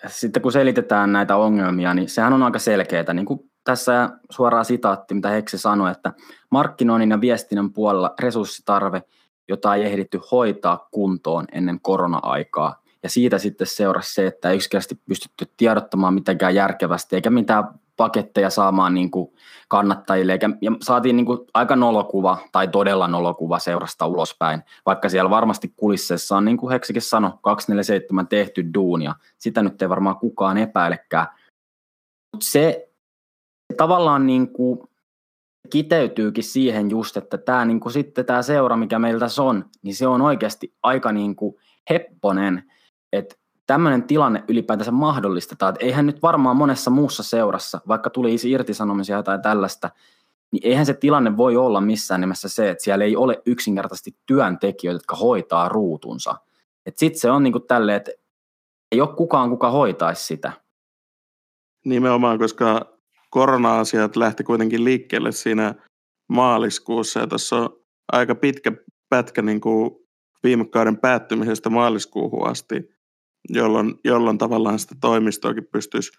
sitten 0.07 0.43
kun 0.43 0.53
selitetään 0.53 1.13
näitä 1.13 1.37
ongelmia, 1.37 1.95
niin 1.95 2.09
sehän 2.09 2.33
on 2.33 2.43
aika 2.43 2.59
selkeää. 2.59 3.15
Niin 3.15 3.27
kuin 3.27 3.51
tässä 3.65 4.11
suoraan 4.31 4.65
sitaatti, 4.65 5.15
mitä 5.15 5.29
Heksi 5.29 5.59
sanoi, 5.59 5.91
että 5.91 6.13
markkinoinnin 6.51 7.11
ja 7.11 7.21
viestinnän 7.21 7.73
puolella 7.73 8.15
resurssitarve– 8.21 9.03
jota 9.49 9.75
ei 9.75 9.85
ehditty 9.85 10.21
hoitaa 10.31 10.89
kuntoon 10.91 11.45
ennen 11.53 11.81
korona-aikaa. 11.81 12.83
Ja 13.03 13.11
siitä 13.11 13.39
sitten 13.39 13.67
seurasi 13.67 14.15
se, 14.15 14.27
että 14.27 14.51
ei 14.51 14.57
yksinkertaisesti 14.57 15.01
pystytty 15.09 15.47
tiedottamaan 15.57 16.15
mitenkään 16.15 16.55
järkevästi, 16.55 17.17
eikä 17.17 17.31
mitään 17.31 17.65
paketteja 17.97 18.51
saamaan 18.51 18.95
niin 18.95 19.11
kuin 19.11 19.35
kannattajille, 19.69 20.33
eikä, 20.33 20.51
ja 20.61 20.73
saatiin 20.83 21.17
niin 21.17 21.27
kuin 21.27 21.39
aika 21.55 21.77
nolokuva 21.77 22.39
tai 22.53 22.69
todella 22.69 23.09
nolokuva 23.09 23.59
seurasta 23.59 24.07
ulospäin, 24.07 24.63
vaikka 24.87 25.09
siellä 25.09 25.31
varmasti 25.31 25.73
kulisseessa 25.77 26.37
on, 26.37 26.45
niin 26.45 26.57
kuin 26.57 26.73
Heksikin 26.73 27.03
sanoi, 27.03 27.31
247 27.43 28.29
tehty 28.29 28.75
duunia, 28.75 29.15
sitä 29.39 29.63
nyt 29.63 29.83
ei 29.83 29.89
varmaan 29.89 30.17
kukaan 30.17 30.59
epäilekään. 30.59 31.27
Mutta 32.33 32.47
se 32.47 32.89
tavallaan 33.77 34.27
niin 34.27 34.53
kuin 34.53 34.81
kiteytyykin 35.71 36.45
siihen 36.45 36.91
just, 36.91 37.17
että 37.17 37.39
tämä 37.39 37.65
niin 37.65 37.81
sitten 37.91 38.27
tämä 38.27 38.43
seura, 38.43 38.77
mikä 38.77 38.99
meillä 38.99 39.21
tässä 39.21 39.43
on, 39.43 39.65
niin 39.83 39.95
se 39.95 40.07
on 40.07 40.23
oikeasti 40.23 40.75
aika 40.83 41.13
niin 41.13 41.37
kuin 41.37 41.55
hepponen, 41.91 42.73
että 43.13 43.37
tämmöinen 43.67 44.03
tilanne 44.03 44.45
ylipäätänsä 44.49 44.91
mahdollistetaan. 44.91 45.75
Että 45.75 45.87
eihän 45.87 46.07
nyt 46.07 46.23
varmaan 46.23 46.57
monessa 46.57 46.91
muussa 46.91 47.23
seurassa, 47.23 47.81
vaikka 47.89 48.11
tulisi 48.11 48.51
irtisanomisia 48.51 49.23
tai 49.23 49.39
tällaista, 49.39 49.91
niin 50.53 50.61
eihän 50.67 50.87
se 50.87 50.95
tilanne 50.95 51.37
voi 51.37 51.57
olla 51.57 51.81
missään 51.81 52.21
nimessä 52.21 52.49
se, 52.49 52.71
että 52.71 52.85
siellä 52.85 53.05
ei 53.05 53.17
ole 53.17 53.43
yksinkertaisesti 53.47 54.17
työntekijöitä, 54.27 54.97
jotka 54.97 55.17
hoitaa 55.17 55.69
ruutunsa. 55.69 56.35
Sitten 56.97 57.21
se 57.21 57.31
on 57.31 57.43
niin 57.43 57.53
kuin 57.53 57.67
tälleen, 57.67 57.97
että 57.97 58.11
ei 58.93 59.01
ole 59.01 59.15
kukaan, 59.17 59.51
kuka 59.51 59.71
hoitaisi 59.71 60.25
sitä. 60.25 60.53
Nimenomaan, 61.85 62.39
koska 62.39 62.94
korona-asiat 63.35 64.17
lähti 64.17 64.45
kuitenkin 64.45 64.85
liikkeelle 64.85 65.33
siinä 65.33 65.75
maaliskuussa 66.29 67.21
ja 67.21 67.27
tässä 67.27 67.57
on 67.57 67.69
aika 68.13 68.35
pitkä 68.35 68.73
pätkä 69.09 69.43
niin 69.43 69.61
kuin 69.61 69.91
viime 70.43 70.65
kauden 70.65 70.97
päättymisestä 70.97 71.71
maaliskuuhun 71.71 72.47
asti, 72.47 72.89
jolloin, 73.49 73.95
jolloin 74.05 74.39
tavallaan 74.39 74.79
sitä 74.79 74.95
toimistoakin 75.01 75.67
pystyisi 75.73 76.13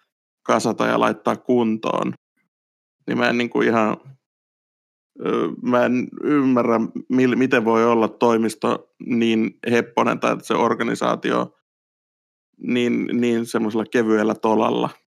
kasata 0.43 0.86
ja 0.86 0.99
laittaa 0.99 1.36
kuntoon. 1.36 2.13
Niin 3.07 3.18
mä 3.18 3.30
en 3.30 3.38
niin 3.38 3.49
kuin 3.49 3.68
ihan, 3.68 3.97
mä 5.61 5.86
en 5.86 6.07
ymmärrä, 6.24 6.80
miten 7.36 7.66
voi 7.66 7.86
olla 7.86 8.07
toimisto 8.07 8.93
niin 9.05 9.57
hepponen 9.72 10.20
tai 10.20 10.38
se 10.41 10.53
organisaatio 10.53 11.55
niin, 12.57 13.09
niin 13.13 13.45
semmoisella 13.45 13.86
kevyellä 13.91 14.36
tolalla– 14.36 14.89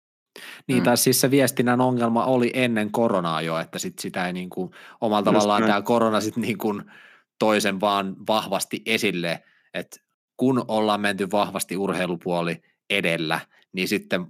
niin, 0.68 0.80
mm. 0.80 0.84
tai 0.84 0.98
siis 0.98 1.22
se 1.22 1.32
viestinnän 1.32 1.82
ongelma 1.82 2.26
oli 2.26 2.52
ennen 2.54 2.92
koronaa 2.92 3.42
jo, 3.42 3.60
että 3.60 3.80
sit 3.80 4.00
sitä 4.00 4.28
ei 4.28 4.34
niin 4.34 4.50
kuin, 4.50 4.72
omalla 5.02 5.24
tavallaan 5.24 5.64
tämä 5.64 5.82
korona 5.82 6.22
sitten 6.22 6.42
niin 6.42 6.58
kuin 6.58 6.84
toisen 7.40 7.80
vaan 7.80 8.16
vahvasti 8.28 8.82
esille, 8.86 9.44
että 9.74 10.00
kun 10.38 10.66
ollaan 10.68 11.02
menty 11.02 11.32
vahvasti 11.32 11.78
urheilupuoli 11.78 12.62
edellä, 12.90 13.40
niin 13.74 13.88
sitten 13.88 14.28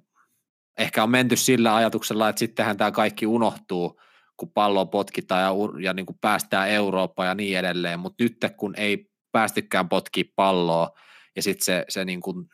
ehkä 0.77 1.03
on 1.03 1.09
menty 1.09 1.35
sillä 1.35 1.75
ajatuksella, 1.75 2.29
että 2.29 2.39
sittenhän 2.39 2.77
tämä 2.77 2.91
kaikki 2.91 3.27
unohtuu, 3.27 4.01
kun 4.37 4.51
pallo 4.51 4.85
potkitaan 4.85 5.41
ja, 5.41 5.51
ja 5.81 5.93
niin 5.93 6.05
kuin 6.05 6.17
päästään 6.21 6.69
Eurooppaan 6.69 7.27
ja 7.27 7.35
niin 7.35 7.57
edelleen, 7.57 7.99
mutta 7.99 8.23
nyt 8.23 8.37
kun 8.57 8.73
ei 8.77 9.11
päästykään 9.31 9.89
potkia 9.89 10.23
palloa 10.35 10.89
ja 11.35 11.41
sitten 11.41 11.65
se, 11.65 11.85
se, 11.89 12.05
niin 12.05 12.21
kuin, 12.21 12.49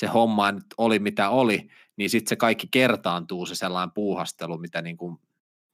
se 0.00 0.06
homma 0.06 0.52
oli 0.78 0.98
mitä 0.98 1.30
oli, 1.30 1.68
niin 1.96 2.10
sitten 2.10 2.28
se 2.28 2.36
kaikki 2.36 2.68
kertaantuu, 2.70 3.46
se 3.46 3.54
sellainen 3.54 3.94
puuhastelu, 3.94 4.58
mitä 4.58 4.82
niin 4.82 4.96
kuin 4.96 5.16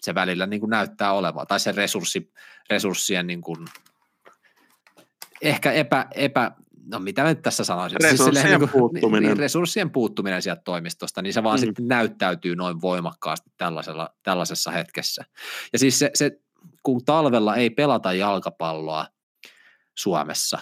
se 0.01 0.15
välillä 0.15 0.47
niin 0.47 0.61
kuin 0.61 0.71
näyttää 0.71 1.13
olevan, 1.13 1.47
tai 1.47 1.61
se 1.61 1.73
resurssi, 1.73 2.33
resurssien 2.71 3.27
niin 3.27 3.41
kuin 3.41 3.67
ehkä 5.43 5.73
epä, 5.73 6.07
epä 6.15 6.53
no 6.87 6.99
mitä 6.99 7.23
mä 7.23 7.29
nyt 7.29 7.43
tässä 7.43 7.65
sanoisin? 7.65 8.01
Resurssien 8.03 8.35
siis 8.35 8.43
silleen, 8.43 8.69
puuttuminen. 8.69 9.23
Niin, 9.23 9.37
resurssien 9.37 9.91
puuttuminen 9.91 10.43
sieltä 10.43 10.63
toimistosta, 10.65 11.23
niin 11.23 11.33
se 11.33 11.43
vaan 11.43 11.61
mm. 11.61 11.67
sitten 11.67 11.89
näyttäytyy 11.89 12.57
noin 12.57 12.81
voimakkaasti 12.81 13.51
tällaisella, 13.57 14.15
tällaisessa 14.23 14.71
hetkessä. 14.71 15.25
Ja 15.73 15.79
siis 15.79 15.99
se, 15.99 16.11
se, 16.15 16.41
kun 16.83 17.05
talvella 17.05 17.57
ei 17.57 17.71
pelata 17.71 18.13
jalkapalloa 18.13 19.07
Suomessa, 19.95 20.59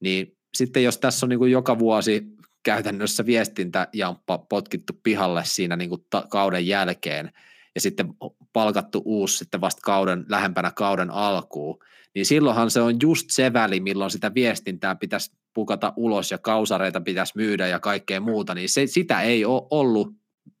niin 0.00 0.36
sitten 0.54 0.84
jos 0.84 0.98
tässä 0.98 1.26
on 1.26 1.30
niin 1.30 1.38
kuin 1.38 1.52
joka 1.52 1.78
vuosi 1.78 2.33
käytännössä 2.64 3.26
viestintäjamppa 3.26 4.38
potkittu 4.38 4.92
pihalle 5.02 5.42
siinä 5.44 5.76
niin 5.76 5.90
kuin 5.90 6.06
ta- 6.10 6.26
kauden 6.30 6.66
jälkeen 6.66 7.32
ja 7.74 7.80
sitten 7.80 8.14
palkattu 8.52 9.02
uusi 9.04 9.36
sitten 9.36 9.60
vasta 9.60 9.82
kauden, 9.84 10.24
lähempänä 10.28 10.70
kauden 10.70 11.10
alkuun, 11.10 11.78
niin 12.14 12.26
silloinhan 12.26 12.70
se 12.70 12.80
on 12.80 12.96
just 13.02 13.26
se 13.30 13.52
väli, 13.52 13.80
milloin 13.80 14.10
sitä 14.10 14.34
viestintää 14.34 14.94
pitäisi 14.94 15.32
pukata 15.54 15.92
ulos 15.96 16.30
ja 16.30 16.38
kausareita 16.38 17.00
pitäisi 17.00 17.32
myydä 17.36 17.66
ja 17.66 17.80
kaikkea 17.80 18.20
muuta, 18.20 18.54
niin 18.54 18.68
se, 18.68 18.86
sitä 18.86 19.20
ei 19.20 19.44
ole 19.44 19.66
ollut 19.70 20.08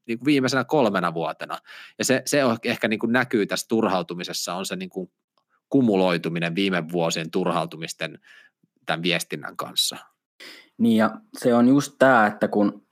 niin 0.06 0.18
kuin 0.18 0.26
viimeisenä 0.26 0.64
kolmena 0.64 1.14
vuotena. 1.14 1.58
Ja 1.98 2.04
se, 2.04 2.22
se 2.26 2.40
ehkä 2.64 2.88
niin 2.88 3.00
kuin 3.00 3.12
näkyy 3.12 3.46
tässä 3.46 3.68
turhautumisessa, 3.68 4.54
on 4.54 4.66
se 4.66 4.76
niin 4.76 4.90
kuin 4.90 5.10
kumuloituminen 5.68 6.54
viime 6.54 6.90
vuosien 6.92 7.30
turhautumisten 7.30 8.18
tämän 8.86 9.02
viestinnän 9.02 9.56
kanssa. 9.56 9.96
Niin 10.78 10.96
ja 10.96 11.10
se 11.38 11.54
on 11.54 11.68
just 11.68 11.94
tämä, 11.98 12.26
että 12.26 12.48
kun 12.48 12.82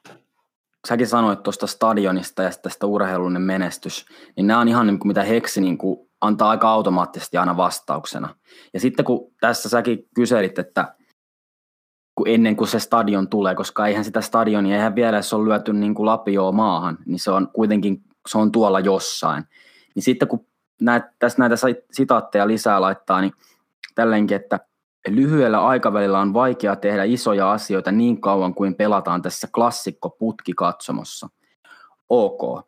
säkin 0.89 1.07
sanoit 1.07 1.43
tuosta 1.43 1.67
stadionista 1.67 2.43
ja 2.43 2.51
tästä 2.63 2.87
urheilullinen 2.87 3.43
menestys, 3.43 4.07
niin 4.37 4.47
nämä 4.47 4.61
on 4.61 4.69
ihan 4.69 4.87
niin 4.87 4.99
kuin 4.99 5.09
mitä 5.09 5.23
Heksi 5.23 5.61
niin 5.61 5.79
kuin 5.79 6.11
antaa 6.21 6.51
aika 6.51 6.69
automaattisesti 6.71 7.37
aina 7.37 7.57
vastauksena. 7.57 8.35
Ja 8.75 8.81
sitten 8.81 9.05
kun 9.05 9.33
tässä 9.41 9.69
säkin 9.69 10.09
kyselit, 10.15 10.59
että 10.59 10.95
kun 12.15 12.29
ennen 12.29 12.57
kuin 12.57 12.69
se 12.69 12.79
stadion 12.79 13.29
tulee, 13.29 13.55
koska 13.55 13.87
eihän 13.87 14.05
sitä 14.05 14.21
stadionia, 14.21 14.77
eihän 14.77 14.95
vielä 14.95 15.17
edes 15.17 15.33
ole 15.33 15.49
lyöty 15.49 15.73
niin 15.73 15.95
kuin 15.95 16.07
lapioa 16.07 16.53
maahan, 16.53 16.99
niin 17.07 17.19
se 17.19 17.31
on 17.31 17.49
kuitenkin, 17.53 18.03
se 18.29 18.39
on 18.39 18.53
tuolla 18.53 18.81
jossain. 18.81 19.45
Niin 19.95 20.03
sitten 20.03 20.29
kun 20.29 20.47
näet, 20.81 21.05
tässä 21.19 21.39
näitä 21.39 21.57
sitaatteja 21.93 22.47
lisää 22.47 22.81
laittaa, 22.81 23.21
niin 23.21 23.33
tälleenkin, 23.95 24.37
että 24.37 24.61
lyhyellä 25.09 25.67
aikavälillä 25.67 26.21
on 26.21 26.35
vaikea 26.35 26.77
tehdä 26.77 27.05
isoja 27.05 27.53
asioita 27.53 27.93
niin 27.93 28.21
kauan 28.21 28.55
kuin 28.55 28.75
pelataan 28.75 29.23
tässä 29.23 29.49
klassikko 29.55 30.11
putkikatsomossa. 30.11 31.29
Ok. 32.09 32.67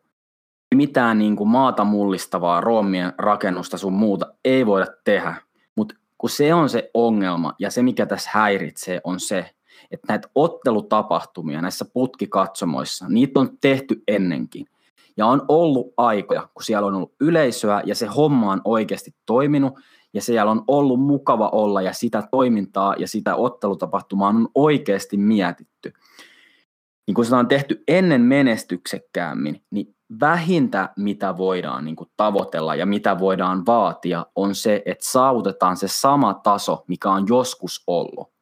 Mitään 0.75 1.17
niin 1.17 1.35
kuin 1.35 1.49
maata 1.49 1.83
mullistavaa 1.83 2.61
roomien 2.61 3.13
rakennusta 3.17 3.77
sun 3.77 3.93
muuta 3.93 4.33
ei 4.45 4.65
voida 4.65 4.87
tehdä, 5.03 5.35
mutta 5.75 5.95
kun 6.17 6.29
se 6.29 6.53
on 6.53 6.69
se 6.69 6.89
ongelma 6.93 7.53
ja 7.59 7.71
se 7.71 7.83
mikä 7.83 8.05
tässä 8.05 8.29
häiritsee 8.33 9.01
on 9.03 9.19
se, 9.19 9.51
että 9.91 10.05
näitä 10.09 10.29
ottelutapahtumia 10.35 11.61
näissä 11.61 11.85
putkikatsomoissa, 11.93 13.05
niitä 13.09 13.39
on 13.39 13.49
tehty 13.61 14.03
ennenkin. 14.07 14.65
Ja 15.17 15.27
on 15.27 15.45
ollut 15.47 15.93
aikoja, 15.97 16.47
kun 16.53 16.63
siellä 16.63 16.87
on 16.87 16.95
ollut 16.95 17.13
yleisöä 17.19 17.81
ja 17.85 17.95
se 17.95 18.05
homma 18.05 18.51
on 18.51 18.61
oikeasti 18.65 19.15
toiminut 19.25 19.73
ja 20.15 20.21
siellä 20.21 20.51
on 20.51 20.63
ollut 20.67 20.99
mukava 20.99 21.49
olla 21.49 21.81
ja 21.81 21.93
sitä 21.93 22.23
toimintaa 22.31 22.95
ja 22.97 23.07
sitä 23.07 23.35
ottelutapahtumaa 23.35 24.29
on 24.29 24.47
oikeasti 24.55 25.17
mietitty. 25.17 25.93
Niin 27.07 27.15
kun 27.15 27.25
sitä 27.25 27.37
on 27.37 27.47
tehty 27.47 27.83
ennen 27.87 28.21
menestyksekkäämmin, 28.21 29.61
niin 29.71 29.95
vähintä 30.19 30.89
mitä 30.97 31.37
voidaan 31.37 31.85
niin 31.85 31.95
kuin 31.95 32.09
tavoitella 32.17 32.75
ja 32.75 32.85
mitä 32.85 33.19
voidaan 33.19 33.65
vaatia 33.65 34.25
on 34.35 34.55
se, 34.55 34.81
että 34.85 35.05
saavutetaan 35.07 35.77
se 35.77 35.87
sama 35.87 36.33
taso, 36.33 36.83
mikä 36.87 37.09
on 37.09 37.25
joskus 37.29 37.83
ollut. 37.87 38.35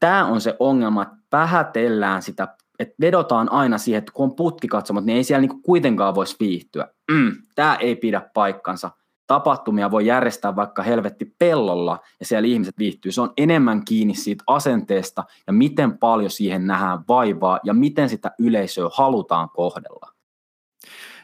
Tämä 0.00 0.26
on 0.26 0.40
se 0.40 0.56
ongelma, 0.58 1.02
että 1.02 1.16
vähätellään 1.32 2.22
sitä, 2.22 2.48
että 2.78 2.94
vedotaan 3.00 3.52
aina 3.52 3.78
siihen, 3.78 3.98
että 3.98 4.12
kun 4.12 4.24
on 4.24 4.36
putkikatsomat, 4.36 5.04
niin 5.04 5.16
ei 5.16 5.24
siellä 5.24 5.40
niin 5.40 5.62
kuitenkaan 5.62 6.14
voisi 6.14 6.36
viihtyä. 6.40 6.88
Mm, 7.10 7.32
Tämä 7.54 7.74
ei 7.74 7.96
pidä 7.96 8.30
paikkansa 8.34 8.90
tapahtumia 9.28 9.90
voi 9.90 10.06
järjestää 10.06 10.56
vaikka 10.56 10.82
helvetti 10.82 11.24
pellolla 11.38 11.98
ja 12.20 12.26
siellä 12.26 12.46
ihmiset 12.46 12.78
viihtyy. 12.78 13.12
Se 13.12 13.20
on 13.20 13.32
enemmän 13.36 13.84
kiinni 13.84 14.14
siitä 14.14 14.44
asenteesta 14.46 15.24
ja 15.46 15.52
miten 15.52 15.98
paljon 15.98 16.30
siihen 16.30 16.66
nähdään 16.66 17.04
vaivaa 17.08 17.60
ja 17.64 17.74
miten 17.74 18.08
sitä 18.08 18.30
yleisöä 18.38 18.88
halutaan 18.92 19.50
kohdella. 19.50 20.12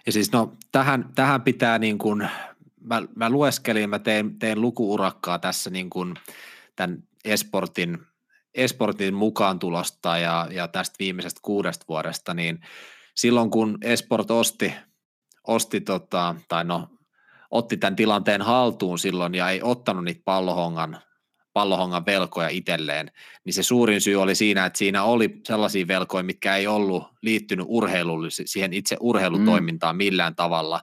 Ja 0.07 0.13
siis 0.13 0.33
no 0.33 0.53
tähän, 0.73 1.09
tähän 1.15 1.43
pitää 1.43 1.79
niin 1.79 1.99
kuin, 1.99 2.29
mä, 2.81 3.03
mä 3.17 3.31
lueskelin, 3.31 3.91
mä 3.91 3.99
tein, 3.99 4.39
tein 4.39 4.61
lukuurakkaa 4.61 5.39
tässä 5.39 5.71
niin 5.71 5.91
kuin 5.91 6.15
tämän 6.77 7.03
esportin, 7.25 7.99
esportin 8.55 9.15
mukaan 9.15 9.59
tulosta 9.59 10.19
ja, 10.19 10.49
ja 10.51 10.69
tästä 10.69 10.97
viimeisestä 10.99 11.41
kuudesta 11.43 11.85
vuodesta, 11.89 12.35
niin 12.35 12.61
silloin 13.15 13.51
kun 13.51 13.79
esport 13.83 14.31
osti, 14.31 14.75
osti 15.47 15.81
tota, 15.81 16.35
tai 16.49 16.65
no 16.65 16.89
otti 17.55 17.77
tämän 17.77 17.97
tilanteen 17.97 18.43
haltuun 18.43 18.99
silloin 18.99 19.35
ja 19.35 19.51
ei 19.51 19.61
ottanut 19.63 20.05
niitä 20.05 20.23
pallohongan, 20.25 20.99
pallohongan 21.53 22.07
velkoja 22.07 22.49
itselleen, 22.49 23.11
niin 23.45 23.55
se 23.55 23.63
suurin 23.63 24.01
syy 24.01 24.17
oli 24.17 24.35
siinä, 24.35 24.67
että 24.67 24.79
siinä 24.79 25.05
oli 25.05 25.41
sellaisia 25.47 25.89
velkoja, 25.89 26.23
mitkä 26.23 26.57
ei 26.57 26.67
ollut 26.67 27.05
liittynyt 27.23 27.67
urheilullisesti, 27.69 28.53
siihen 28.53 28.73
itse 28.73 28.97
urheilutoimintaan 29.01 29.97
mm. 29.97 29.99
millään 29.99 30.37
tavalla, 30.37 30.81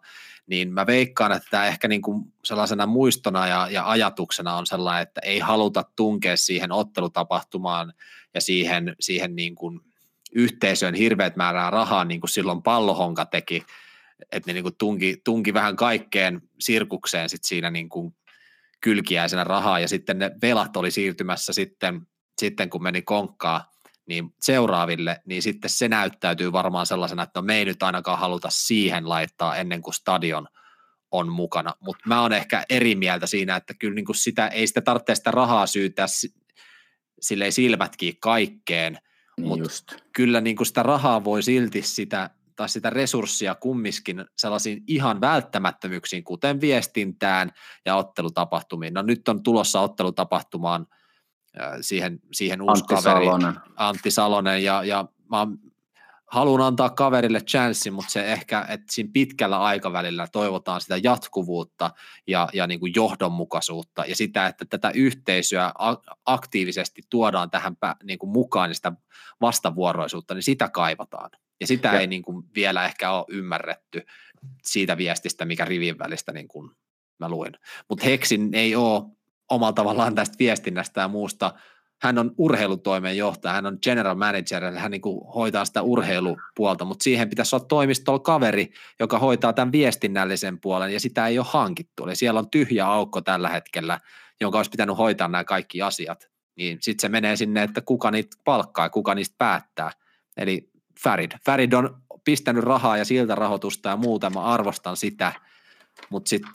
niin 0.47 0.73
mä 0.73 0.87
veikkaan, 0.87 1.31
että 1.31 1.47
tämä 1.51 1.67
ehkä 1.67 1.87
niin 1.87 2.01
kuin 2.01 2.23
sellaisena 2.45 2.85
muistona 2.85 3.47
ja, 3.47 3.67
ja 3.71 3.89
ajatuksena 3.89 4.55
on 4.55 4.65
sellainen, 4.65 5.03
että 5.03 5.21
ei 5.23 5.39
haluta 5.39 5.83
tunkea 5.95 6.37
siihen 6.37 6.71
ottelutapahtumaan 6.71 7.93
ja 8.33 8.41
siihen, 8.41 8.95
siihen 8.99 9.35
niin 9.35 9.55
kuin 9.55 9.79
yhteisöön 10.31 10.93
hirveät 10.93 11.35
määrää 11.35 11.69
rahaa, 11.69 12.05
niin 12.05 12.21
kuin 12.21 12.29
silloin 12.29 12.61
pallohonka 12.61 13.25
teki, 13.25 13.63
että 14.31 14.49
ne 14.49 14.53
niin 14.53 14.63
kuin 14.63 14.75
tunki, 14.77 15.21
tunki 15.25 15.53
vähän 15.53 15.75
kaikkeen 15.75 16.41
sirkukseen 16.59 17.29
sit 17.29 17.43
siinä 17.43 17.71
niin 17.71 17.89
kuin 17.89 18.15
kylkiäisenä 18.81 19.43
rahaa 19.43 19.79
ja 19.79 19.87
sitten 19.87 20.19
ne 20.19 20.31
velat 20.41 20.77
oli 20.77 20.91
siirtymässä 20.91 21.53
sitten, 21.53 22.01
sitten 22.41 22.69
kun 22.69 22.83
meni 22.83 23.01
konkkaa 23.01 23.71
niin 24.07 24.33
seuraaville, 24.41 25.21
niin 25.25 25.41
sitten 25.41 25.69
se 25.69 25.87
näyttäytyy 25.87 26.51
varmaan 26.51 26.85
sellaisena, 26.85 27.23
että 27.23 27.39
no 27.39 27.45
me 27.45 27.57
ei 27.57 27.65
nyt 27.65 27.83
ainakaan 27.83 28.19
haluta 28.19 28.49
siihen 28.51 29.09
laittaa 29.09 29.55
ennen 29.55 29.81
kuin 29.81 29.93
stadion 29.93 30.47
on 31.11 31.31
mukana, 31.31 31.73
mutta 31.79 32.03
mä 32.07 32.21
oon 32.21 32.33
ehkä 32.33 32.65
eri 32.69 32.95
mieltä 32.95 33.27
siinä, 33.27 33.55
että 33.55 33.73
kyllä 33.73 33.95
niin 33.95 34.05
kuin 34.05 34.15
sitä, 34.15 34.47
ei 34.47 34.67
sitä 34.67 34.81
tarvitse 34.81 35.15
sitä 35.15 35.31
rahaa 35.31 35.67
syytää 35.67 36.05
sille 37.21 37.45
ei 37.45 37.51
silmätkin 37.51 38.17
kaikkeen, 38.19 38.97
niin 39.37 39.47
mutta 39.47 39.95
kyllä 40.13 40.41
niin 40.41 40.55
kuin 40.55 40.67
sitä 40.67 40.83
rahaa 40.83 41.23
voi 41.23 41.43
silti 41.43 41.81
sitä 41.81 42.29
tai 42.55 42.69
sitä 42.69 42.89
resurssia 42.89 43.55
kummiskin 43.55 44.25
sellaisiin 44.37 44.83
ihan 44.87 45.21
välttämättömyyksiin, 45.21 46.23
kuten 46.23 46.61
viestintään 46.61 47.51
ja 47.85 47.95
ottelutapahtumiin. 47.95 48.93
No 48.93 49.01
nyt 49.01 49.27
on 49.27 49.43
tulossa 49.43 49.81
ottelutapahtumaan 49.81 50.87
siihen, 51.81 52.19
siihen 52.33 52.61
uusi 52.61 52.81
Antti 52.81 52.95
kaveri, 52.95 53.25
Salonen. 53.25 53.55
Antti 53.75 54.11
Salonen, 54.11 54.63
ja, 54.63 54.83
ja 54.83 55.05
mä 55.29 55.47
haluan 56.31 56.61
antaa 56.61 56.89
kaverille 56.89 57.39
chanssin, 57.39 57.93
mutta 57.93 58.11
se 58.11 58.31
ehkä, 58.31 58.65
että 58.69 58.85
siinä 58.89 59.09
pitkällä 59.13 59.59
aikavälillä 59.59 60.27
toivotaan 60.31 60.81
sitä 60.81 60.97
jatkuvuutta 60.97 61.91
ja, 62.27 62.49
ja 62.53 62.67
niin 62.67 62.79
kuin 62.79 62.93
johdonmukaisuutta 62.95 64.05
ja 64.05 64.15
sitä, 64.15 64.47
että 64.47 64.65
tätä 64.65 64.91
yhteisöä 64.95 65.73
aktiivisesti 66.25 67.01
tuodaan 67.09 67.49
tähän 67.49 67.75
niin 68.03 68.19
kuin 68.19 68.29
mukaan 68.29 68.69
ja 68.69 68.75
sitä 68.75 68.91
vastavuoroisuutta, 69.41 70.33
niin 70.33 70.43
sitä 70.43 70.69
kaivataan. 70.69 71.29
Ja 71.61 71.67
sitä 71.67 71.87
ja. 71.87 71.99
ei 71.99 72.07
niin 72.07 72.21
kuin 72.21 72.43
vielä 72.55 72.85
ehkä 72.85 73.11
ole 73.11 73.25
ymmärretty 73.29 74.01
siitä 74.63 74.97
viestistä, 74.97 75.45
mikä 75.45 75.65
rivin 75.65 75.99
välistä 75.99 76.31
niin 76.31 76.47
kuin 76.47 76.71
mä 77.19 77.29
luin. 77.29 77.53
Mutta 77.89 78.05
Heksin 78.05 78.49
ei 78.53 78.75
ole 78.75 79.03
omalla 79.49 79.73
tavallaan 79.73 80.15
tästä 80.15 80.35
viestinnästä 80.39 81.01
ja 81.01 81.07
muusta. 81.07 81.53
Hän 82.01 82.17
on 82.17 82.31
urheilutoimenjohtaja, 82.37 83.53
hän 83.53 83.65
on 83.65 83.77
general 83.83 84.15
manager, 84.15 84.63
eli 84.63 84.77
hän 84.77 84.91
niin 84.91 85.01
kuin 85.01 85.27
hoitaa 85.35 85.65
sitä 85.65 85.81
urheilupuolta, 85.81 86.85
mutta 86.85 87.03
siihen 87.03 87.29
pitäisi 87.29 87.55
olla 87.55 87.65
toimistolla 87.65 88.19
kaveri, 88.19 88.71
joka 88.99 89.19
hoitaa 89.19 89.53
tämän 89.53 89.71
viestinnällisen 89.71 90.59
puolen, 90.61 90.93
ja 90.93 90.99
sitä 90.99 91.27
ei 91.27 91.39
ole 91.39 91.47
hankittu. 91.49 92.03
Eli 92.03 92.15
siellä 92.15 92.39
on 92.39 92.49
tyhjä 92.49 92.87
aukko 92.87 93.21
tällä 93.21 93.49
hetkellä, 93.49 93.99
jonka 94.41 94.59
olisi 94.59 94.71
pitänyt 94.71 94.97
hoitaa 94.97 95.27
nämä 95.27 95.43
kaikki 95.43 95.81
asiat. 95.81 96.31
Niin 96.55 96.77
sitten 96.81 97.01
se 97.01 97.09
menee 97.09 97.35
sinne, 97.35 97.63
että 97.63 97.81
kuka 97.81 98.11
niitä 98.11 98.37
palkkaa 98.43 98.85
ja 98.85 98.89
kuka 98.89 99.15
niistä 99.15 99.35
päättää. 99.37 99.91
Eli 100.37 100.70
Farid. 101.03 101.31
Farid 101.45 101.73
on 101.73 102.01
pistänyt 102.25 102.63
rahaa 102.63 102.97
ja 102.97 103.05
siltä 103.05 103.35
rahoitusta 103.35 103.89
ja 103.89 103.97
muuta, 103.97 104.29
mä 104.29 104.41
arvostan 104.41 104.97
sitä, 104.97 105.33
mutta 106.09 106.29
sitten 106.29 106.51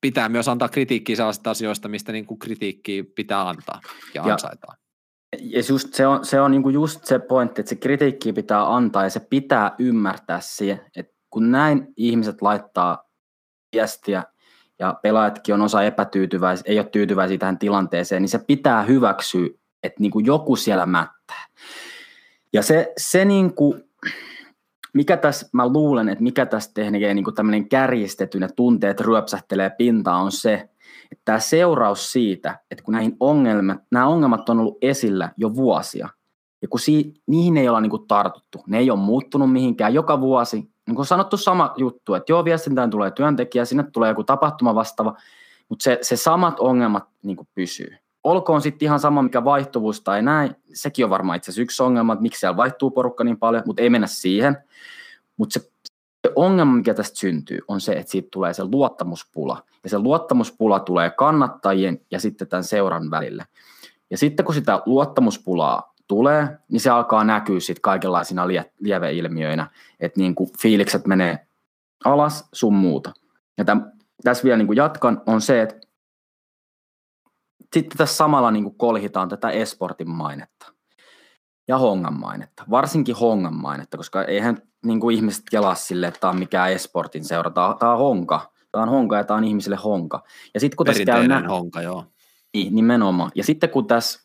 pitää 0.00 0.28
myös 0.28 0.48
antaa 0.48 0.68
kritiikkiä 0.68 1.16
sellaisista 1.16 1.50
asioista, 1.50 1.88
mistä 1.88 2.12
niin 2.12 2.26
kuin 2.26 2.38
kritiikkiä 2.38 3.04
pitää 3.14 3.48
antaa 3.48 3.80
ja, 4.14 4.22
ja 4.26 4.32
ansaitaan. 4.32 4.76
Ja 5.40 5.62
just 5.68 5.94
se 5.94 6.06
on, 6.06 6.24
se 6.24 6.40
on 6.40 6.50
niin 6.50 6.62
kuin 6.62 6.72
just 6.72 7.04
se 7.04 7.18
pointti, 7.18 7.60
että 7.60 7.68
se 7.68 7.76
kritiikki 7.76 8.32
pitää 8.32 8.74
antaa 8.74 9.02
ja 9.02 9.10
se 9.10 9.20
pitää 9.20 9.74
ymmärtää 9.78 10.40
siihen, 10.40 10.80
että 10.96 11.14
kun 11.30 11.50
näin 11.50 11.88
ihmiset 11.96 12.42
laittaa 12.42 13.10
viestiä 13.72 14.24
ja 14.78 14.94
pelaajatkin 15.02 15.54
on 15.54 15.62
osa 15.62 15.82
epätyytyväisiä, 15.82 16.64
ei 16.66 16.78
ole 16.78 16.88
tyytyväisiä 16.88 17.38
tähän 17.38 17.58
tilanteeseen, 17.58 18.22
niin 18.22 18.28
se 18.28 18.38
pitää 18.38 18.82
hyväksyä, 18.82 19.48
että 19.82 20.00
niin 20.00 20.10
kuin 20.10 20.26
joku 20.26 20.56
siellä 20.56 20.86
mättää. 20.86 21.46
Ja 22.54 22.62
se, 22.62 22.92
se 22.96 23.24
niin 23.24 23.54
kuin, 23.54 23.84
mikä 24.92 25.16
tässä, 25.16 25.46
mä 25.52 25.68
luulen, 25.68 26.08
että 26.08 26.24
mikä 26.24 26.46
tässä 26.46 26.70
tekee 26.74 27.14
niin 27.14 27.34
tämmöinen 27.34 27.68
kärjistetyn 27.68 28.42
ja 28.42 28.48
tunteet 28.56 29.00
ryöpsähtelee 29.00 29.70
pintaan 29.70 30.24
on 30.24 30.32
se, 30.32 30.52
että 31.12 31.22
tämä 31.24 31.38
seuraus 31.38 32.12
siitä, 32.12 32.58
että 32.70 32.84
kun 32.84 32.92
näihin 32.92 33.16
ongelmat, 33.20 33.78
nämä 33.90 34.06
ongelmat 34.06 34.48
on 34.48 34.60
ollut 34.60 34.78
esillä 34.82 35.30
jo 35.36 35.54
vuosia, 35.54 36.08
ja 36.62 36.68
kun 36.68 36.80
si, 36.80 37.14
niihin 37.26 37.56
ei 37.56 37.68
olla 37.68 37.80
niin 37.80 38.06
tartuttu, 38.08 38.62
ne 38.66 38.78
ei 38.78 38.90
ole 38.90 38.98
muuttunut 38.98 39.52
mihinkään, 39.52 39.94
joka 39.94 40.20
vuosi, 40.20 40.70
niin 40.86 40.94
kuin 40.94 41.06
sanottu 41.06 41.36
sama 41.36 41.74
juttu, 41.76 42.14
että 42.14 42.32
joo, 42.32 42.44
viestintään 42.44 42.90
tulee 42.90 43.10
työntekijä, 43.10 43.64
sinne 43.64 43.84
tulee 43.92 44.08
joku 44.08 44.24
tapahtuma 44.24 44.74
vastaava, 44.74 45.16
mutta 45.68 45.82
se, 45.82 45.98
se 46.02 46.16
samat 46.16 46.60
ongelmat 46.60 47.04
niin 47.22 47.36
pysyy. 47.54 48.03
Olkoon 48.24 48.62
sitten 48.62 48.86
ihan 48.86 49.00
sama, 49.00 49.22
mikä 49.22 49.44
vaihtuvuus 49.44 50.00
tai 50.00 50.22
näin, 50.22 50.56
sekin 50.74 51.04
on 51.04 51.10
varmaan 51.10 51.36
itse 51.36 51.50
asiassa 51.50 51.62
yksi 51.62 51.82
ongelma, 51.82 52.12
että 52.12 52.22
miksi 52.22 52.40
siellä 52.40 52.56
vaihtuu 52.56 52.90
porukka 52.90 53.24
niin 53.24 53.38
paljon, 53.38 53.62
mutta 53.66 53.82
ei 53.82 53.90
mennä 53.90 54.06
siihen. 54.06 54.56
Mutta 55.36 55.60
se, 55.60 55.70
se 56.26 56.32
ongelma, 56.36 56.72
mikä 56.72 56.94
tästä 56.94 57.18
syntyy, 57.18 57.58
on 57.68 57.80
se, 57.80 57.92
että 57.92 58.10
siitä 58.10 58.28
tulee 58.32 58.54
se 58.54 58.64
luottamuspula. 58.64 59.62
Ja 59.84 59.90
se 59.90 59.98
luottamuspula 59.98 60.80
tulee 60.80 61.10
kannattajien 61.10 62.00
ja 62.10 62.20
sitten 62.20 62.48
tämän 62.48 62.64
seuran 62.64 63.10
välille. 63.10 63.44
Ja 64.10 64.18
sitten 64.18 64.46
kun 64.46 64.54
sitä 64.54 64.82
luottamuspulaa 64.86 65.94
tulee, 66.08 66.58
niin 66.68 66.80
se 66.80 66.90
alkaa 66.90 67.24
näkyä 67.24 67.60
sitten 67.60 67.82
kaikenlaisina 67.82 68.48
lie, 68.48 68.72
lieveilmiöinä, 68.80 69.70
että 70.00 70.20
niin 70.20 70.34
kuin 70.34 70.50
fiilikset 70.58 71.06
menee 71.06 71.46
alas 72.04 72.48
sun 72.52 72.74
muuta. 72.74 73.12
Ja 73.58 73.64
täm, 73.64 73.84
tässä 74.24 74.44
vielä 74.44 74.56
niin 74.56 74.66
kuin 74.66 74.76
jatkan, 74.76 75.22
on 75.26 75.40
se, 75.40 75.62
että 75.62 75.83
sitten 77.74 77.98
tässä 77.98 78.16
samalla 78.16 78.50
niin 78.50 78.64
kuin 78.64 78.78
kolhitaan 78.78 79.28
tätä 79.28 79.50
esportin 79.50 80.10
mainetta 80.10 80.72
ja 81.68 81.78
hongan 81.78 82.20
mainetta, 82.20 82.64
varsinkin 82.70 83.16
hongan 83.16 83.54
mainetta, 83.54 83.96
koska 83.96 84.24
eihän 84.24 84.58
niin 84.86 85.00
kuin 85.00 85.16
ihmiset 85.16 85.44
kelaa 85.50 85.74
sille, 85.74 86.06
että 86.06 86.20
tämä 86.20 86.30
on 86.30 86.38
mikään 86.38 86.72
esportin 86.72 87.24
seura, 87.24 87.50
tämä 87.50 87.66
on, 87.66 87.78
tämä 87.78 87.92
on 87.92 87.98
honka, 87.98 88.52
tämä 88.72 88.82
on 88.82 88.88
honka 88.88 89.16
ja 89.16 89.24
tämä 89.24 89.38
on 89.38 89.44
ihmisille 89.44 89.76
honka. 89.76 90.22
Ja 90.54 90.60
sitten 90.60 90.76
kun 90.76 90.86
tässä 90.86 91.04
käy 91.04 91.28
nä- 91.28 91.48
honka, 91.48 91.82
joo. 91.82 92.04
Niin, 92.54 92.74
nimenomaan. 92.74 93.30
Ja 93.34 93.44
sitten 93.44 93.70
kun 93.70 93.86
tässä 93.86 94.23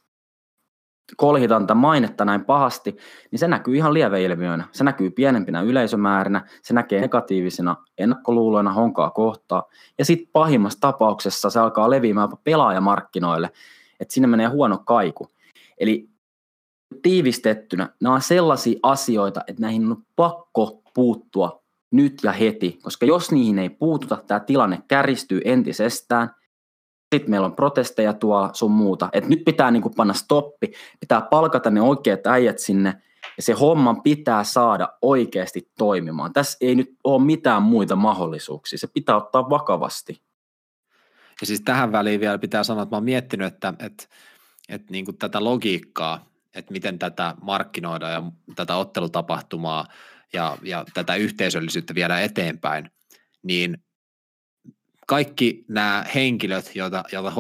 kolhitaan 1.18 1.68
mainetta 1.76 2.26
näin 2.26 2.46
pahasti, 2.46 2.98
niin 3.32 3.40
se 3.40 3.48
näkyy 3.48 3.76
ihan 3.76 3.94
lieveilmiöinä. 3.94 4.64
Se 4.72 4.84
näkyy 4.84 5.10
pienempinä 5.10 5.62
yleisömäärinä, 5.62 6.48
se 6.62 6.74
näkee 6.74 7.02
negatiivisina 7.02 7.76
ennakkoluuloina 7.98 8.74
honkaa 8.74 9.10
kohtaa, 9.10 9.64
ja 9.98 10.06
sitten 10.06 10.30
pahimmassa 10.34 10.82
tapauksessa 10.82 11.50
se 11.50 11.60
alkaa 11.60 11.90
leviämään 11.90 12.30
pelaajamarkkinoille, 12.44 13.52
että 14.00 14.14
sinne 14.14 14.28
menee 14.28 14.48
huono 14.48 14.78
kaiku. 14.78 15.28
Eli 15.78 16.10
tiivistettynä 17.02 17.90
nämä 18.02 18.16
on 18.16 18.22
sellaisia 18.22 18.80
asioita, 18.84 19.42
että 19.48 19.62
näihin 19.62 19.92
on 19.92 20.04
pakko 20.16 20.82
puuttua 20.94 21.64
nyt 21.92 22.20
ja 22.24 22.32
heti, 22.32 22.80
koska 22.84 23.06
jos 23.06 23.32
niihin 23.32 23.60
ei 23.60 23.70
puututa, 23.70 24.24
tämä 24.28 24.40
tilanne 24.40 24.84
kärjistyy 24.88 25.42
entisestään, 25.46 26.30
sitten 27.16 27.30
meillä 27.32 27.46
on 27.46 27.56
protesteja 27.56 28.14
tuolla 28.14 28.50
sun 28.54 28.72
muuta. 28.72 29.10
Et 29.14 29.28
nyt 29.28 29.46
pitää 29.46 29.72
niinku 29.72 29.90
panna 29.90 30.14
stoppi, 30.14 30.72
pitää 31.00 31.22
palkata 31.22 31.70
ne 31.70 31.82
oikeat 31.82 32.28
äijät 32.28 32.60
sinne, 32.60 33.02
ja 33.38 33.44
se 33.44 33.54
homman 33.54 34.02
pitää 34.02 34.44
saada 34.44 34.90
oikeasti 35.02 35.72
toimimaan. 35.78 36.34
Tässä 36.34 36.58
ei 36.62 36.76
nyt 36.76 36.96
ole 37.04 37.24
mitään 37.24 37.64
muita 37.64 37.96
mahdollisuuksia, 37.96 38.80
se 38.80 38.88
pitää 38.88 39.16
ottaa 39.16 39.50
vakavasti. 39.50 40.22
Ja 41.42 41.48
siis 41.48 41.62
tähän 41.62 41.92
väliin 41.92 42.20
vielä 42.20 42.38
pitää 42.38 42.64
sanoa, 42.64 42.84
että 42.84 42.96
mä 42.96 42.98
oon 42.98 43.04
miettinyt, 43.04 43.54
että, 43.54 43.74
että, 43.80 44.04
että 44.70 44.92
niin 44.92 45.06
kuin 45.06 45.18
tätä 45.18 45.44
logiikkaa, 45.44 46.26
että 46.56 46.72
miten 46.72 47.00
tätä 47.00 47.36
markkinoida 47.42 48.10
ja 48.10 48.24
tätä 48.56 48.76
ottelutapahtumaa 48.76 49.86
ja, 50.34 50.58
ja 50.64 50.86
tätä 50.94 51.16
yhteisöllisyyttä 51.16 51.96
viedä 51.96 52.20
eteenpäin, 52.20 52.92
niin 53.44 53.78
kaikki 55.10 55.66
nämä 55.68 56.06
henkilöt, 56.16 56.72
joita, 56.76 57.04
joita 57.12 57.34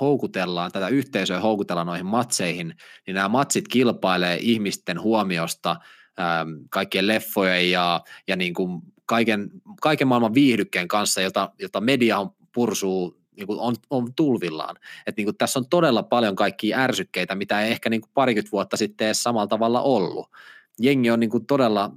houkutellaan, 0.00 0.72
tätä 0.72 0.88
yhteisöä 0.88 1.40
houkutellaan 1.40 1.86
noihin 1.86 2.06
matseihin, 2.06 2.74
niin 3.06 3.14
nämä 3.14 3.28
matsit 3.28 3.68
kilpailee 3.68 4.38
ihmisten 4.40 5.00
huomiosta 5.00 5.76
ähm, 6.20 6.50
kaikkien 6.70 7.06
leffojen 7.06 7.70
ja, 7.70 8.00
ja 8.28 8.36
niin 8.36 8.54
kuin 8.54 8.82
kaiken, 9.06 9.50
kaiken 9.80 10.08
maailman 10.08 10.34
viihdykkeen 10.34 10.88
kanssa, 10.88 11.20
jota, 11.20 11.50
jota 11.58 11.80
media 11.80 12.18
on 12.18 12.30
pursuu 12.54 13.20
niin 13.36 13.46
kuin 13.46 13.60
on, 13.60 13.74
on 13.90 14.14
tulvillaan. 14.14 14.76
Et 15.06 15.16
niin 15.16 15.26
kuin 15.26 15.36
tässä 15.36 15.58
on 15.58 15.68
todella 15.68 16.02
paljon 16.02 16.36
kaikkia 16.36 16.78
ärsykkeitä, 16.78 17.34
mitä 17.34 17.62
ei 17.62 17.70
ehkä 17.70 17.90
niin 17.90 18.00
kuin 18.00 18.10
parikymmentä 18.14 18.52
vuotta 18.52 18.76
sitten 18.76 19.06
edes 19.06 19.22
samalla 19.22 19.46
tavalla 19.46 19.82
ollut. 19.82 20.30
Jengi 20.78 21.10
on 21.10 21.20
niin 21.20 21.30
kuin 21.30 21.46
todella, 21.46 21.90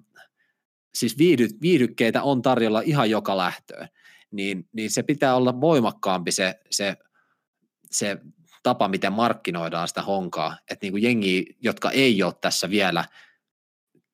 siis 0.96 1.18
viihdy, 1.18 1.48
viihdykkeitä 1.62 2.24
on 2.24 2.42
tarjolla 2.42 2.82
ihan 2.82 3.10
joka 3.10 3.38
lähtöön 3.38 3.88
niin, 4.36 4.68
niin 4.74 4.92
se 4.92 5.04
pitää 5.04 5.36
olla 5.36 5.62
voimakkaampi 5.62 6.32
se, 6.32 6.60
se, 6.70 6.98
se 7.92 8.18
tapa, 8.64 8.88
miten 8.88 9.14
markkinoidaan 9.14 9.88
sitä 9.88 10.02
honkaa, 10.02 10.58
että 10.72 10.86
niin 10.86 10.94
kuin 10.94 11.04
jengi, 11.04 11.46
jotka 11.62 11.92
ei 11.92 12.24
ole 12.24 12.34
tässä 12.42 12.70
vielä 12.70 13.06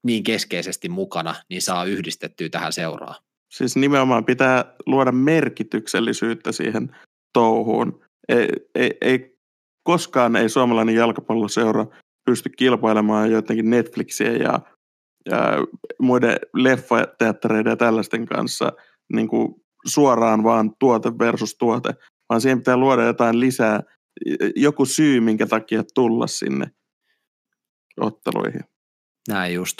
niin 0.04 0.24
keskeisesti 0.24 0.90
mukana, 0.90 1.36
niin 1.50 1.62
saa 1.62 1.86
yhdistettyä 1.86 2.50
tähän 2.50 2.74
seuraa. 2.74 3.16
Siis 3.52 3.76
nimenomaan 3.76 4.26
pitää 4.26 4.74
luoda 4.86 5.12
merkityksellisyyttä 5.12 6.52
siihen 6.52 6.96
touhuun. 7.34 8.02
Ei, 8.30 8.48
ei, 8.76 8.98
ei, 9.02 9.38
koskaan 9.84 10.36
ei 10.36 10.50
suomalainen 10.50 10.96
jalkapalloseura 10.96 11.86
pysty 12.26 12.50
kilpailemaan 12.50 13.32
joidenkin 13.32 13.70
Netflixien 13.70 14.40
ja, 14.40 14.60
ja 15.30 15.40
muiden 16.00 16.40
leffateattereiden 16.54 17.70
ja 17.70 17.78
tällaisten 17.78 18.26
kanssa 18.26 18.72
niin 19.14 19.28
kuin 19.28 19.56
suoraan 19.86 20.44
vaan 20.44 20.72
tuote 20.80 21.12
versus 21.20 21.56
tuote, 21.60 21.94
vaan 22.30 22.42
siihen 22.42 22.58
pitää 22.58 22.78
luoda 22.78 23.04
jotain 23.04 23.40
lisää, 23.40 23.80
joku 24.56 24.86
syy, 24.86 25.20
minkä 25.20 25.48
takia 25.48 25.84
tulla 25.94 26.28
sinne 26.28 26.72
otteluihin. 28.02 28.62
Näin 29.28 29.54
just. 29.54 29.78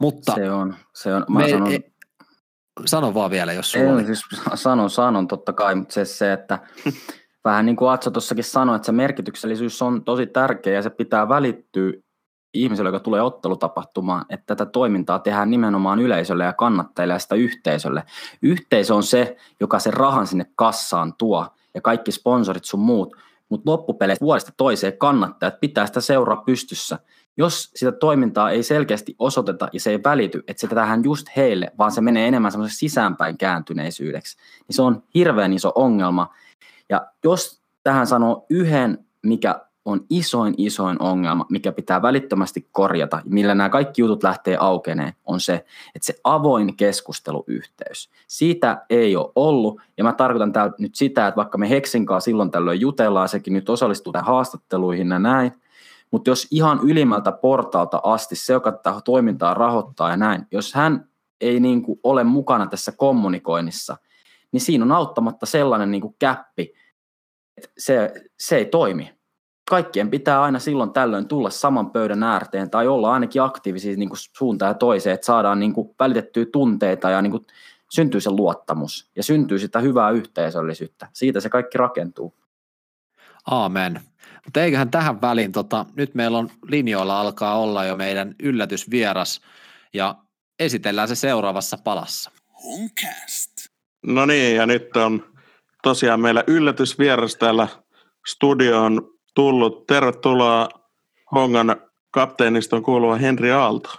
Mutta 0.00 0.34
se 0.34 0.50
on, 0.50 0.74
se 0.94 1.14
on. 1.14 1.24
Mä 1.28 1.38
me, 1.38 1.50
sanon, 1.50 1.72
e, 1.72 1.80
sano 2.86 3.14
vaan 3.14 3.30
vielä, 3.30 3.52
jos 3.52 3.72
sulla 3.72 3.84
ei, 3.84 3.92
oli. 3.92 4.04
Siis 4.04 4.20
sanon, 4.54 4.90
sanon 4.90 5.28
totta 5.28 5.52
kai, 5.52 5.74
mutta 5.74 5.94
se, 5.94 6.04
se 6.04 6.32
että 6.32 6.58
vähän 7.44 7.66
niin 7.66 7.76
kuin 7.76 7.90
Atso 7.90 8.10
tuossakin 8.10 8.44
sanoi, 8.44 8.76
että 8.76 8.86
se 8.86 8.92
merkityksellisyys 8.92 9.82
on 9.82 10.04
tosi 10.04 10.26
tärkeä 10.26 10.74
ja 10.74 10.82
se 10.82 10.90
pitää 10.90 11.28
välittyä 11.28 11.92
ihmiselle, 12.54 12.88
joka 12.88 13.00
tulee 13.00 13.22
ottelutapahtumaan, 13.22 14.24
että 14.28 14.46
tätä 14.46 14.70
toimintaa 14.70 15.18
tehdään 15.18 15.50
nimenomaan 15.50 16.00
yleisölle 16.00 16.44
ja 16.44 16.52
kannattajille 16.52 17.12
ja 17.14 17.18
sitä 17.18 17.34
yhteisölle. 17.34 18.02
Yhteisö 18.42 18.94
on 18.94 19.02
se, 19.02 19.36
joka 19.60 19.78
sen 19.78 19.94
rahan 19.94 20.26
sinne 20.26 20.46
kassaan 20.54 21.14
tuo 21.18 21.46
ja 21.74 21.80
kaikki 21.80 22.12
sponsorit 22.12 22.64
sun 22.64 22.80
muut, 22.80 23.16
mutta 23.48 23.70
loppupeleissä 23.70 24.24
vuodesta 24.24 24.52
toiseen 24.56 24.98
kannattajat 24.98 25.60
pitää 25.60 25.86
sitä 25.86 26.00
seuraa 26.00 26.42
pystyssä. 26.46 26.98
Jos 27.36 27.70
sitä 27.74 27.92
toimintaa 27.92 28.50
ei 28.50 28.62
selkeästi 28.62 29.14
osoiteta 29.18 29.68
ja 29.72 29.80
se 29.80 29.90
ei 29.90 30.02
välity, 30.04 30.42
että 30.48 30.60
se 30.60 30.66
tehdään 30.66 31.04
just 31.04 31.26
heille, 31.36 31.72
vaan 31.78 31.92
se 31.92 32.00
menee 32.00 32.28
enemmän 32.28 32.52
semmoisen 32.52 32.78
sisäänpäin 32.78 33.38
kääntyneisyydeksi, 33.38 34.36
niin 34.68 34.76
se 34.76 34.82
on 34.82 35.02
hirveän 35.14 35.52
iso 35.52 35.72
ongelma. 35.74 36.34
Ja 36.88 37.06
jos 37.24 37.62
tähän 37.82 38.06
sanoo 38.06 38.46
yhden, 38.50 39.06
mikä 39.22 39.60
on 39.84 40.06
isoin 40.10 40.54
isoin 40.56 41.02
ongelma, 41.02 41.46
mikä 41.50 41.72
pitää 41.72 42.02
välittömästi 42.02 42.68
korjata, 42.72 43.22
millä 43.24 43.54
nämä 43.54 43.68
kaikki 43.68 44.02
jutut 44.02 44.22
lähtee 44.22 44.56
aukeneen, 44.60 45.12
on 45.24 45.40
se, 45.40 45.54
että 45.94 46.06
se 46.06 46.14
avoin 46.24 46.76
keskusteluyhteys. 46.76 48.10
Siitä 48.26 48.84
ei 48.90 49.16
ole 49.16 49.32
ollut, 49.36 49.80
ja 49.96 50.04
mä 50.04 50.12
tarkoitan 50.12 50.52
täällä 50.52 50.72
nyt 50.78 50.94
sitä, 50.94 51.26
että 51.26 51.36
vaikka 51.36 51.58
me 51.58 51.70
Heksinkaa 51.70 52.20
silloin 52.20 52.50
tällöin 52.50 52.80
jutellaan, 52.80 53.28
sekin 53.28 53.52
nyt 53.52 53.68
osallistuu 53.68 54.12
tähän 54.12 54.26
haastatteluihin 54.26 55.10
ja 55.10 55.18
näin, 55.18 55.52
mutta 56.10 56.30
jos 56.30 56.46
ihan 56.50 56.80
ylimmältä 56.82 57.32
portaalta 57.32 58.00
asti 58.04 58.36
se, 58.36 58.52
joka 58.52 58.72
tätä 58.72 59.00
toimintaa 59.04 59.54
rahoittaa 59.54 60.10
ja 60.10 60.16
näin, 60.16 60.46
jos 60.50 60.74
hän 60.74 61.08
ei 61.40 61.60
niin 61.60 61.82
kuin 61.82 62.00
ole 62.02 62.24
mukana 62.24 62.66
tässä 62.66 62.92
kommunikoinnissa, 62.92 63.96
niin 64.52 64.60
siinä 64.60 64.84
on 64.84 64.92
auttamatta 64.92 65.46
sellainen 65.46 65.90
niin 65.90 66.00
kuin 66.00 66.16
käppi, 66.18 66.74
että 67.56 67.70
se, 67.78 68.14
se 68.38 68.56
ei 68.56 68.64
toimi 68.64 69.19
kaikkien 69.70 70.10
pitää 70.10 70.42
aina 70.42 70.58
silloin 70.58 70.92
tällöin 70.92 71.28
tulla 71.28 71.50
saman 71.50 71.90
pöydän 71.90 72.22
äärteen 72.22 72.70
tai 72.70 72.88
olla 72.88 73.12
ainakin 73.12 73.42
aktiivisia 73.42 73.96
niin 73.96 74.08
kuin 74.08 74.18
suuntaan 74.36 74.70
ja 74.70 74.74
toiseen, 74.74 75.14
että 75.14 75.26
saadaan 75.26 75.60
niin 75.60 75.72
kuin 75.72 75.94
välitettyä 75.98 76.46
tunteita 76.52 77.10
ja 77.10 77.22
niin 77.22 77.30
kuin 77.30 77.46
syntyy 77.90 78.20
se 78.20 78.30
luottamus 78.30 79.10
ja 79.16 79.22
syntyy 79.22 79.58
sitä 79.58 79.80
hyvää 79.80 80.10
yhteisöllisyyttä. 80.10 81.08
Siitä 81.12 81.40
se 81.40 81.48
kaikki 81.48 81.78
rakentuu. 81.78 82.34
Aamen. 83.46 84.00
Mutta 84.44 84.62
eiköhän 84.62 84.90
tähän 84.90 85.20
väliin, 85.20 85.52
tota, 85.52 85.86
nyt 85.96 86.14
meillä 86.14 86.38
on 86.38 86.50
linjoilla 86.68 87.20
alkaa 87.20 87.58
olla 87.58 87.84
jo 87.84 87.96
meidän 87.96 88.34
yllätysvieras 88.42 89.40
ja 89.94 90.14
esitellään 90.58 91.08
se 91.08 91.14
seuraavassa 91.14 91.78
palassa. 91.84 92.30
No 94.06 94.26
niin, 94.26 94.56
ja 94.56 94.66
nyt 94.66 94.96
on 94.96 95.24
tosiaan 95.82 96.20
meillä 96.20 96.44
yllätysvieras 96.46 97.36
täällä 97.36 97.68
studion 98.26 99.19
tullut. 99.40 99.86
Tervetuloa 99.86 100.68
Hongan 101.32 101.76
kapteeniston 102.10 102.82
kuuluva 102.82 103.16
Henri 103.16 103.52
Aalto. 103.52 103.90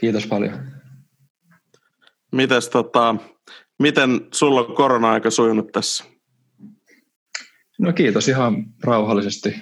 Kiitos 0.00 0.26
paljon. 0.26 0.52
Mites, 2.32 2.68
tota, 2.68 3.16
miten 3.78 4.20
sulla 4.32 4.60
on 4.60 4.74
korona-aika 4.74 5.30
sujunut 5.30 5.72
tässä? 5.72 6.04
No 7.78 7.92
kiitos 7.92 8.28
ihan 8.28 8.66
rauhallisesti 8.84 9.54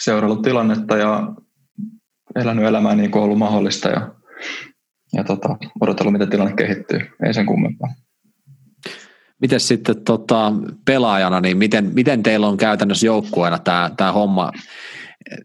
seurannut 0.00 0.42
tilannetta 0.42 0.96
ja 0.96 1.32
elänyt 2.34 2.64
elämää 2.64 2.94
niin 2.94 3.10
kuin 3.10 3.24
ollut 3.24 3.38
mahdollista 3.38 3.88
ja, 3.88 4.14
ja 5.12 5.24
tota, 5.24 5.48
odotellut, 5.80 6.12
miten 6.12 6.30
tilanne 6.30 6.54
kehittyy. 6.54 7.00
Ei 7.26 7.34
sen 7.34 7.46
kummempaa. 7.46 7.88
Miten 9.42 9.60
sitten 9.60 10.04
tota, 10.04 10.52
pelaajana, 10.84 11.40
niin 11.40 11.56
miten, 11.56 11.90
miten 11.94 12.22
teillä 12.22 12.48
on 12.48 12.56
käytännössä 12.56 13.06
joukkueena 13.06 13.58
tämä, 13.58 13.90
tämä 13.96 14.12
homma 14.12 14.52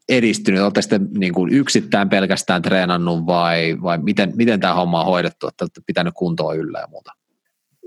edistynyt? 0.10 0.62
Olette 0.62 0.82
sitten 0.82 1.08
niin 1.18 1.34
kuin 1.34 1.54
yksittäin 1.54 2.10
pelkästään 2.10 2.62
treenannut 2.62 3.26
vai, 3.26 3.78
vai 3.82 3.98
miten, 3.98 4.34
miten 4.36 4.60
tämä 4.60 4.74
homma 4.74 5.00
on 5.00 5.06
hoidettu, 5.06 5.48
että 5.48 5.64
olette 5.64 5.82
pitänyt 5.86 6.14
kuntoa 6.18 6.54
yllä 6.54 6.80
ja 6.80 6.88
muuta? 6.88 7.12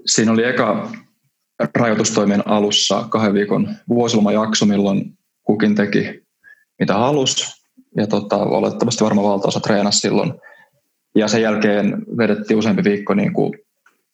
Siinä 0.06 0.32
oli 0.32 0.44
eka 0.44 0.90
rajoitustoimien 1.74 2.48
alussa 2.48 3.06
kahden 3.08 3.34
viikon 3.34 3.68
vuosilomajakso, 3.88 4.66
milloin 4.66 5.18
kukin 5.44 5.74
teki 5.74 6.22
mitä 6.80 6.94
halusi. 6.94 7.61
Ja 7.96 8.06
tota, 8.06 8.36
olettavasti 8.36 9.04
varmaan 9.04 9.26
valtaosa 9.28 9.61
treenasi 9.61 9.98
silloin. 9.98 10.32
Ja 11.14 11.28
sen 11.28 11.42
jälkeen 11.42 12.02
vedettiin 12.16 12.58
useampi 12.58 12.84
viikko 12.84 13.14
niin 13.14 13.32
kuin, 13.32 13.52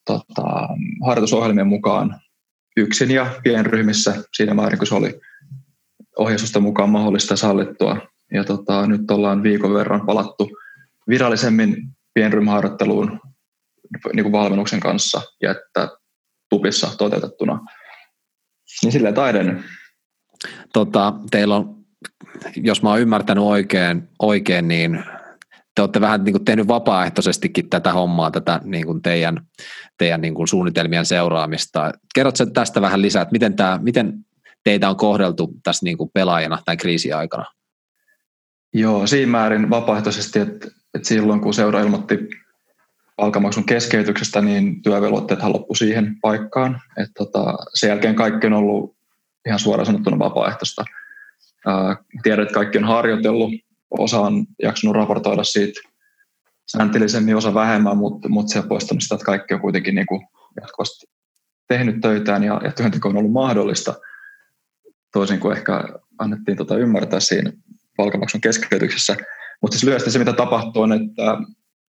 tota, 0.06 0.68
harjoitusohjelmien 1.06 1.66
mukaan 1.66 2.20
yksin 2.76 3.10
ja 3.10 3.26
pienryhmissä 3.42 4.14
siinä 4.36 4.54
määrin, 4.54 4.78
kun 4.78 4.86
se 4.86 4.94
oli 4.94 5.20
ohjeistusten 6.18 6.62
mukaan 6.62 6.90
mahdollista 6.90 7.36
sallittua. 7.36 7.96
Ja 8.32 8.44
tota, 8.44 8.86
nyt 8.86 9.10
ollaan 9.10 9.42
viikon 9.42 9.74
verran 9.74 10.06
palattu 10.06 10.50
virallisemmin 11.08 11.76
pienryhmäharjoitteluun 12.14 13.20
niin 14.14 14.24
kuin 14.24 14.32
valmennuksen 14.32 14.80
kanssa 14.80 15.22
ja 15.42 15.50
että 15.50 15.88
tupissa 16.50 16.96
toteutettuna. 16.98 17.60
Niin 18.82 18.92
silleen 18.92 19.14
taiden. 19.14 19.64
Tota, 20.72 21.12
teillä 21.30 21.56
on, 21.56 21.76
jos 22.56 22.82
mä 22.82 22.88
oon 22.90 23.00
ymmärtänyt 23.00 23.44
oikein, 23.44 24.08
oikein 24.18 24.68
niin 24.68 25.04
te 25.76 25.82
olette 25.82 26.00
vähän 26.00 26.24
niin 26.24 26.32
kuin 26.32 26.44
tehnyt 26.44 26.68
vapaaehtoisestikin 26.68 27.70
tätä 27.70 27.92
hommaa, 27.92 28.30
tätä 28.30 28.60
niin 28.64 28.86
kuin 28.86 29.02
teidän, 29.02 29.40
teidän 29.98 30.20
niin 30.20 30.34
kuin 30.34 30.48
suunnitelmien 30.48 31.06
seuraamista. 31.06 31.92
Kerrotko 32.14 32.46
tästä 32.46 32.80
vähän 32.80 33.02
lisää, 33.02 33.22
että 33.22 33.32
miten, 33.32 33.56
tämä, 33.56 33.78
miten 33.82 34.14
teitä 34.64 34.90
on 34.90 34.96
kohdeltu 34.96 35.54
tässä 35.64 35.84
niin 35.84 35.98
kuin 35.98 36.10
pelaajana 36.14 36.58
tämän 36.64 36.76
kriisin 36.76 37.16
aikana? 37.16 37.44
Joo, 38.74 39.06
siinä 39.06 39.30
määrin 39.30 39.70
vapaaehtoisesti, 39.70 40.38
että, 40.38 40.68
että 40.94 41.08
silloin 41.08 41.40
kun 41.40 41.54
seura 41.54 41.80
ilmoitti 41.80 42.18
palkamaksun 43.16 43.64
keskeytyksestä, 43.64 44.40
niin 44.40 44.82
työvelvoitteethan 44.82 45.52
loppu 45.52 45.74
siihen 45.74 46.16
paikkaan. 46.20 46.80
Et 46.96 47.10
tota, 47.18 47.54
sen 47.74 47.88
jälkeen 47.88 48.14
kaikki 48.14 48.46
on 48.46 48.52
ollut 48.52 48.96
ihan 49.46 49.58
suoraan 49.58 49.86
sanottuna 49.86 50.18
vapaaehtoista. 50.18 50.84
Ää, 51.66 51.96
tiedän, 52.22 52.42
että 52.42 52.54
kaikki 52.54 52.78
on 52.78 52.84
harjoitellut, 52.84 53.50
osa 53.90 54.20
on 54.20 54.46
jaksanut 54.62 54.96
raportoida 54.96 55.44
siitä 55.44 55.80
sääntillisemmin, 56.66 57.36
osa 57.36 57.54
vähemmän, 57.54 57.96
mutta, 57.96 58.28
mutta 58.28 58.52
se 58.52 58.58
on 58.58 58.68
poistanut 58.68 59.02
sitä, 59.02 59.14
että 59.14 59.24
kaikki 59.24 59.54
on 59.54 59.60
kuitenkin 59.60 59.94
niin 59.94 60.06
kuin 60.06 60.26
jatkuvasti 60.60 61.06
tehnyt 61.68 62.00
töitään 62.00 62.44
ja, 62.44 62.60
ja 62.64 62.72
työnteko 62.72 63.08
on 63.08 63.16
ollut 63.16 63.32
mahdollista, 63.32 63.94
toisin 65.12 65.40
kuin 65.40 65.56
ehkä 65.56 65.84
annettiin 66.18 66.56
tota 66.56 66.76
ymmärtää 66.76 67.20
siinä 67.20 67.52
palkamaksun 67.96 68.40
keskeytyksessä. 68.40 69.16
Mutta 69.62 69.74
siis 69.74 69.84
lyhyesti 69.84 70.10
se, 70.10 70.18
mitä 70.18 70.32
tapahtuu, 70.32 70.82
on, 70.82 70.92
että 70.92 71.38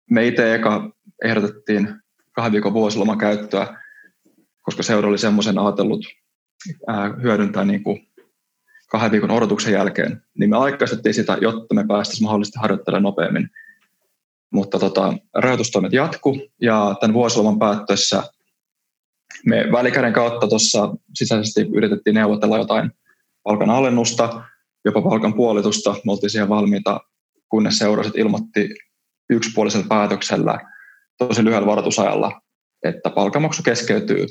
me 0.10 0.28
itse 0.28 0.56
eka 0.56 0.92
ehdotettiin 1.24 1.96
kahden 2.32 2.52
viikon 2.52 2.74
vuosiloman 2.74 3.18
käyttöä, 3.18 3.82
koska 4.62 4.84
seura 4.84 5.10
oli 5.10 5.18
semmoisen 5.18 5.60
ajatellut 5.60 6.06
ää, 6.88 7.14
hyödyntää 7.22 7.66
niin 7.66 7.84
kuin 7.84 8.08
kahden 8.96 9.12
viikon 9.12 9.32
odotuksen 9.32 9.74
jälkeen, 9.74 10.22
niin 10.40 10.50
me 10.50 10.58
aikaistettiin 10.58 11.14
sitä, 11.14 11.38
jotta 11.42 11.76
me 11.76 11.86
päästäisiin 11.88 12.24
mahdollisesti 12.24 12.60
harjoittelemaan 12.60 13.04
nopeammin. 13.04 13.50
Mutta 14.52 14.80
tota, 14.80 15.14
rajoitustoimet 15.34 15.94
jatku 15.94 16.42
ja 16.62 16.96
tämän 17.00 17.14
vuosiloman 17.14 17.60
päättyessä 17.60 18.24
me 19.46 19.72
välikäden 19.72 20.14
kautta 20.14 20.48
tuossa 20.48 20.96
sisäisesti 21.14 21.62
yritettiin 21.62 22.14
neuvotella 22.14 22.58
jotain 22.58 22.92
palkan 23.44 23.70
alennusta, 23.70 24.44
jopa 24.86 25.02
palkan 25.02 25.34
puolitusta. 25.34 25.96
Me 26.06 26.12
oltiin 26.12 26.30
siihen 26.30 26.50
valmiita, 26.50 27.00
kunnes 27.50 27.78
seurasit 27.78 28.18
ilmoitti 28.18 28.70
yksipuolisella 29.30 29.86
päätöksellä 29.90 30.60
tosi 31.18 31.44
lyhyellä 31.44 31.68
varoitusajalla, 31.68 32.42
että 32.84 33.10
palkamaksu 33.10 33.64
keskeytyy 33.64 34.26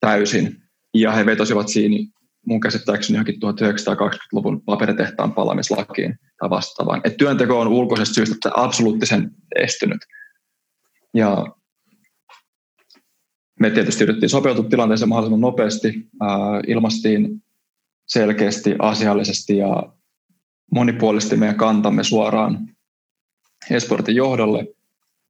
täysin. 0.00 0.56
Ja 0.94 1.12
he 1.12 1.26
vetosivat 1.26 1.68
siinä 1.68 2.12
mun 2.46 2.60
käsittääkseni 2.60 3.16
johonkin 3.16 3.34
1920-luvun 3.34 4.62
paperitehtaan 4.62 5.32
palamislakiin 5.32 6.18
tai 6.38 6.50
vastaavaan. 6.50 7.00
Että 7.04 7.16
työnteko 7.16 7.60
on 7.60 7.68
ulkoisesta 7.68 8.14
syystä 8.14 8.50
absoluuttisen 8.56 9.30
estynyt. 9.56 10.00
Ja 11.14 11.46
me 13.60 13.70
tietysti 13.70 14.04
yritettiin 14.04 14.30
sopeutua 14.30 14.64
tilanteeseen 14.64 15.08
mahdollisimman 15.08 15.40
nopeasti, 15.40 16.08
ilmastiin 16.66 17.42
selkeästi, 18.06 18.74
asiallisesti 18.78 19.56
ja 19.56 19.92
monipuolisesti 20.72 21.36
meidän 21.36 21.56
kantamme 21.56 22.04
suoraan 22.04 22.68
esportin 23.70 24.16
johdolle. 24.16 24.66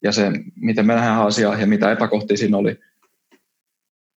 Ja 0.03 0.13
se, 0.13 0.31
miten 0.57 0.87
me 0.87 0.95
nähdään 0.95 1.27
asiaa 1.27 1.59
ja 1.59 1.67
mitä 1.67 1.93
epäkohtia 1.93 2.37
siinä 2.37 2.57
oli, 2.57 2.79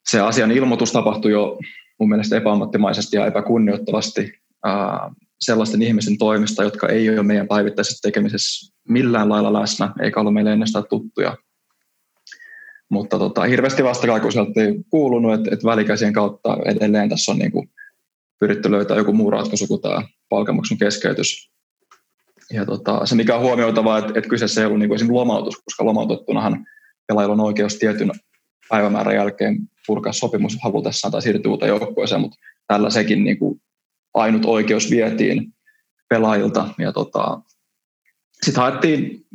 se 0.07 0.21
asian 0.21 0.51
ilmoitus 0.51 0.93
tapahtui 0.93 1.33
jo 1.33 1.59
mun 2.01 2.09
mielestä 2.09 2.37
epäammattimaisesti 2.37 3.17
ja 3.17 3.27
epäkunnioittavasti 3.27 4.33
ää, 4.65 5.11
sellaisten 5.41 5.83
ihmisten 5.83 6.19
toimista, 6.19 6.63
jotka 6.63 6.89
ei 6.89 7.11
ole 7.11 7.23
meidän 7.23 7.49
päivittäisessä 7.49 8.09
tekemisessä 8.09 8.75
millään 8.89 9.29
lailla 9.29 9.53
läsnä, 9.53 9.93
eikä 10.03 10.21
ole 10.21 10.31
meille 10.31 10.53
ennestään 10.53 10.85
tuttuja. 10.91 11.37
Mutta 12.91 13.19
tota, 13.19 13.43
hirveästi 13.43 13.85
vastakaikuiselta 13.85 14.61
ei 14.61 14.85
kuulunut, 14.91 15.35
että, 15.35 15.51
että 15.53 15.67
välikäsien 15.67 16.13
kautta 16.13 16.57
edelleen 16.65 17.09
tässä 17.09 17.33
on 17.33 17.39
niin 17.39 17.53
kuin 17.53 17.71
pyritty 18.41 18.71
löytää 18.71 18.97
joku 18.97 19.13
muu 19.13 19.31
ratkaisu 19.31 19.67
kuin 19.67 19.83
tämä 19.83 20.03
palkanmaksun 20.29 20.79
keskeytys. 20.79 21.51
Ja 22.53 22.67
tota, 22.67 23.07
se 23.07 23.15
mikä 23.15 23.37
on 23.37 23.43
huomioitavaa, 23.43 23.99
että, 23.99 24.13
että 24.17 24.31
kyseessä 24.31 24.61
ei 24.61 24.67
ollut 24.67 24.79
niin 24.79 24.89
kuin 24.89 25.15
lomautus, 25.15 25.57
koska 25.65 25.85
lomautettunahan 25.85 26.67
pelaajilla 27.07 27.33
on 27.33 27.41
oikeus 27.41 27.75
tietyn 27.75 28.11
päivämäärän 28.69 29.15
jälkeen 29.15 29.59
purkaa 29.87 30.13
sopimus 30.13 30.59
halutessaan 30.63 31.13
tai 31.13 31.23
siirtyä 31.23 31.51
uuteen 31.51 31.69
joukkueeseen, 31.69 32.21
mutta 32.21 32.39
tällä 32.67 32.91
sekin 32.91 33.25
niin 33.25 33.39
kuin 33.39 33.63
ainut 34.15 34.45
oikeus 34.45 34.91
vietiin 34.91 35.55
pelaajilta. 36.09 36.69
Ja 36.79 36.93
tota, 36.93 37.41
sitten 38.43 38.63
haettiin 38.63 39.27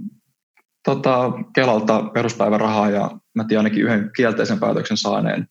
tota, 0.86 1.32
Kelalta 1.56 2.04
peruspäivärahaa 2.04 2.90
ja 2.90 3.20
mä 3.36 3.44
tiedän 3.44 3.66
ainakin 3.66 3.84
yhden 3.84 4.12
kielteisen 4.16 4.60
päätöksen 4.60 4.98
saaneen. 4.98 5.48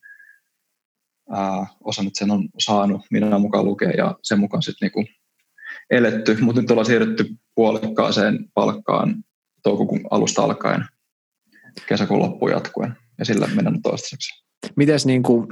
Ää, 1.31 1.67
osa 1.83 2.03
nyt 2.03 2.15
sen 2.15 2.31
on 2.31 2.49
saanut, 2.59 3.01
minä 3.11 3.39
mukaan 3.39 3.65
lukea 3.65 3.89
ja 3.89 4.15
sen 4.23 4.39
mukaan 4.39 4.61
sitten 4.61 4.85
niinku 4.85 5.11
eletty, 5.89 6.37
mutta 6.41 6.61
nyt 6.61 6.71
ollaan 6.71 6.85
siirrytty 6.85 7.35
puolikkaaseen 7.55 8.45
palkkaan 8.53 9.23
toukokuun 9.63 10.07
alusta 10.11 10.43
alkaen 10.43 10.85
kesäkuun 11.87 12.19
loppuun 12.19 12.51
jatkuen 12.51 12.95
ja 13.19 13.25
sillä 13.25 13.47
mennään 13.47 13.81
toistaiseksi. 13.81 14.43
Mites 14.75 15.05
niin 15.05 15.23
kuin, 15.23 15.47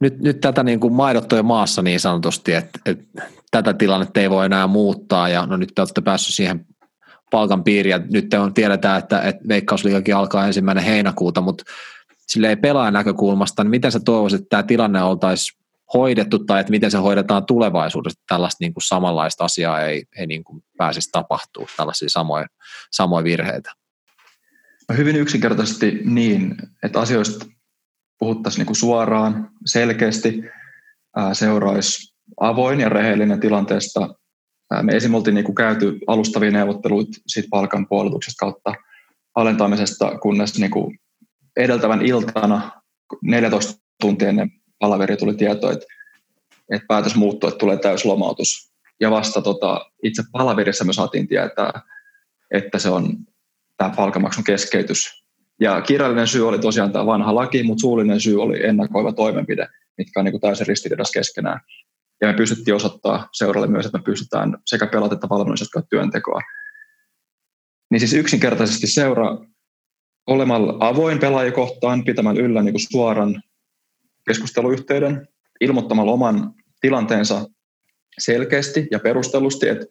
nyt, 0.00 0.18
nyt 0.18 0.40
tätä 0.40 0.62
niin 0.62 0.80
kuin 0.80 0.92
maidottu 0.92 1.36
jo 1.36 1.42
maassa 1.42 1.82
niin 1.82 2.00
sanotusti, 2.00 2.54
että, 2.54 2.78
että 2.86 3.22
tätä 3.50 3.74
tilannetta 3.74 4.20
ei 4.20 4.30
voi 4.30 4.46
enää 4.46 4.66
muuttaa 4.66 5.28
ja 5.28 5.46
no 5.46 5.56
nyt 5.56 5.72
te 5.74 5.82
olette 5.82 6.00
päässyt 6.00 6.34
siihen 6.34 6.66
palkan 7.30 7.64
piiriin 7.64 7.90
ja 7.90 7.98
nyt 7.98 8.34
on, 8.34 8.54
tiedetään, 8.54 8.98
että, 8.98 9.20
että 9.20 9.48
veikkausliikakin 9.48 10.16
alkaa 10.16 10.46
ensimmäinen 10.46 10.84
heinäkuuta, 10.84 11.40
mutta 11.40 11.64
sille 12.28 12.48
ei 12.48 12.56
pelaajan 12.56 12.94
näkökulmasta, 12.94 13.64
niin 13.64 13.70
miten 13.70 13.92
sä 13.92 14.00
toivoisit, 14.00 14.40
että 14.40 14.48
tämä 14.48 14.62
tilanne 14.62 15.02
oltaisiin 15.02 15.58
hoidettu 15.94 16.38
tai 16.38 16.60
että 16.60 16.70
miten 16.70 16.90
se 16.90 16.98
hoidetaan 16.98 17.46
tulevaisuudessa, 17.46 18.18
että 18.20 18.34
tällaista 18.34 18.56
niin 18.60 18.74
kuin 18.74 18.82
samanlaista 18.82 19.44
asiaa 19.44 19.80
ei, 19.80 20.04
ei 20.18 20.26
niin 20.26 20.44
kuin 20.44 20.62
pääsisi 20.78 21.08
tapahtuu, 21.12 21.66
tällaisia 21.76 22.08
samoja, 22.08 22.46
samoja 22.92 23.24
virheitä? 23.24 23.72
Hyvin 24.96 25.16
yksinkertaisesti 25.16 26.00
niin, 26.04 26.56
että 26.82 27.00
asioista 27.00 27.46
puhuttaisiin 28.18 28.58
niin 28.58 28.66
kuin 28.66 28.76
suoraan, 28.76 29.50
selkeästi, 29.66 30.42
seuraisi 31.32 32.14
avoin 32.40 32.80
ja 32.80 32.88
rehellinen 32.88 33.40
tilanteesta. 33.40 34.14
Me 34.82 34.92
esim. 34.92 35.14
oltiin 35.14 35.34
niin 35.34 35.44
kuin 35.44 35.54
käyty 35.54 35.98
alustavia 36.06 36.50
neuvotteluita 36.50 37.18
siitä 37.26 37.48
palkan 37.50 37.88
puolituksesta 37.88 38.46
kautta 38.46 38.74
alentamisesta, 39.34 40.18
kunnes 40.18 40.58
niin 40.58 40.70
kuin 40.70 40.98
edeltävän 41.56 42.06
iltana 42.06 42.70
14 43.22 43.82
tuntia 44.00 44.28
ennen 44.28 44.50
palaveri 44.78 45.16
tuli 45.16 45.34
tieto, 45.34 45.70
että, 45.70 45.86
että 46.70 46.86
päätös 46.88 47.14
muuttui, 47.14 47.48
että 47.48 47.58
tulee 47.58 47.78
täyslomautus. 47.78 48.72
ja 49.00 49.10
vasta 49.10 49.42
tota, 49.42 49.90
itse 50.02 50.22
palavirissa 50.32 50.84
me 50.84 50.92
saatiin 50.92 51.28
tietää, 51.28 51.82
että 52.50 52.78
se 52.78 52.90
on 52.90 53.16
tämä 53.76 53.92
palkamaksun 53.96 54.44
keskeytys. 54.44 55.26
Ja 55.60 55.80
kirjallinen 55.80 56.28
syy 56.28 56.48
oli 56.48 56.58
tosiaan 56.58 56.92
tämä 56.92 57.06
vanha 57.06 57.34
laki, 57.34 57.62
mutta 57.62 57.80
suullinen 57.80 58.20
syy 58.20 58.42
oli 58.42 58.66
ennakoiva 58.66 59.12
toimenpide, 59.12 59.68
mitkä 59.98 60.20
on 60.20 60.24
niin 60.24 60.32
kuin 60.32 60.40
täysin 60.40 60.66
ristiriidassa 60.66 61.18
keskenään. 61.18 61.60
Ja 62.20 62.28
me 62.28 62.34
pystyttiin 62.34 62.74
osoittaa 62.74 63.28
seuralle 63.32 63.66
myös, 63.66 63.86
että 63.86 63.98
me 63.98 64.04
pystytään 64.04 64.58
sekä 64.66 64.86
pelata 64.86 65.14
että 65.14 65.28
valmennus, 65.28 65.62
että 65.62 65.82
työntekoa. 65.90 66.40
Niin 67.90 68.00
siis 68.00 68.12
yksinkertaisesti 68.12 68.86
seura 68.86 69.38
olemalla 70.26 70.76
avoin 70.80 71.18
pelaajakohtaan, 71.18 72.04
pitämään 72.04 72.36
yllä 72.36 72.62
niin 72.62 72.72
kuin 72.72 72.86
suoran 72.92 73.42
keskusteluyhteyden, 74.28 75.28
ilmoittamalla 75.60 76.12
oman 76.12 76.54
tilanteensa 76.80 77.44
selkeästi 78.18 78.88
ja 78.90 78.98
perustellusti, 78.98 79.68
että 79.68 79.86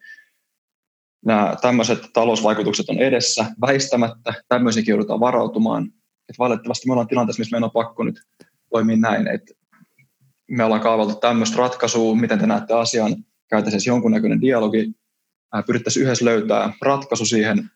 nämä 1.26 1.56
tämmöiset 1.62 2.00
talousvaikutukset 2.14 2.90
on 2.90 2.98
edessä 2.98 3.46
väistämättä, 3.62 4.34
tämmöisiäkin 4.48 4.92
joudutaan 4.92 5.20
varautumaan. 5.20 5.86
Että 6.30 6.40
valitettavasti 6.40 6.88
me 6.88 6.94
ollaan 6.94 7.08
tilanteessa, 7.08 7.40
missä 7.40 7.56
meidän 7.56 7.64
on 7.64 7.72
pakko 7.72 8.04
nyt 8.04 8.22
toimia 8.70 8.98
näin, 8.98 9.28
että 9.28 9.54
me 10.52 10.64
ollaan 10.64 10.82
kaavaltu 10.82 11.16
tämmöistä 11.16 11.58
ratkaisua, 11.58 12.16
miten 12.16 12.40
te 12.40 12.48
näette 12.48 12.74
asian, 12.74 13.16
käytäisiin 13.50 13.92
jonkunnäköinen 13.92 14.42
dialogi, 14.42 14.92
pyrittäisiin 15.66 16.04
yhdessä 16.04 16.26
löytää 16.26 16.74
ratkaisu 16.82 17.26
siihen, 17.26 17.70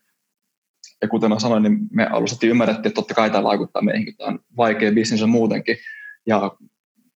ja 1.02 1.08
kuten 1.08 1.30
mä 1.30 1.40
sanoin, 1.40 1.64
niin 1.64 1.78
me 1.92 2.06
alusta 2.06 2.48
ymmärrettiin, 2.48 2.88
että 2.88 2.96
totta 2.96 3.14
kai 3.14 3.30
tämä 3.30 3.44
vaikuttaa 3.44 3.82
meihin, 3.82 4.18
tämä 4.18 4.30
on 4.30 4.40
vaikea 4.58 4.92
bisnes 4.92 5.26
muutenkin, 5.26 5.78
ja 6.26 6.52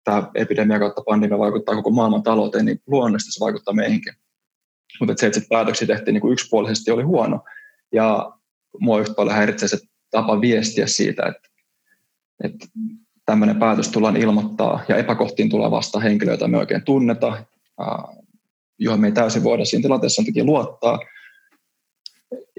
tämä 0.04 0.32
epidemia 0.36 0.80
kautta 0.80 1.04
pandemia 1.06 1.40
vaikuttaa 1.40 1.76
koko 1.76 1.90
maailman 1.90 2.24
talouteen, 2.24 2.66
niin 2.66 2.82
luonnollisesti 2.88 3.32
se 3.32 3.40
vaikuttaa 3.40 3.74
meihinkin. 3.74 4.14
Mutta 5.00 5.14
se, 5.18 5.28
että 5.28 5.42
päätöksiä 5.50 5.88
tehtiin 5.88 6.14
niin 6.14 6.22
kuin 6.22 6.34
yksipuolisesti, 6.34 6.92
oli 6.92 7.04
huono. 7.04 7.44
Ja 7.92 8.32
mua 8.80 9.00
yhtä 9.00 9.14
paljon 9.14 9.36
häiritsee 9.36 9.68
se 9.68 9.78
tapa 10.12 10.42
viestiä 10.42 10.88
siitä, 10.88 11.26
että, 11.26 11.50
että 12.44 12.68
tämmöinen 13.26 13.60
päätös 13.60 13.90
tullaan 13.90 14.18
ilmoittaa 14.18 14.84
ja 14.88 14.98
epäkohtiin 14.98 15.50
tulee 15.50 15.72
vasta 15.72 16.00
henkilöitä 16.00 16.48
me 16.48 16.58
oikein 16.58 16.84
tunneta, 16.84 17.46
johon 18.80 19.00
me 19.00 19.08
ei 19.08 19.14
täysin 19.14 19.44
voida 19.44 19.66
siinä 19.66 19.82
tilanteessa 19.82 20.24
luottaa. 20.44 21.00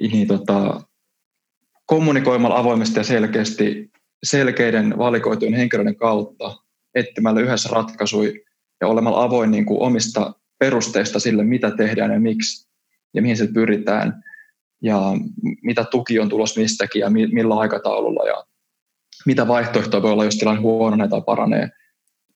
Niin 0.01 0.29
tota, 0.29 0.81
kommunikoimalla 1.87 2.59
avoimesti 2.59 3.01
ja 3.01 3.05
selkeästi 3.05 3.91
selkeiden 4.23 4.99
valikoitujen 4.99 5.55
henkilöiden 5.55 5.97
kautta 5.97 6.57
etsimällä 6.95 7.41
yhdessä 7.41 7.69
ratkaisuja 7.73 8.33
ja 8.81 8.89
olemalla 8.89 9.23
avoin 9.23 9.51
niin 9.51 9.67
kuin 9.67 9.83
omista 9.83 10.33
perusteista 10.59 11.21
sille, 11.21 11.45
mitä 11.45 11.71
tehdään 11.71 12.13
ja 12.13 12.21
miksi 12.21 12.69
ja 13.15 13.23
mihin 13.23 13.37
se 13.37 13.49
pyritään 13.55 14.25
ja 14.83 15.01
mitä 15.63 15.85
tuki 15.85 16.21
on 16.21 16.29
tulos 16.29 16.57
mistäkin 16.57 17.01
ja 17.01 17.11
millä 17.11 17.55
aikataululla 17.55 18.29
ja 18.29 18.45
mitä 19.27 19.49
vaihtoehtoja 19.49 20.03
voi 20.03 20.13
olla, 20.13 20.25
jos 20.25 20.39
tilanne 20.39 20.61
huononee 20.61 21.09
tai 21.09 21.23
paranee, 21.27 21.71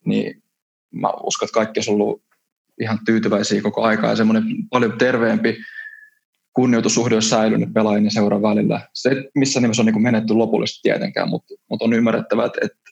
niin 0.05 0.43
mä 0.91 1.09
uskon, 1.23 1.47
että 1.47 1.55
kaikki 1.55 1.81
on 1.81 1.95
ollut 1.95 2.23
ihan 2.81 2.99
tyytyväisiä 3.07 3.63
koko 3.63 3.83
aikaa 3.83 4.11
ja 4.11 4.17
semmoinen 4.17 4.45
paljon 4.71 4.99
terveempi 4.99 5.57
kunnioitussuhde 6.53 7.15
on 7.15 7.23
säilynyt 7.23 7.73
pelaajien 7.73 8.05
ja 8.05 8.11
seuran 8.11 8.43
välillä. 8.43 8.81
Se 8.95 9.11
missä 9.35 9.61
nimessä 9.61 9.83
on 9.83 9.87
niin 9.87 10.03
menetty 10.03 10.35
lopullisesti 10.35 10.81
tietenkään, 10.83 11.29
mutta, 11.29 11.55
on 11.85 11.93
ymmärrettävä, 11.93 12.45
että, 12.45 12.61
että 12.63 12.88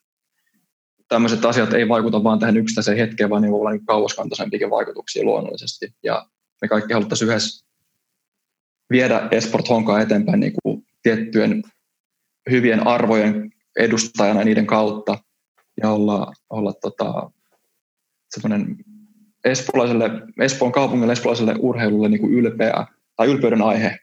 tämmöiset 1.09 1.45
asiat 1.45 1.73
ei 1.73 1.89
vaikuta 1.89 2.25
vain 2.25 2.39
tähän 2.39 2.57
yksittäiseen 2.57 2.99
hetkeen, 2.99 3.31
vaan 3.31 3.43
niin 3.43 3.53
voi 3.53 3.61
olla 3.61 3.71
niin 3.71 3.87
kauaskantoisempikin 3.87 4.71
vaikutuksia 4.71 5.25
luonnollisesti. 5.25 5.95
Ja 6.03 6.27
me 6.63 6.69
kaikki 6.69 6.93
haluttaisiin 6.93 7.29
yhdessä 7.29 7.67
viedä 8.91 9.29
Esport 9.31 9.69
Honkaa 9.69 10.01
eteenpäin 10.01 10.41
niin 10.41 10.53
kuin 10.63 10.87
tiettyjen 11.03 11.63
hyvien 12.51 12.87
arvojen 12.87 13.53
edustajana 13.79 14.45
niiden 14.45 14.67
kautta 14.67 15.19
ja 15.83 15.91
olla, 15.91 16.33
olla 16.51 16.73
tota, 16.73 17.31
semmoinen 18.31 18.77
espoolaiselle, 19.45 20.11
Espoon 20.41 20.73
kaupungille, 20.73 21.13
espoolaiselle 21.13 21.55
urheilulle 21.59 22.09
niin 22.09 22.21
kuin 22.21 22.35
ylpeä 22.35 22.87
tai 23.17 23.27
ylpeyden 23.27 23.63
aihe 23.63 23.99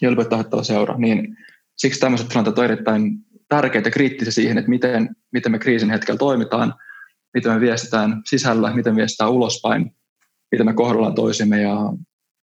ja 0.00 0.08
ylpeyttä 0.08 0.62
seura, 0.62 0.98
niin 0.98 1.36
siksi 1.76 2.00
tämmöiset 2.00 2.28
tilanteet 2.28 2.58
on 2.58 2.64
erittäin 2.64 3.18
tärkeitä 3.56 3.86
ja 3.86 3.92
kriittisiä 3.92 4.32
siihen, 4.32 4.58
että 4.58 4.70
miten, 4.70 5.16
miten 5.32 5.52
me 5.52 5.58
kriisin 5.58 5.90
hetkellä 5.90 6.18
toimitaan, 6.18 6.74
miten 7.34 7.52
me 7.52 7.60
viestitään 7.60 8.22
sisällä, 8.26 8.74
miten 8.74 8.92
me 8.92 8.96
viestitään 8.96 9.30
ulospäin, 9.30 9.96
miten 10.52 10.66
me 10.66 10.74
kohdellaan 10.74 11.14
toisimme 11.14 11.62
ja, 11.62 11.76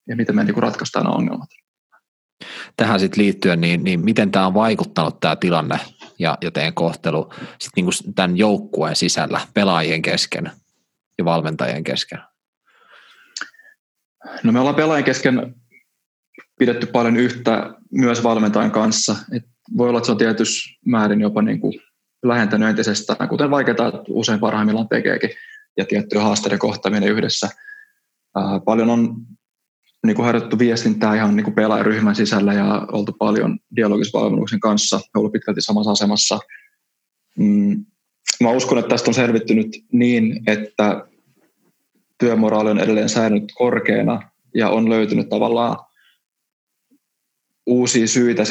ja 0.07 0.15
miten 0.15 0.35
me 0.35 0.43
niin 0.43 0.53
kuin 0.53 0.63
ratkaistaan 0.63 1.05
nämä 1.05 1.15
ongelmat. 1.15 1.49
Tähän 2.77 2.99
sitten 2.99 3.23
liittyen, 3.23 3.61
niin, 3.61 3.83
niin 3.83 3.99
miten 3.99 4.31
tämä 4.31 4.47
on 4.47 4.53
vaikuttanut 4.53 5.19
tämä 5.19 5.35
tilanne 5.35 5.79
ja, 6.19 6.37
ja 6.41 6.51
teidän 6.51 6.73
kohtelu 6.73 7.33
sit 7.59 7.71
niin 7.75 8.15
tämän 8.15 8.37
joukkueen 8.37 8.95
sisällä 8.95 9.41
pelaajien 9.53 10.01
kesken 10.01 10.51
ja 11.17 11.25
valmentajien 11.25 11.83
kesken? 11.83 12.19
No 14.43 14.51
me 14.51 14.59
ollaan 14.59 14.75
pelaajien 14.75 15.05
kesken 15.05 15.55
pidetty 16.59 16.85
paljon 16.85 17.17
yhtä 17.17 17.73
myös 17.91 18.23
valmentajan 18.23 18.71
kanssa. 18.71 19.15
Et 19.31 19.43
voi 19.77 19.89
olla, 19.89 19.99
että 19.99 20.05
se 20.05 20.11
on 20.11 20.17
tietyssä 20.17 20.79
määrin 20.85 21.21
jopa 21.21 21.41
niin 21.41 21.59
kuin 21.59 21.73
lähentänyt 22.23 22.69
entisestään, 22.69 23.29
kuten 23.29 23.51
vaikeaa 23.51 24.03
usein 24.09 24.39
parhaimmillaan 24.39 24.87
tekeekin, 24.87 25.29
ja 25.77 25.85
tiettyjä 25.85 26.21
haasteiden 26.21 26.59
kohtaaminen 26.59 27.09
yhdessä. 27.09 27.49
Ää, 28.35 28.59
paljon 28.65 28.89
on 28.89 29.15
niin 30.05 30.15
kuin 30.15 30.25
harjoitettu 30.25 30.59
viestintää 30.59 31.15
ihan 31.15 31.35
niin 31.35 31.43
kuin 31.43 31.55
pelaajaryhmän 31.55 32.15
sisällä 32.15 32.53
ja 32.53 32.87
oltu 32.91 33.11
paljon 33.11 33.59
dialogisvalmennuksen 33.75 34.59
kanssa, 34.59 34.99
ollut 35.17 35.31
pitkälti 35.31 35.61
samassa 35.61 35.91
asemassa. 35.91 36.39
Mm, 37.37 37.85
mä 38.43 38.51
uskon, 38.51 38.77
että 38.77 38.89
tästä 38.89 39.09
on 39.09 39.15
selvittynyt 39.15 39.67
niin, 39.91 40.43
että 40.47 41.05
työmoraali 42.17 42.69
on 42.69 42.79
edelleen 42.79 43.09
säilynyt 43.09 43.51
korkeana 43.57 44.31
ja 44.55 44.69
on 44.69 44.89
löytynyt 44.89 45.29
tavallaan 45.29 45.77
uusia 47.65 48.07
syitä 48.07 48.43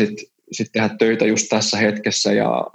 sitten 0.53 0.67
sit 0.67 0.73
tehdä 0.73 0.89
töitä 0.99 1.27
just 1.27 1.47
tässä 1.49 1.79
hetkessä 1.79 2.33
ja 2.33 2.67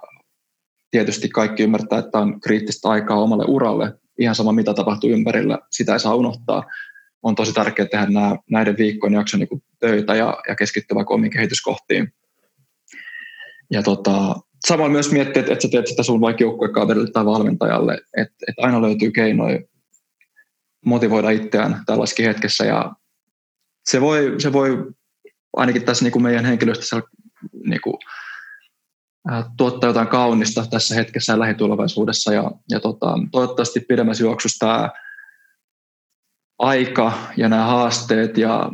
tietysti 0.91 1.29
kaikki 1.29 1.63
ymmärtää, 1.63 1.99
että 1.99 2.19
on 2.19 2.41
kriittistä 2.41 2.89
aikaa 2.89 3.21
omalle 3.21 3.45
uralle. 3.47 3.93
Ihan 4.19 4.35
sama, 4.35 4.51
mitä 4.51 4.73
tapahtuu 4.73 5.09
ympärillä, 5.09 5.59
sitä 5.71 5.93
ei 5.93 5.99
saa 5.99 6.15
unohtaa. 6.15 6.63
On 7.23 7.35
tosi 7.35 7.53
tärkeää 7.53 7.87
tehdä 7.87 8.05
nämä, 8.05 8.35
näiden 8.49 8.77
viikkojen 8.77 9.13
jakson 9.13 9.39
niin 9.39 9.63
töitä 9.79 10.15
ja, 10.15 10.37
ja 10.47 10.55
keskittyä 10.55 10.95
vaikka 10.95 11.13
omiin 11.13 11.31
kehityskohtiin. 11.31 12.13
Ja 13.71 13.83
tota, 13.83 14.35
samalla 14.67 14.91
myös 14.91 15.11
miettiä, 15.11 15.39
että, 15.39 15.53
että 15.53 15.61
sä 15.63 15.71
teet 15.71 15.87
sitä 15.87 16.03
sun 16.03 16.21
vaikka 16.21 16.43
joukkuekaverille 16.43 17.11
tai 17.11 17.25
valmentajalle, 17.25 17.93
että, 17.93 18.35
että 18.47 18.61
aina 18.61 18.81
löytyy 18.81 19.11
keinoja 19.11 19.59
motivoida 20.85 21.29
itseään 21.29 21.83
tällaisessa 21.85 22.23
hetkessä 22.23 22.65
ja 22.65 22.93
se 23.85 24.01
voi, 24.01 24.35
se 24.37 24.53
voi 24.53 24.93
ainakin 25.55 25.85
tässä 25.85 26.05
niin 26.05 26.11
kuin 26.11 26.23
meidän 26.23 26.45
henkilöstössä 26.45 27.01
niin 27.63 27.81
kuin, 27.81 27.97
tuottaa 29.57 29.89
jotain 29.89 30.07
kaunista 30.07 30.65
tässä 30.69 30.95
hetkessä 30.95 31.33
ja 31.33 31.39
lähitulevaisuudessa 31.39 32.33
ja, 32.33 32.51
ja 32.69 32.79
tota, 32.79 33.13
toivottavasti 33.31 33.79
pidemmässä 33.79 34.23
juoksussa 34.23 34.65
tämä 34.65 34.89
aika 36.59 37.13
ja 37.37 37.49
nämä 37.49 37.65
haasteet 37.65 38.37
ja 38.37 38.71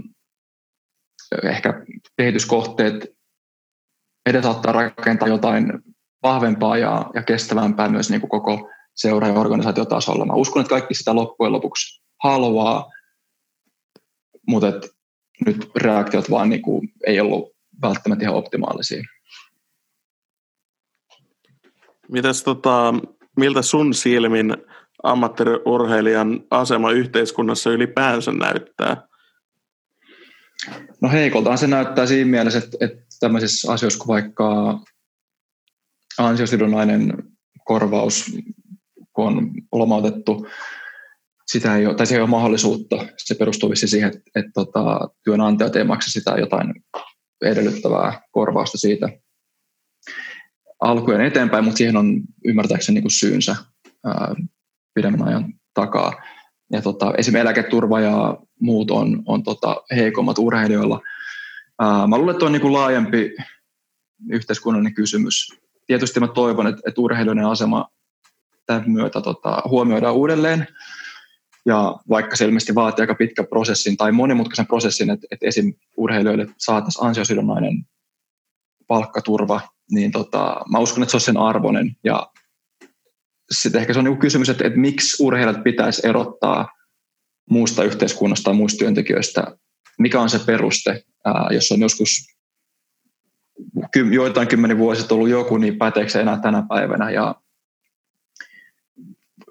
ehkä 1.44 1.86
kehityskohteet 2.18 3.08
edesauttaa 4.26 4.72
rakentaa 4.72 5.28
jotain 5.28 5.74
vahvempaa 6.24 6.78
ja, 6.78 7.06
ja 7.14 7.24
kestävämpää 7.24 7.90
myös 7.90 8.10
niin 8.10 8.22
kuin 8.22 8.30
koko 8.30 8.70
seura- 8.96 9.28
ja 9.28 9.34
organisaatiotasolla. 9.34 10.26
Mä 10.26 10.34
uskon, 10.34 10.62
että 10.62 10.70
kaikki 10.70 10.94
sitä 10.94 11.16
loppujen 11.16 11.52
lopuksi 11.52 12.04
haluaa, 12.24 12.92
mutta 14.48 14.68
nyt 15.46 15.72
reaktiot 15.76 16.30
vaan 16.30 16.50
niin 16.50 16.62
kuin 16.62 16.94
ei 17.08 17.20
ollut 17.20 17.59
välttämättä 17.82 18.26
ihan 18.26 18.36
optimaalisia. 18.36 19.04
Mitäs 22.12 22.44
tota, 22.44 22.94
miltä 23.38 23.62
sun 23.62 23.94
silmin 23.94 24.58
ammattiurheilijan 25.04 26.44
asema 26.52 26.92
yhteiskunnassa 26.92 27.70
ylipäänsä 27.70 28.32
näyttää? 28.32 29.08
No 31.02 31.10
heikoltaan 31.10 31.58
se 31.58 31.68
näyttää 31.68 32.06
siinä 32.06 32.32
mielessä, 32.32 32.60
että, 32.60 32.78
että 32.82 33.04
tämmöisissä 33.20 33.72
asioissa 33.72 34.00
kuin 34.00 34.08
vaikka 34.08 34.80
ansiosidonnainen 36.18 37.14
korvaus 37.64 38.32
kun 39.14 39.28
on 39.38 39.52
lomautettu, 39.72 40.48
sitä 41.48 41.76
ei 41.76 41.86
ole, 41.86 41.96
tai 41.96 42.06
se 42.06 42.16
ei 42.16 42.22
ole 42.22 42.30
mahdollisuutta. 42.30 42.96
Se 43.18 43.36
perustuu 43.36 43.76
siihen, 43.76 44.08
että, 44.08 44.20
että, 44.20 44.40
että 44.40 44.52
tota, 44.54 45.10
työnantajat 45.24 45.76
ei 45.76 45.84
maksa 45.84 46.12
sitä 46.12 46.32
jotain 46.32 46.74
edellyttävää 47.42 48.22
korvausta 48.32 48.78
siitä 48.78 49.10
alkujen 50.80 51.22
eteenpäin, 51.22 51.64
mutta 51.64 51.78
siihen 51.78 51.98
on 51.98 52.22
ymmärtääkseni 52.46 52.94
niin 52.94 53.04
kuin 53.04 53.12
syynsä 53.12 53.56
ää, 54.06 54.36
pidemmän 54.94 55.28
ajan 55.28 55.54
takaa. 55.74 56.14
Ja 56.72 56.82
tota, 56.82 57.14
esimerkiksi 57.18 57.42
eläketurva 57.42 58.00
ja, 58.00 58.38
muut 58.60 58.92
on, 58.92 59.24
on 59.26 59.44
tota 59.44 59.84
heikommat 59.96 60.40
urheilijoilla. 60.40 61.02
Ää, 61.80 62.08
mä 62.08 62.18
luulen, 62.18 62.34
että 62.34 62.46
on 62.46 62.52
niin 62.52 62.62
kuin 62.62 62.74
laajempi 62.74 63.36
yhteiskunnallinen 64.30 64.94
kysymys. 64.94 65.48
Tietysti 65.88 66.20
mä 66.20 66.28
toivon, 66.28 66.68
että, 66.68 66.82
että 66.88 67.02
urheilijoiden 67.02 67.46
asema 67.46 67.90
tämän 68.66 68.92
myötä 68.92 69.22
tota, 69.22 69.62
huomioidaan 69.70 70.16
uudelleen. 70.16 70.68
Ja 71.66 71.96
vaikka 72.10 72.36
se 72.36 72.46
ilmeisesti 72.46 72.76
vaatii 72.76 73.04
aika 73.04 73.16
pitkä 73.16 73.44
prosessin 73.44 73.98
tai 73.98 74.12
monimutkaisen 74.12 74.68
prosessin, 74.68 75.10
että, 75.10 75.28
että 75.32 75.48
esim. 75.48 75.74
urheilijoille 75.98 76.48
saataisiin 76.58 77.06
ansiosidonnainen 77.06 77.86
palkkaturva, 78.88 79.62
niin 79.92 80.12
tota, 80.12 80.62
mä 80.72 80.80
uskon, 80.80 81.04
että 81.04 81.12
se 81.12 81.18
on 81.18 81.22
sen 81.22 81.38
arvoinen. 81.38 81.96
Ja 82.04 82.32
sitten 83.52 83.82
ehkä 83.82 83.94
se 83.94 84.00
on 84.00 84.06
niin 84.06 84.18
kysymys, 84.18 84.50
että, 84.50 84.68
että 84.68 84.80
miksi 84.80 85.24
urheilijat 85.24 85.64
pitäisi 85.64 86.08
erottaa 86.08 86.70
muusta 87.50 87.84
yhteiskunnasta 87.84 88.44
tai 88.44 88.54
muista 88.54 88.80
työntekijöistä. 88.80 89.58
Mikä 90.00 90.22
on 90.22 90.30
se 90.30 90.40
peruste, 90.40 91.04
ää, 91.26 91.48
jos 91.52 91.72
on 91.72 91.82
joskus 91.82 92.10
joitain 94.12 94.48
kymmenen 94.48 94.78
vuosia 94.78 95.06
ollut 95.12 95.30
joku, 95.30 95.58
niin 95.58 95.78
päteekö 95.78 96.10
se 96.10 96.22
enää 96.22 96.40
tänä 96.42 96.64
päivänä. 96.70 97.12
Ja 97.12 97.36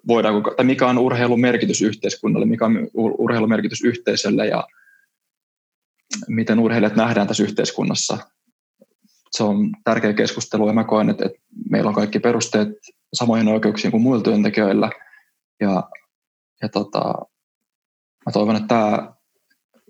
voidaanko, 0.07 0.55
tai 0.55 0.65
mikä 0.65 0.87
on 0.87 0.99
urheilun 0.99 1.41
merkitys 1.41 1.83
yhteiskunnalle, 1.83 2.47
mikä 2.47 2.65
on 2.65 2.89
urheilun 2.95 3.49
merkitys 3.49 3.85
yhteisölle 3.85 4.47
ja 4.47 4.69
miten 6.29 6.59
urheilijat 6.59 6.97
nähdään 6.97 7.27
tässä 7.27 7.43
yhteiskunnassa. 7.43 8.19
Se 9.31 9.43
on 9.43 9.71
tärkeä 9.85 10.13
keskustelu 10.13 10.67
ja 10.67 10.73
mä 10.73 10.85
koen, 10.85 11.11
että, 11.11 11.27
että 11.27 11.39
meillä 11.71 11.89
on 11.89 11.95
kaikki 11.95 12.21
perusteet 12.21 12.69
samoihin 13.13 13.49
oikeuksiin 13.49 13.91
kuin 13.91 14.03
muilla 14.03 14.23
työntekijöillä. 14.23 14.91
Ja, 15.61 15.91
ja 16.63 16.69
tota, 16.69 17.15
mä 18.27 18.33
toivon, 18.33 18.57
että 18.57 18.69
tämä 18.69 19.13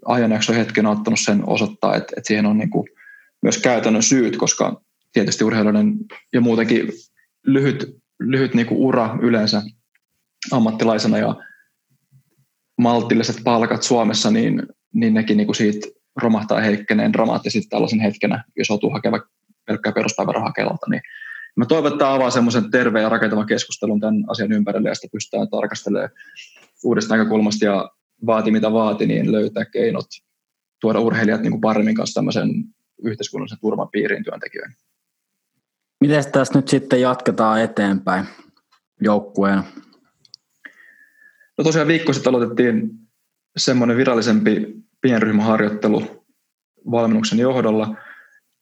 ajanjakso 0.07 0.53
hetken 0.53 0.87
on 0.87 0.97
ottanut 0.97 1.21
sen 1.21 1.49
osoittaa, 1.49 1.97
että, 1.97 2.15
että 2.17 2.29
siihen 2.29 2.47
on 2.47 2.59
niin 2.59 2.71
kuin 2.71 2.89
myös 3.43 3.59
käytännön 3.59 4.03
syyt, 4.03 4.37
koska 4.37 4.81
tietysti 5.13 5.45
urheilijoiden 5.45 5.95
ja 6.33 6.41
muutenkin 6.41 6.93
lyhyt, 7.47 7.97
lyhyt 8.21 8.55
niin 8.55 8.67
kuin 8.67 8.81
ura 8.81 9.19
yleensä 9.23 9.63
ammattilaisena 10.53 11.19
ja 11.19 11.35
maltilliset 12.79 13.37
palkat 13.45 13.83
Suomessa, 13.83 14.31
niin, 14.31 14.63
niin 14.95 15.15
nekin 15.15 15.37
niin 15.37 15.47
kuin 15.47 15.57
siitä 15.57 15.89
romahtaa 16.17 16.61
heikkeneen 16.61 17.13
dramaattisesti 17.13 17.69
tällaisen 17.69 18.01
hetkenä, 18.01 18.45
jos 18.57 18.69
joutuu 18.69 18.91
hakeva 18.91 19.21
pelkkää 19.67 19.93
peruspäivärahaa 19.93 20.53
Kelalta. 20.53 20.87
Niin 20.91 21.03
mä 21.57 21.67
toivon, 21.67 21.93
että 21.93 22.13
avaa 22.13 22.31
semmoisen 22.31 22.71
terveen 22.71 23.03
ja 23.03 23.09
rakentavan 23.09 23.47
keskustelun 23.47 24.01
tämän 24.01 24.25
asian 24.29 24.53
ympärille 24.53 24.89
ja 24.89 24.95
sitä 24.95 25.09
pystytään 25.13 25.51
tarkastelemaan 25.51 26.11
uudesta 26.85 27.17
näkökulmasta 27.17 27.65
ja 27.65 27.91
vaati 28.27 28.51
mitä 28.51 28.73
vaati, 28.73 29.07
niin 29.07 29.33
löytää 29.33 29.65
keinot 29.65 30.07
tuoda 30.81 31.01
urheilijat 31.01 31.41
niin 31.41 31.51
kuin 31.51 31.61
paremmin 31.61 31.95
kanssa 31.95 32.15
tämmöisen 32.15 32.51
yhteiskunnallisen 33.05 33.59
turvan 33.61 33.89
piiriin 33.89 34.25
työntekijöihin. 34.25 34.77
Miten 36.01 36.33
tässä 36.33 36.59
nyt 36.59 36.69
sitten 36.69 37.01
jatketaan 37.01 37.61
eteenpäin 37.61 38.25
joukkueen 39.01 39.63
No 41.59 41.65
tosiaan 41.65 41.89
viikko 41.89 42.13
sitten 42.13 42.35
aloitettiin 42.35 42.91
semmoinen 43.57 43.97
virallisempi 43.97 44.67
pienryhmäharjoittelu 45.01 46.25
valmennuksen 46.91 47.39
johdolla. 47.39 47.97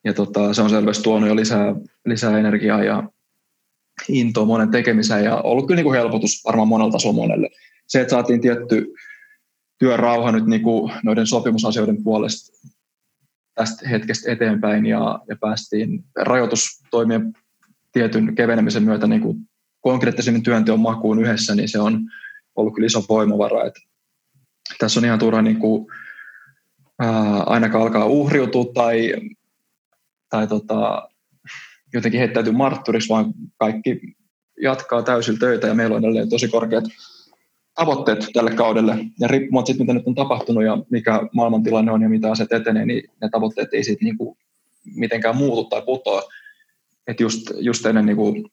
Ja 0.05 0.15
tota, 0.15 0.55
se 0.55 0.63
on 0.63 0.71
selvästi 0.71 1.03
tuonut 1.03 1.29
jo 1.29 1.37
lisää, 1.37 1.75
lisää 2.05 2.39
energiaa 2.39 2.85
ja 2.85 3.09
intoa 4.09 4.45
monen 4.45 4.71
tekemiseen 4.71 5.25
ja 5.25 5.37
ollut 5.37 5.67
kyllä 5.67 5.77
niin 5.77 5.85
kuin 5.85 5.97
helpotus 5.97 6.43
varmaan 6.45 6.69
monelta 6.69 6.93
tasolla 6.93 7.15
monelle. 7.15 7.51
Se, 7.87 8.01
että 8.01 8.11
saatiin 8.11 8.41
tietty 8.41 8.95
työrauha 9.79 10.33
nyt 10.33 10.47
niin 10.47 10.63
kuin 10.63 10.93
noiden 11.03 11.27
sopimusasioiden 11.27 12.05
puolesta 12.05 12.69
tästä 13.55 13.89
hetkestä 13.89 14.33
eteenpäin 14.33 14.87
ja, 14.87 15.19
ja 15.29 15.37
päästiin 15.41 16.05
rajoitustoimien 16.17 17.33
tietyn 17.93 18.35
kevenemisen 18.35 18.83
myötä 18.83 19.07
niin 19.07 19.21
kuin 19.21 19.37
konkreettisemmin 19.81 20.43
työnteon 20.43 20.81
makuun 20.81 21.19
yhdessä, 21.23 21.55
niin 21.55 21.69
se 21.69 21.79
on 21.81 22.01
ollut 22.57 22.75
kyllä 22.75 22.87
iso 22.87 23.05
voimavara. 23.09 23.67
Että 23.67 23.81
tässä 24.79 25.01
on 25.01 25.05
ihan 25.05 25.19
turha 25.19 25.43
niin 25.43 25.59
kuin, 25.59 25.87
ää, 26.99 27.43
ainakaan 27.43 27.83
alkaa 27.83 28.05
uhriutua 28.05 28.65
tai, 28.75 29.15
tai 30.31 30.47
tota, 30.47 31.09
jotenkin 31.95 32.21
heittäytyy 32.21 32.53
martturiksi, 32.53 33.09
vaan 33.09 33.35
kaikki 33.59 34.01
jatkaa 34.63 35.03
täysillä 35.03 35.39
töitä 35.39 35.67
ja 35.67 35.75
meillä 35.75 35.97
on 35.97 36.05
edelleen 36.05 36.29
tosi 36.29 36.49
korkeat 36.49 36.85
tavoitteet 37.75 38.27
tälle 38.33 38.55
kaudelle. 38.55 38.99
Ja 39.21 39.29
riippumatta 39.29 39.67
siitä, 39.67 39.83
mitä 39.83 39.93
nyt 39.93 40.07
on 40.07 40.15
tapahtunut 40.15 40.65
ja 40.65 40.79
mikä 40.91 41.21
maailmantilanne 41.33 41.93
on 41.93 42.03
ja 42.03 42.09
mitä 42.09 42.31
asiat 42.31 42.53
etenee, 42.53 42.87
niin 42.87 43.11
ne 43.23 43.29
tavoitteet 43.29 43.75
ei 43.75 43.85
siitä 43.85 44.05
niin 44.05 44.19
kuin 44.19 44.39
mitenkään 44.95 45.37
muutu 45.37 45.65
tai 45.65 45.83
putoa. 45.83 46.23
Että 47.07 47.23
just, 47.23 47.51
just 47.59 47.87
ennen 47.87 48.07
niin 48.07 48.17
kuin 48.17 48.45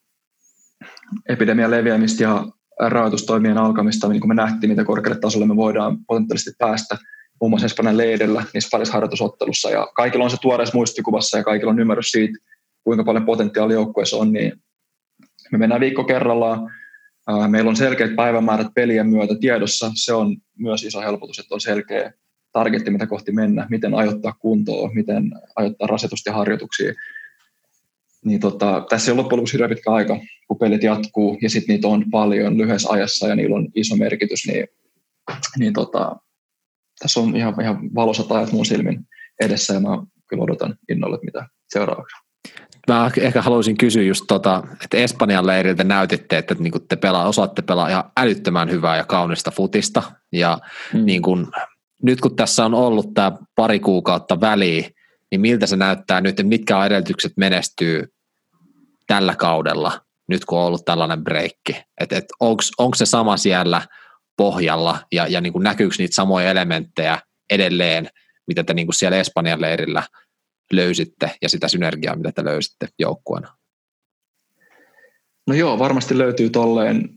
epidemian 1.29 1.71
leviämistä 1.71 2.23
ja 2.23 2.45
rahoitustoimien 2.79 3.57
alkamista, 3.57 4.07
niin 4.07 4.19
kuin 4.19 4.29
me 4.29 4.35
nähtiin, 4.35 4.69
mitä 4.69 4.83
korkealle 4.83 5.19
tasolle 5.19 5.45
me 5.45 5.55
voidaan 5.55 5.97
potentiaalisesti 6.07 6.51
päästä, 6.57 6.97
muun 7.41 7.49
muassa 7.49 7.65
Espanjan 7.65 7.97
leidellä 7.97 8.43
niissä 8.53 8.69
parissa 8.71 8.93
harjoitusottelussa. 8.93 9.69
Ja 9.69 9.87
kaikilla 9.95 10.23
on 10.23 10.31
se 10.31 10.37
tuoreessa 10.41 10.77
muistikuvassa 10.77 11.37
ja 11.37 11.43
kaikilla 11.43 11.71
on 11.71 11.79
ymmärrys 11.79 12.11
siitä, 12.11 12.37
kuinka 12.83 13.03
paljon 13.03 13.25
potentiaalia 13.25 13.73
joukkueessa 13.73 14.17
on, 14.17 14.33
niin 14.33 14.53
me 15.51 15.57
mennään 15.57 15.81
viikko 15.81 16.03
kerrallaan. 16.03 16.71
Meillä 17.47 17.69
on 17.69 17.75
selkeät 17.75 18.15
päivämäärät 18.15 18.67
pelien 18.75 19.07
myötä 19.07 19.35
tiedossa. 19.39 19.91
Se 19.95 20.13
on 20.13 20.37
myös 20.57 20.83
iso 20.83 21.01
helpotus, 21.01 21.39
että 21.39 21.55
on 21.55 21.61
selkeä 21.61 22.13
targetti, 22.51 22.91
mitä 22.91 23.07
kohti 23.07 23.31
mennä, 23.31 23.67
miten 23.69 23.93
ajoittaa 23.93 24.33
kuntoa, 24.39 24.93
miten 24.93 25.31
ajoittaa 25.55 25.87
rasitusta 25.87 26.29
ja 26.29 26.35
harjoituksia 26.35 26.93
niin 28.25 28.39
tota, 28.39 28.85
tässä 28.89 29.11
on 29.11 29.17
loppujen 29.17 29.37
lopuksi 29.37 29.53
hirveän 29.53 29.69
pitkä 29.69 29.91
aika, 29.91 30.19
kun 30.47 30.57
pelit 30.57 30.83
jatkuu 30.83 31.37
ja 31.41 31.49
sitten 31.49 31.73
niitä 31.73 31.87
on 31.87 32.05
paljon 32.11 32.57
lyhyessä 32.57 32.89
ajassa 32.89 33.27
ja 33.27 33.35
niillä 33.35 33.55
on 33.55 33.67
iso 33.75 33.95
merkitys, 33.95 34.47
niin, 34.47 34.67
niin 35.57 35.73
tota, 35.73 36.15
tässä 36.99 37.19
on 37.19 37.35
ihan, 37.35 37.61
ihan 37.61 37.95
valosat 37.95 38.31
ajat 38.31 38.51
mun 38.51 38.65
silmin 38.65 39.07
edessä 39.41 39.73
ja 39.73 39.79
mä 39.79 39.89
kyllä 40.29 40.43
odotan 40.43 40.75
innolla, 40.89 41.19
mitä 41.23 41.47
seuraavaksi. 41.69 42.15
Mä 42.87 43.11
ehkä 43.21 43.41
haluaisin 43.41 43.77
kysyä 43.77 44.03
just 44.03 44.23
tota, 44.27 44.63
että 44.83 44.97
Espanjan 44.97 45.47
leiriltä 45.47 45.83
näytitte, 45.83 46.37
että 46.37 46.55
niin 46.59 46.73
te 46.89 46.95
pelaa, 46.95 47.27
osaatte 47.27 47.61
pelaa 47.61 47.89
ihan 47.89 48.03
älyttömän 48.17 48.69
hyvää 48.71 48.97
ja 48.97 49.03
kaunista 49.03 49.51
futista. 49.51 50.03
Ja 50.31 50.59
mm. 50.93 51.05
niin 51.05 51.21
kun, 51.21 51.51
nyt 52.03 52.21
kun 52.21 52.35
tässä 52.35 52.65
on 52.65 52.73
ollut 52.73 53.13
tämä 53.13 53.31
pari 53.55 53.79
kuukautta 53.79 54.41
väliin, 54.41 54.85
niin 55.31 55.41
miltä 55.41 55.67
se 55.67 55.75
näyttää 55.75 56.21
nyt, 56.21 56.29
että 56.29 56.43
mitkä 56.43 56.77
on 56.77 56.85
edellytykset 56.85 57.31
menestyy 57.37 58.12
tällä 59.07 59.35
kaudella, 59.35 60.01
nyt 60.27 60.45
kun 60.45 60.59
on 60.59 60.65
ollut 60.65 60.85
tällainen 60.85 61.23
breikki, 61.23 61.83
että 62.01 62.17
et, 62.17 62.25
onko 62.77 62.95
se 62.95 63.05
sama 63.05 63.37
siellä 63.37 63.81
pohjalla 64.37 64.99
ja, 65.11 65.27
ja 65.27 65.41
niin 65.41 65.53
kuin 65.53 65.63
näkyykö 65.63 65.95
niitä 65.97 66.15
samoja 66.15 66.51
elementtejä 66.51 67.19
edelleen, 67.49 68.09
mitä 68.47 68.63
te 68.63 68.73
niin 68.73 68.87
kuin 68.87 68.95
siellä 68.95 69.17
Espanjan 69.17 69.61
leirillä 69.61 70.03
löysitte 70.73 71.35
ja 71.41 71.49
sitä 71.49 71.67
synergiaa, 71.67 72.15
mitä 72.15 72.31
te 72.31 72.45
löysitte 72.45 72.87
joukkueena? 72.99 73.57
No 75.47 75.53
joo, 75.53 75.79
varmasti 75.79 76.17
löytyy 76.17 76.49
tolleen 76.49 77.09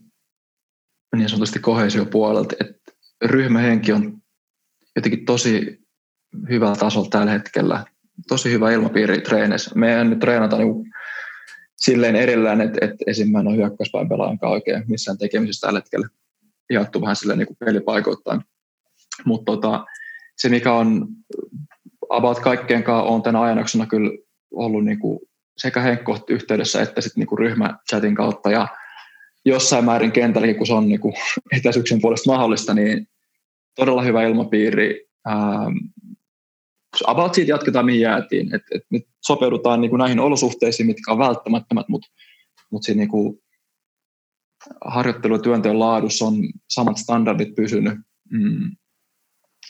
niin 1.15 1.29
sanotusti 1.29 1.59
kohesiopuolelta, 1.59 2.55
että 2.59 2.91
ryhmähenki 3.25 3.93
on 3.93 4.17
jotenkin 4.95 5.25
tosi 5.25 5.79
hyvällä 6.49 6.75
tasolla 6.75 7.09
tällä 7.09 7.31
hetkellä 7.31 7.85
tosi 8.27 8.51
hyvä 8.51 8.71
ilmapiiri 8.71 9.21
treeneissä. 9.21 9.71
Meidän 9.75 10.09
nyt 10.09 10.19
treenata 10.19 10.57
niin 10.57 10.93
silleen 11.77 12.15
erillään, 12.15 12.61
että, 12.61 12.85
että 12.85 13.03
ensimmäinen 13.07 13.51
on 13.51 13.57
hyökkäyspäin 13.57 14.09
pelaajan 14.09 14.39
oikein 14.41 14.83
missään 14.87 15.17
tekemisissä 15.17 15.67
tällä 15.67 15.79
hetkellä 15.79 16.07
jaettu 16.69 17.01
vähän 17.01 17.15
silleen 17.15 17.39
niin 17.39 17.57
pelipaikoittain. 17.59 18.41
Mutta 19.25 19.51
tota, 19.51 19.85
se, 20.37 20.49
mikä 20.49 20.73
on 20.73 21.07
about 22.09 22.39
kanssa 22.39 22.93
on 22.93 23.21
tänä 23.21 23.41
ajanaksona 23.41 23.85
kyllä 23.85 24.11
ollut 24.51 24.85
niin 24.85 24.99
kuin 24.99 25.19
sekä 25.57 25.81
Henkko 25.81 26.25
yhteydessä 26.29 26.81
että 26.81 27.01
sitten 27.01 27.25
niin 27.29 27.39
ryhmächatin 27.39 28.15
kautta 28.15 28.51
ja 28.51 28.67
jossain 29.45 29.85
määrin 29.85 30.11
kentälläkin, 30.11 30.55
kun 30.55 30.67
se 30.67 30.73
on 30.73 30.89
niin 30.89 30.99
kuin 30.99 31.13
etäisyyksien 31.57 32.01
puolesta 32.01 32.31
mahdollista, 32.31 32.73
niin 32.73 33.07
todella 33.75 34.01
hyvä 34.01 34.23
ilmapiiri. 34.23 35.07
Ähm, 35.29 35.77
about 37.07 37.33
siitä 37.33 37.51
jatketaan, 37.51 37.85
mihin 37.85 38.01
jäätiin. 38.01 38.55
Et, 38.55 38.61
et 38.75 38.83
nyt 38.89 39.03
sopeudutaan 39.25 39.81
niin 39.81 39.89
kuin 39.89 39.99
näihin 39.99 40.19
olosuhteisiin, 40.19 40.87
mitkä 40.87 41.11
on 41.11 41.19
välttämättömät, 41.19 41.89
mutta 41.89 42.07
mut 42.71 42.83
siinä 42.83 42.99
niin 42.99 43.09
kuin 43.09 43.39
harjoittelu- 44.85 45.35
ja 45.35 45.41
työnteon 45.41 45.79
laadussa 45.79 46.25
on 46.25 46.35
samat 46.69 46.97
standardit 46.97 47.55
pysynyt. 47.55 47.99
Mm. 48.31 48.71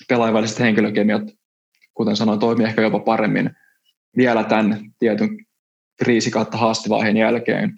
Pelaajaväliset 0.09 0.59
henkilökemiat, 0.59 1.23
kuten 1.93 2.15
sanoin, 2.15 2.39
toimii 2.39 2.65
ehkä 2.67 2.82
jopa 2.82 2.99
paremmin 2.99 3.49
vielä 4.17 4.43
tämän 4.43 4.91
tietyn 4.99 5.45
kriisi 6.03 6.32
kautta 6.32 6.57
haastevaiheen 6.57 7.17
jälkeen. 7.17 7.75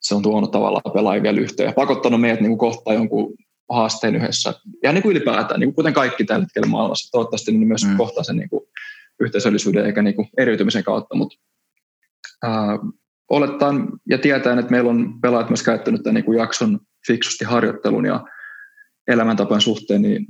Se 0.00 0.14
on 0.14 0.22
tuonut 0.22 0.50
tavallaan 0.50 0.92
pelaajia 0.94 1.22
vielä 1.22 1.40
yhteen 1.40 1.66
ja 1.66 1.72
pakottanut 1.72 2.20
meidät 2.20 2.40
niin 2.40 2.50
kuin 2.50 2.58
kohtaan 2.58 2.96
jonkun 2.96 3.34
haasteen 3.68 4.16
yhdessä. 4.16 4.54
Ja 4.82 4.92
niin 4.92 5.02
kuin 5.02 5.16
ylipäätään, 5.16 5.60
niin 5.60 5.68
kuin 5.68 5.74
kuten 5.74 5.94
kaikki 5.94 6.24
tällä 6.24 6.44
hetkellä 6.44 6.68
maailmassa, 6.68 7.10
toivottavasti 7.10 7.52
niin 7.52 7.68
myös 7.68 7.84
mm. 7.84 7.96
kohtaa 7.96 8.24
sen 8.24 8.36
niin 8.36 8.50
kuin 8.50 8.64
yhteisöllisyyden 9.20 9.86
eikä 9.86 10.02
niin 10.02 10.16
kuin 10.16 10.28
eriytymisen 10.38 10.84
kautta, 10.84 11.14
mutta 11.16 11.38
ää, 12.42 12.78
olettaen 13.30 13.88
ja 14.08 14.18
tietäen, 14.18 14.58
että 14.58 14.70
meillä 14.70 14.90
on 14.90 15.20
pelaajat 15.20 15.50
myös 15.50 15.62
käyttänyt 15.62 16.02
tämän 16.02 16.14
niin 16.14 16.24
kuin 16.24 16.38
jakson 16.38 16.80
fiksusti 17.06 17.44
harjoittelun 17.44 18.06
ja 18.06 18.24
elämäntapojen 19.08 19.60
suhteen, 19.60 20.02
niin, 20.02 20.26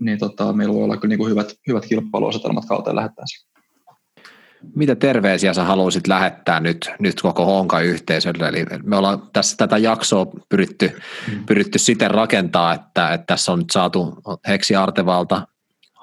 niin 0.00 0.18
tota, 0.18 0.52
meillä 0.52 0.74
voi 0.74 0.84
olla 0.84 0.96
kyllä 0.96 1.12
niin 1.12 1.18
kuin 1.18 1.30
hyvät, 1.30 1.54
hyvät 1.68 1.86
kilpailuasetelmat 1.86 2.64
kautta 2.68 2.96
lähettäessä. 2.96 3.51
Mitä 4.74 4.96
terveisiä 4.96 5.54
sä 5.54 5.64
haluaisit 5.64 6.06
lähettää 6.06 6.60
nyt, 6.60 6.90
nyt 6.98 7.22
koko 7.22 7.44
Honka-yhteisölle? 7.44 8.48
Eli 8.48 8.64
me 8.82 8.96
ollaan 8.96 9.22
tässä 9.32 9.56
tätä 9.56 9.78
jaksoa 9.78 10.26
pyritty, 10.48 11.00
mm. 11.32 11.46
pyritty 11.46 11.78
siten 11.78 12.10
rakentaa, 12.10 12.74
että, 12.74 13.14
että 13.14 13.26
tässä 13.26 13.52
on 13.52 13.58
nyt 13.58 13.70
saatu 13.70 14.18
Heksi 14.48 14.76
Artevalta 14.76 15.46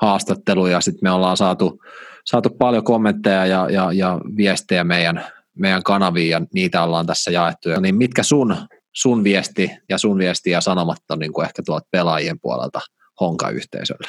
haastatteluja, 0.01 0.82
sitten 0.82 0.99
me 1.03 1.12
ollaan 1.12 1.38
saatu, 1.38 1.82
saatu 2.26 2.49
paljon 2.49 2.84
kommentteja 2.84 3.45
ja, 3.45 3.70
ja, 3.70 3.91
ja 3.93 4.20
viestejä 4.38 4.84
meidän, 4.84 5.26
meidän 5.55 5.84
kanaviin 5.84 6.30
ja 6.30 6.41
niitä 6.53 6.84
ollaan 6.84 7.05
tässä 7.05 7.32
jaettu. 7.32 7.70
Niin 7.82 7.95
mitkä 7.95 8.24
sun, 8.24 8.55
sun 8.95 9.24
viesti 9.24 9.72
ja 9.89 9.97
sun 9.97 10.18
viesti 10.18 10.49
ja 10.49 10.62
sanomat 10.62 10.97
on 11.10 11.20
niin 11.20 11.34
kuin 11.34 11.45
ehkä 11.45 11.62
tuolta 11.66 11.88
pelaajien 11.91 12.39
puolelta 12.39 12.82
Honka-yhteisölle? 13.20 14.07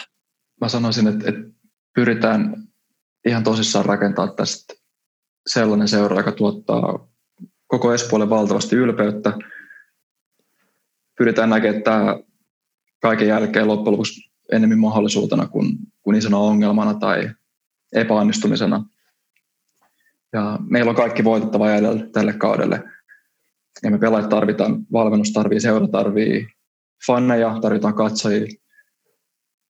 Mä 0.61 0.69
sanoisin, 0.69 1.09
että, 1.09 1.29
että 1.29 1.41
pyritään 1.95 2.70
ihan 3.29 3.45
tosissaan 3.45 3.85
rakentaa 3.85 4.29
tästä 4.29 4.75
sellainen 5.47 5.89
seura, 5.89 6.17
joka 6.17 6.33
tuottaa 6.33 7.09
koko 7.67 7.95
Espoolle 7.95 8.31
valtavasti 8.31 8.77
ylpeyttä. 8.77 9.33
Pyritään 11.19 11.51
näkemään 11.51 11.83
tämä 11.83 12.17
kaiken 13.03 13.29
jälkeen 13.29 13.69
loppujen 13.69 13.93
lopuksi 13.93 14.31
enemmän 14.53 14.79
mahdollisuutena 14.79 15.47
kuin, 15.47 15.79
kuin 16.03 16.17
isona 16.17 16.39
ongelmana 16.39 16.95
tai 16.95 17.31
epäonnistumisena. 17.93 18.85
Ja 20.33 20.59
meillä 20.71 20.91
on 20.91 20.97
kaikki 20.97 21.25
voitettava 21.25 21.71
jäljellä 21.71 22.07
tälle 22.07 22.33
kaudelle. 22.33 22.85
Ja 23.83 23.91
me 23.91 23.99
pelaajat 23.99 24.29
tarvitaan, 24.29 24.87
valmennus 24.93 25.33
tarvii, 25.33 25.61
seura 25.61 25.89
tarvii 25.89 26.47
fanneja, 27.07 27.59
tarvitaan 27.63 27.95
katsojia, 27.95 28.47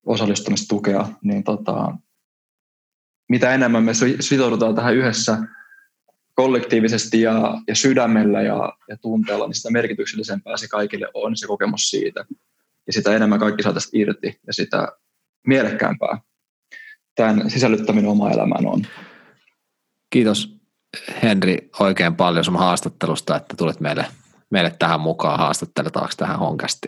osallistumistukea, 0.07 1.09
niin 1.22 1.44
tota, 1.44 1.94
mitä 3.31 3.55
enemmän 3.55 3.85
me 3.85 3.93
sitoudutaan 4.20 4.74
tähän 4.74 4.97
yhdessä 4.97 5.39
kollektiivisesti 6.35 7.20
ja, 7.20 7.55
ja 7.68 7.74
sydämellä 7.74 8.43
ja, 8.43 8.72
ja 8.89 8.97
tunteella, 8.97 9.47
niin 9.47 9.55
sitä 9.55 9.70
merkityksellisempää 9.70 10.57
se 10.57 10.68
kaikille 10.68 11.07
on 11.14 11.37
se 11.37 11.47
kokemus 11.47 11.91
siitä. 11.91 12.24
Ja 12.87 12.93
sitä 12.93 13.16
enemmän 13.16 13.39
kaikki 13.39 13.62
saataisiin 13.62 14.03
irti 14.03 14.41
ja 14.47 14.53
sitä 14.53 14.89
mielekkäämpää 15.47 16.18
tämän 17.14 17.51
sisällyttäminen 17.51 18.11
oma 18.11 18.31
elämään 18.31 18.66
on. 18.66 18.87
Kiitos 20.11 20.57
Henri 21.22 21.70
oikein 21.81 22.16
paljon 22.16 22.45
sun 22.45 22.59
haastattelusta, 22.59 23.37
että 23.37 23.57
tulit 23.57 23.81
meille, 23.81 24.07
meille 24.51 24.74
tähän 24.78 25.01
mukaan 25.01 25.39
haastatteletaanko 25.39 26.12
tähän 26.16 26.39
honkasti. 26.39 26.87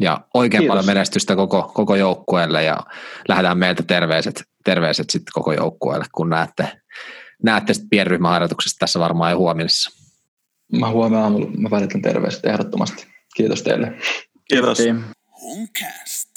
Ja 0.00 0.20
oikein 0.34 0.60
Kiitos. 0.60 0.72
paljon 0.72 0.86
menestystä 0.86 1.36
koko, 1.36 1.70
koko 1.74 1.96
joukkueelle 1.96 2.64
ja 2.64 2.80
lähdetään 3.28 3.58
meiltä 3.58 3.82
terveiset, 3.82 4.44
terveiset 4.66 5.10
sitten 5.10 5.32
koko 5.32 5.52
joukkueelle, 5.52 6.04
kun 6.12 6.30
näette, 6.30 6.80
näette 7.42 7.74
sitten 7.74 7.88
pienryhmäharjoituksesta 7.88 8.78
tässä 8.78 9.00
varmaan 9.00 9.30
jo 9.30 9.38
huomisessa. 9.38 9.90
Mä 10.72 10.90
huomenna 10.90 11.22
aamulla 11.22 11.46
mä 11.58 11.70
välitän 11.70 12.02
terveiset 12.02 12.46
ehdottomasti. 12.46 13.06
Kiitos 13.36 13.62
teille. 13.62 13.98
Kiitos. 14.48 14.78
Honcast. 15.42 16.28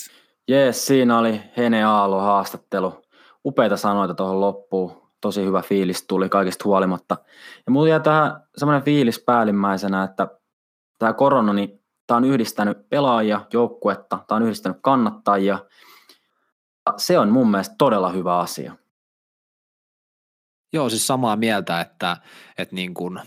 Jees, 0.47 0.85
siinä 0.85 1.19
oli 1.19 1.41
Hene 1.57 1.83
Aalo 1.83 2.19
haastattelu. 2.19 3.03
Upeita 3.45 3.77
sanoita 3.77 4.13
tuohon 4.13 4.41
loppuun. 4.41 5.09
Tosi 5.21 5.45
hyvä 5.45 5.61
fiilis 5.61 6.07
tuli 6.07 6.29
kaikista 6.29 6.63
huolimatta. 6.65 7.17
Ja 7.65 7.71
mulla 7.71 7.89
jää 7.89 7.99
tähän 7.99 8.31
semmoinen 8.57 8.83
fiilis 8.83 9.23
päällimmäisenä, 9.25 10.03
että 10.03 10.27
tämä 10.99 11.13
korona, 11.13 11.53
niin 11.53 11.79
Tämä 12.09 12.17
on 12.17 12.25
yhdistänyt 12.25 12.89
pelaajia, 12.89 13.45
joukkuetta, 13.53 14.19
tämä 14.27 14.37
on 14.37 14.43
yhdistänyt 14.43 14.77
kannattajia. 14.81 15.59
Se 16.97 17.19
on 17.19 17.29
mun 17.29 17.51
mielestä 17.51 17.75
todella 17.77 18.09
hyvä 18.09 18.37
asia. 18.37 18.75
Joo, 20.73 20.89
siis 20.89 21.07
samaa 21.07 21.35
mieltä, 21.35 21.81
että, 21.81 22.17
että 22.57 22.75
niin 22.75 22.93
kuin 22.93 23.19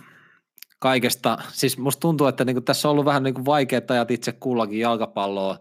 kaikesta, 0.79 1.39
siis 1.53 1.79
musta 1.79 2.01
tuntuu, 2.01 2.27
että 2.27 2.45
niin 2.45 2.57
kuin 2.57 2.65
tässä 2.65 2.89
on 2.89 2.93
ollut 2.93 3.05
vähän 3.05 3.23
niin 3.23 3.35
kuin 3.35 3.45
vaikeat 3.45 3.91
ajat 3.91 4.11
itse 4.11 4.33
kullakin 4.33 4.79
jalkapalloa, 4.79 5.59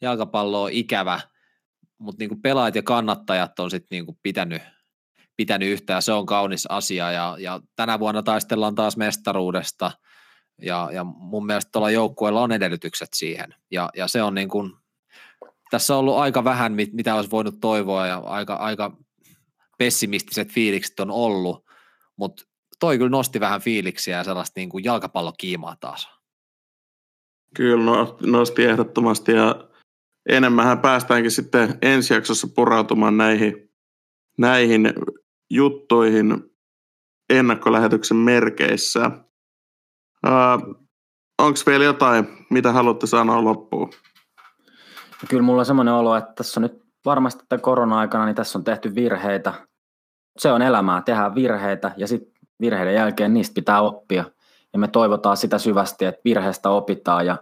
jalkapalloa 0.00 0.68
ikävä, 0.72 1.20
mutta 1.98 2.22
niin 2.22 2.28
kuin 2.28 2.42
pelaajat 2.42 2.74
ja 2.74 2.82
kannattajat 2.82 3.58
on 3.58 3.70
sitten 3.70 3.96
niin 3.96 4.06
kuin 4.06 4.18
pitänyt, 4.22 4.62
pitänyt 5.36 5.68
yhtään, 5.68 6.02
se 6.02 6.12
on 6.12 6.26
kaunis 6.26 6.66
asia 6.66 7.12
ja, 7.12 7.36
ja 7.38 7.60
tänä 7.76 7.98
vuonna 7.98 8.22
taistellaan 8.22 8.74
taas 8.74 8.96
mestaruudesta– 8.96 9.90
ja, 10.62 10.90
ja 10.92 11.04
mun 11.04 11.46
mielestä 11.46 11.70
tuolla 11.72 11.90
joukkueella 11.90 12.42
on 12.42 12.52
edellytykset 12.52 13.08
siihen. 13.14 13.54
Ja, 13.70 13.90
ja 13.96 14.08
se 14.08 14.22
on 14.22 14.34
niin 14.34 14.48
kuin, 14.48 14.72
tässä 15.74 15.94
on 15.94 16.00
ollut 16.00 16.16
aika 16.16 16.44
vähän, 16.44 16.72
mitä 16.92 17.14
olisi 17.14 17.30
voinut 17.30 17.60
toivoa 17.60 18.06
ja 18.06 18.18
aika, 18.18 18.54
aika 18.54 18.96
pessimistiset 19.78 20.52
fiilikset 20.52 21.00
on 21.00 21.10
ollut, 21.10 21.64
mutta 22.16 22.44
toi 22.80 22.98
kyllä 22.98 23.10
nosti 23.10 23.40
vähän 23.40 23.60
fiiliksiä 23.60 24.16
ja 24.16 24.24
sellaista 24.24 24.60
niin 24.60 24.68
kuin 24.68 24.84
jalkapallokiimaa 24.84 25.76
taas. 25.80 26.08
Kyllä 27.56 27.84
no, 27.84 28.18
nosti 28.22 28.64
ehdottomasti 28.64 29.32
ja 29.32 29.68
enemmän 30.28 30.78
päästäänkin 30.78 31.30
sitten 31.30 31.78
ensi 31.82 32.14
jaksossa 32.14 32.48
purautumaan 32.54 33.16
näihin, 33.16 33.72
näihin 34.38 34.92
juttuihin 35.50 36.42
ennakkolähetyksen 37.30 38.16
merkeissä. 38.16 39.10
Uh, 40.26 40.84
Onko 41.38 41.58
vielä 41.66 41.84
jotain, 41.84 42.28
mitä 42.50 42.72
haluatte 42.72 43.06
sanoa 43.06 43.44
loppuun? 43.44 43.90
Kyllä 45.28 45.42
mulla 45.42 45.60
on 45.60 45.66
semmoinen 45.66 45.94
olo, 45.94 46.16
että 46.16 46.32
tässä 46.34 46.60
on 46.60 46.62
nyt 46.62 46.82
varmasti 47.04 47.44
tämän 47.48 47.62
korona-aikana, 47.62 48.24
niin 48.24 48.34
tässä 48.36 48.58
on 48.58 48.64
tehty 48.64 48.94
virheitä. 48.94 49.54
Se 50.38 50.52
on 50.52 50.62
elämää, 50.62 51.02
tehdään 51.02 51.34
virheitä 51.34 51.92
ja 51.96 52.08
sitten 52.08 52.34
virheiden 52.60 52.94
jälkeen 52.94 53.34
niistä 53.34 53.54
pitää 53.54 53.80
oppia. 53.80 54.24
Ja 54.72 54.78
me 54.78 54.88
toivotaan 54.88 55.36
sitä 55.36 55.58
syvästi, 55.58 56.04
että 56.04 56.20
virheestä 56.24 56.70
opitaan 56.70 57.26
ja 57.26 57.36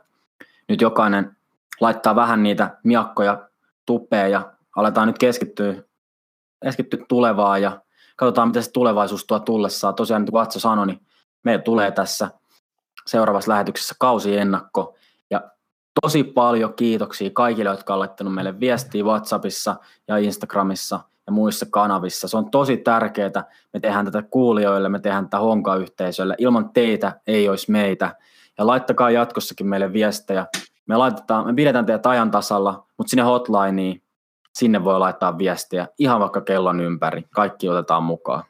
nyt 0.69 0.81
jokainen 0.81 1.37
laittaa 1.81 2.17
vähän 2.17 2.43
niitä 2.43 2.77
miakkoja 2.85 3.49
tupeen 3.87 4.31
ja 4.31 4.53
aletaan 4.77 5.07
nyt 5.07 5.19
keskittyä, 5.19 5.75
keskittyä 6.65 7.05
tulevaan 7.09 7.63
ja 7.63 7.81
katsotaan, 8.17 8.49
mitä 8.49 8.63
se 8.63 8.71
tulevaisuus 8.71 9.25
tuo 9.25 9.39
tullessaan. 9.39 9.95
Tosiaan, 9.95 10.23
niin 10.23 10.33
kuin 10.33 10.41
Vatso 10.41 10.61
sanoi, 10.61 10.87
niin 10.87 11.01
meillä 11.45 11.63
tulee 11.63 11.91
tässä 11.91 12.31
seuraavassa 13.07 13.51
lähetyksessä 13.51 13.95
kausiennakko. 13.99 14.97
Tosi 16.01 16.25
paljon 16.25 16.75
kiitoksia 16.75 17.31
kaikille, 17.33 17.71
jotka 17.71 17.95
ovat 17.95 17.99
laittanut 17.99 18.35
meille 18.35 18.61
viestiä 18.61 19.05
WhatsAppissa 19.05 19.77
ja 20.09 20.17
Instagramissa 20.17 21.01
ja 21.27 21.33
muissa 21.33 21.67
kanavissa. 21.71 22.29
Se 22.29 22.37
on 22.37 22.51
tosi 22.51 22.77
tärkeää. 22.77 23.45
Me 23.73 23.81
tehdään 23.81 24.05
tätä 24.05 24.23
kuulijoille, 24.23 24.89
me 24.89 24.99
tehdään 25.01 25.25
tätä 25.25 25.39
Honka-yhteisölle. 25.39 26.35
Ilman 26.39 26.71
teitä 26.71 27.21
ei 27.27 27.49
olisi 27.49 27.71
meitä. 27.71 28.17
Ja 28.59 28.67
laittakaa 28.67 29.11
jatkossakin 29.11 29.67
meille 29.67 29.93
viestejä. 29.93 30.47
Me, 30.87 30.97
laitetaan, 30.97 31.47
me 31.47 31.55
pidetään 31.55 31.87
teidät 31.87 32.07
ajan 32.07 32.31
tasalla, 32.31 32.87
mutta 32.99 33.11
sinne 33.11 33.23
hotlineen, 33.23 34.01
sinne 34.55 34.85
voi 34.85 34.99
laittaa 34.99 35.39
viestiä 35.39 35.89
ihan 35.99 36.21
vaikka 36.21 36.41
kellon 36.41 36.81
ympäri. 36.81 37.25
Kaikki 37.31 37.69
otetaan 37.69 38.03
mukaan. 38.03 38.45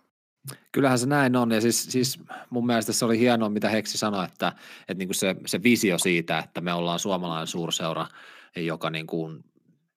Kyllähän 0.73 0.99
se 0.99 1.07
näin 1.07 1.37
on, 1.37 1.51
ja 1.51 1.61
siis, 1.61 1.85
siis 1.85 2.19
mun 2.51 2.67
mielestä 2.67 2.93
se 2.93 3.05
oli 3.05 3.19
hienoa, 3.19 3.49
mitä 3.49 3.69
Heksi 3.69 3.99
sanoi, 3.99 4.25
että, 4.25 4.53
että 4.81 4.95
niin 4.95 5.09
kuin 5.09 5.15
se, 5.15 5.37
se 5.47 5.63
visio 5.63 5.99
siitä, 5.99 6.39
että 6.39 6.61
me 6.61 6.73
ollaan 6.73 6.99
suomalainen 6.99 7.47
suurseura, 7.47 8.07
joka 8.57 8.91
niin 8.91 9.07
kuin 9.07 9.45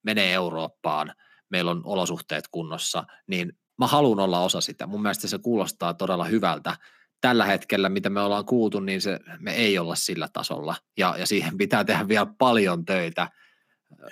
menee 0.03 0.34
Eurooppaan, 0.34 1.13
meillä 1.49 1.72
on 1.72 1.81
olosuhteet 1.84 2.47
kunnossa, 2.51 3.03
niin 3.27 3.53
mä 3.77 3.88
haluan 3.88 4.19
olla 4.19 4.39
osa 4.39 4.61
sitä. 4.61 4.88
Mun 4.88 5.01
mielestä 5.01 5.27
se 5.27 5.38
kuulostaa 5.38 5.93
todella 5.93 6.26
hyvältä. 6.26 6.77
Tällä 7.22 7.45
hetkellä, 7.45 7.89
mitä 7.89 8.09
me 8.09 8.22
ollaan 8.22 8.45
kuultu, 8.45 8.80
niin 8.80 9.01
se, 9.01 9.19
me 9.39 9.55
ei 9.55 9.77
olla 9.77 9.95
sillä 9.95 10.27
tasolla, 10.34 10.76
ja, 10.97 11.15
ja 11.17 11.27
siihen 11.27 11.57
pitää 11.57 11.84
tehdä 11.84 12.07
vielä 12.07 12.27
paljon 12.38 12.85
töitä, 12.85 13.30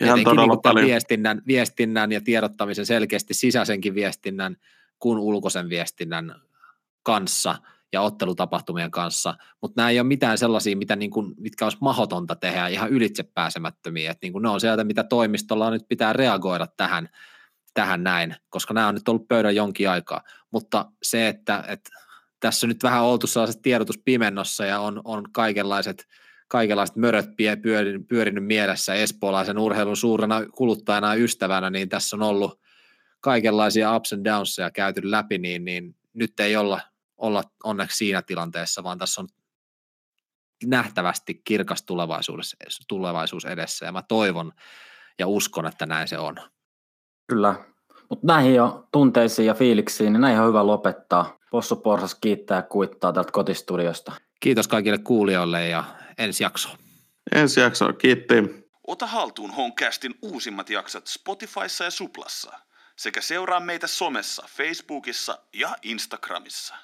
Ihan 0.01 0.23
todella 0.23 0.53
niin 0.53 0.61
paljon. 0.63 0.87
Viestinnän, 0.87 1.41
viestinnän 1.47 2.11
ja 2.11 2.21
tiedottamisen 2.21 2.85
selkeästi 2.85 3.33
sisäisenkin 3.33 3.95
viestinnän 3.95 4.57
kuin 5.03 5.19
ulkoisen 5.19 5.69
viestinnän 5.69 6.35
kanssa 7.03 7.55
ja 7.93 8.01
ottelutapahtumien 8.01 8.91
kanssa, 8.91 9.35
mutta 9.61 9.81
nämä 9.81 9.89
ei 9.89 9.99
ole 9.99 10.07
mitään 10.07 10.37
sellaisia, 10.37 10.77
mitä 10.77 10.95
niin 10.95 11.11
kuin, 11.11 11.33
mitkä 11.37 11.65
olisi 11.65 11.77
mahdotonta 11.81 12.35
tehdä 12.35 12.67
ihan 12.67 12.89
ylitsepääsemättömiä, 12.89 14.11
että 14.11 14.25
niin 14.25 14.33
kuin 14.33 14.43
ne 14.43 14.49
on 14.49 14.61
sieltä, 14.61 14.83
mitä 14.83 15.03
toimistolla 15.03 15.71
nyt 15.71 15.85
pitää 15.89 16.13
reagoida 16.13 16.67
tähän, 16.77 17.09
tähän 17.73 18.03
näin, 18.03 18.35
koska 18.49 18.73
nämä 18.73 18.87
on 18.87 18.95
nyt 18.95 19.09
ollut 19.09 19.27
pöydän 19.27 19.55
jonkin 19.55 19.89
aikaa, 19.89 20.21
mutta 20.51 20.85
se, 21.03 21.27
että, 21.27 21.63
että 21.67 21.89
tässä 22.39 22.67
nyt 22.67 22.83
vähän 22.83 23.03
oltu 23.03 23.27
sellaiset 23.27 23.61
tiedotuspimennossa 23.61 24.65
ja 24.65 24.79
on, 24.79 25.01
on 25.03 25.23
kaikenlaiset 25.31 26.07
kaikenlaiset 26.47 26.95
möröt 26.95 27.29
pyörinyt, 27.61 28.07
pyörinyt 28.07 28.45
mielessä 28.45 28.93
espoolaisen 28.93 29.57
urheilun 29.57 29.97
suurena 29.97 30.45
kuluttajana 30.45 31.15
ja 31.15 31.23
ystävänä, 31.23 31.69
niin 31.69 31.89
tässä 31.89 32.15
on 32.15 32.21
ollut 32.21 32.59
kaikenlaisia 33.23 33.95
ups 33.95 34.13
and 34.13 34.25
downsia 34.25 34.71
käyty 34.71 35.11
läpi, 35.11 35.37
niin, 35.37 35.65
niin 35.65 35.95
nyt 36.13 36.39
ei 36.39 36.55
olla, 36.55 36.81
olla 37.17 37.43
onneksi 37.63 37.97
siinä 37.97 38.21
tilanteessa, 38.21 38.83
vaan 38.83 38.97
tässä 38.97 39.21
on 39.21 39.27
nähtävästi 40.65 41.41
kirkas 41.43 41.83
tulevaisuus, 41.83 42.55
tulevaisuus 42.87 43.45
edessä, 43.45 43.85
ja 43.85 43.91
mä 43.91 44.01
toivon 44.07 44.51
ja 45.19 45.27
uskon, 45.27 45.65
että 45.65 45.85
näin 45.85 46.07
se 46.07 46.17
on. 46.17 46.35
Kyllä, 47.27 47.55
mutta 48.09 48.27
näihin 48.27 48.55
jo 48.55 48.87
tunteisiin 48.91 49.45
ja 49.45 49.53
fiiliksiin, 49.53 50.13
niin 50.13 50.21
näihin 50.21 50.41
on 50.41 50.47
hyvä 50.47 50.67
lopettaa. 50.67 51.37
Possu 51.51 51.75
Porsas 51.75 52.15
kiittää 52.15 52.57
ja 52.57 52.61
kuittaa 52.61 53.13
täältä 53.13 53.31
kotistudiosta. 53.31 54.11
Kiitos 54.39 54.67
kaikille 54.67 54.97
kuulijoille 54.97 55.67
ja 55.67 55.83
ensi 56.17 56.43
jakso. 56.43 56.69
Ensi 57.31 57.59
jakso, 57.59 57.93
kiitti. 57.93 58.35
Ota 58.87 59.07
haltuun 59.07 59.51
Honcastin 59.51 60.15
uusimmat 60.21 60.69
jaksot 60.69 61.07
Spotifyssa 61.07 61.83
ja 61.83 61.91
Suplassa 61.91 62.59
sekä 62.95 63.21
seuraa 63.21 63.59
meitä 63.59 63.87
somessa, 63.87 64.47
Facebookissa 64.47 65.39
ja 65.53 65.75
Instagramissa. 65.81 66.75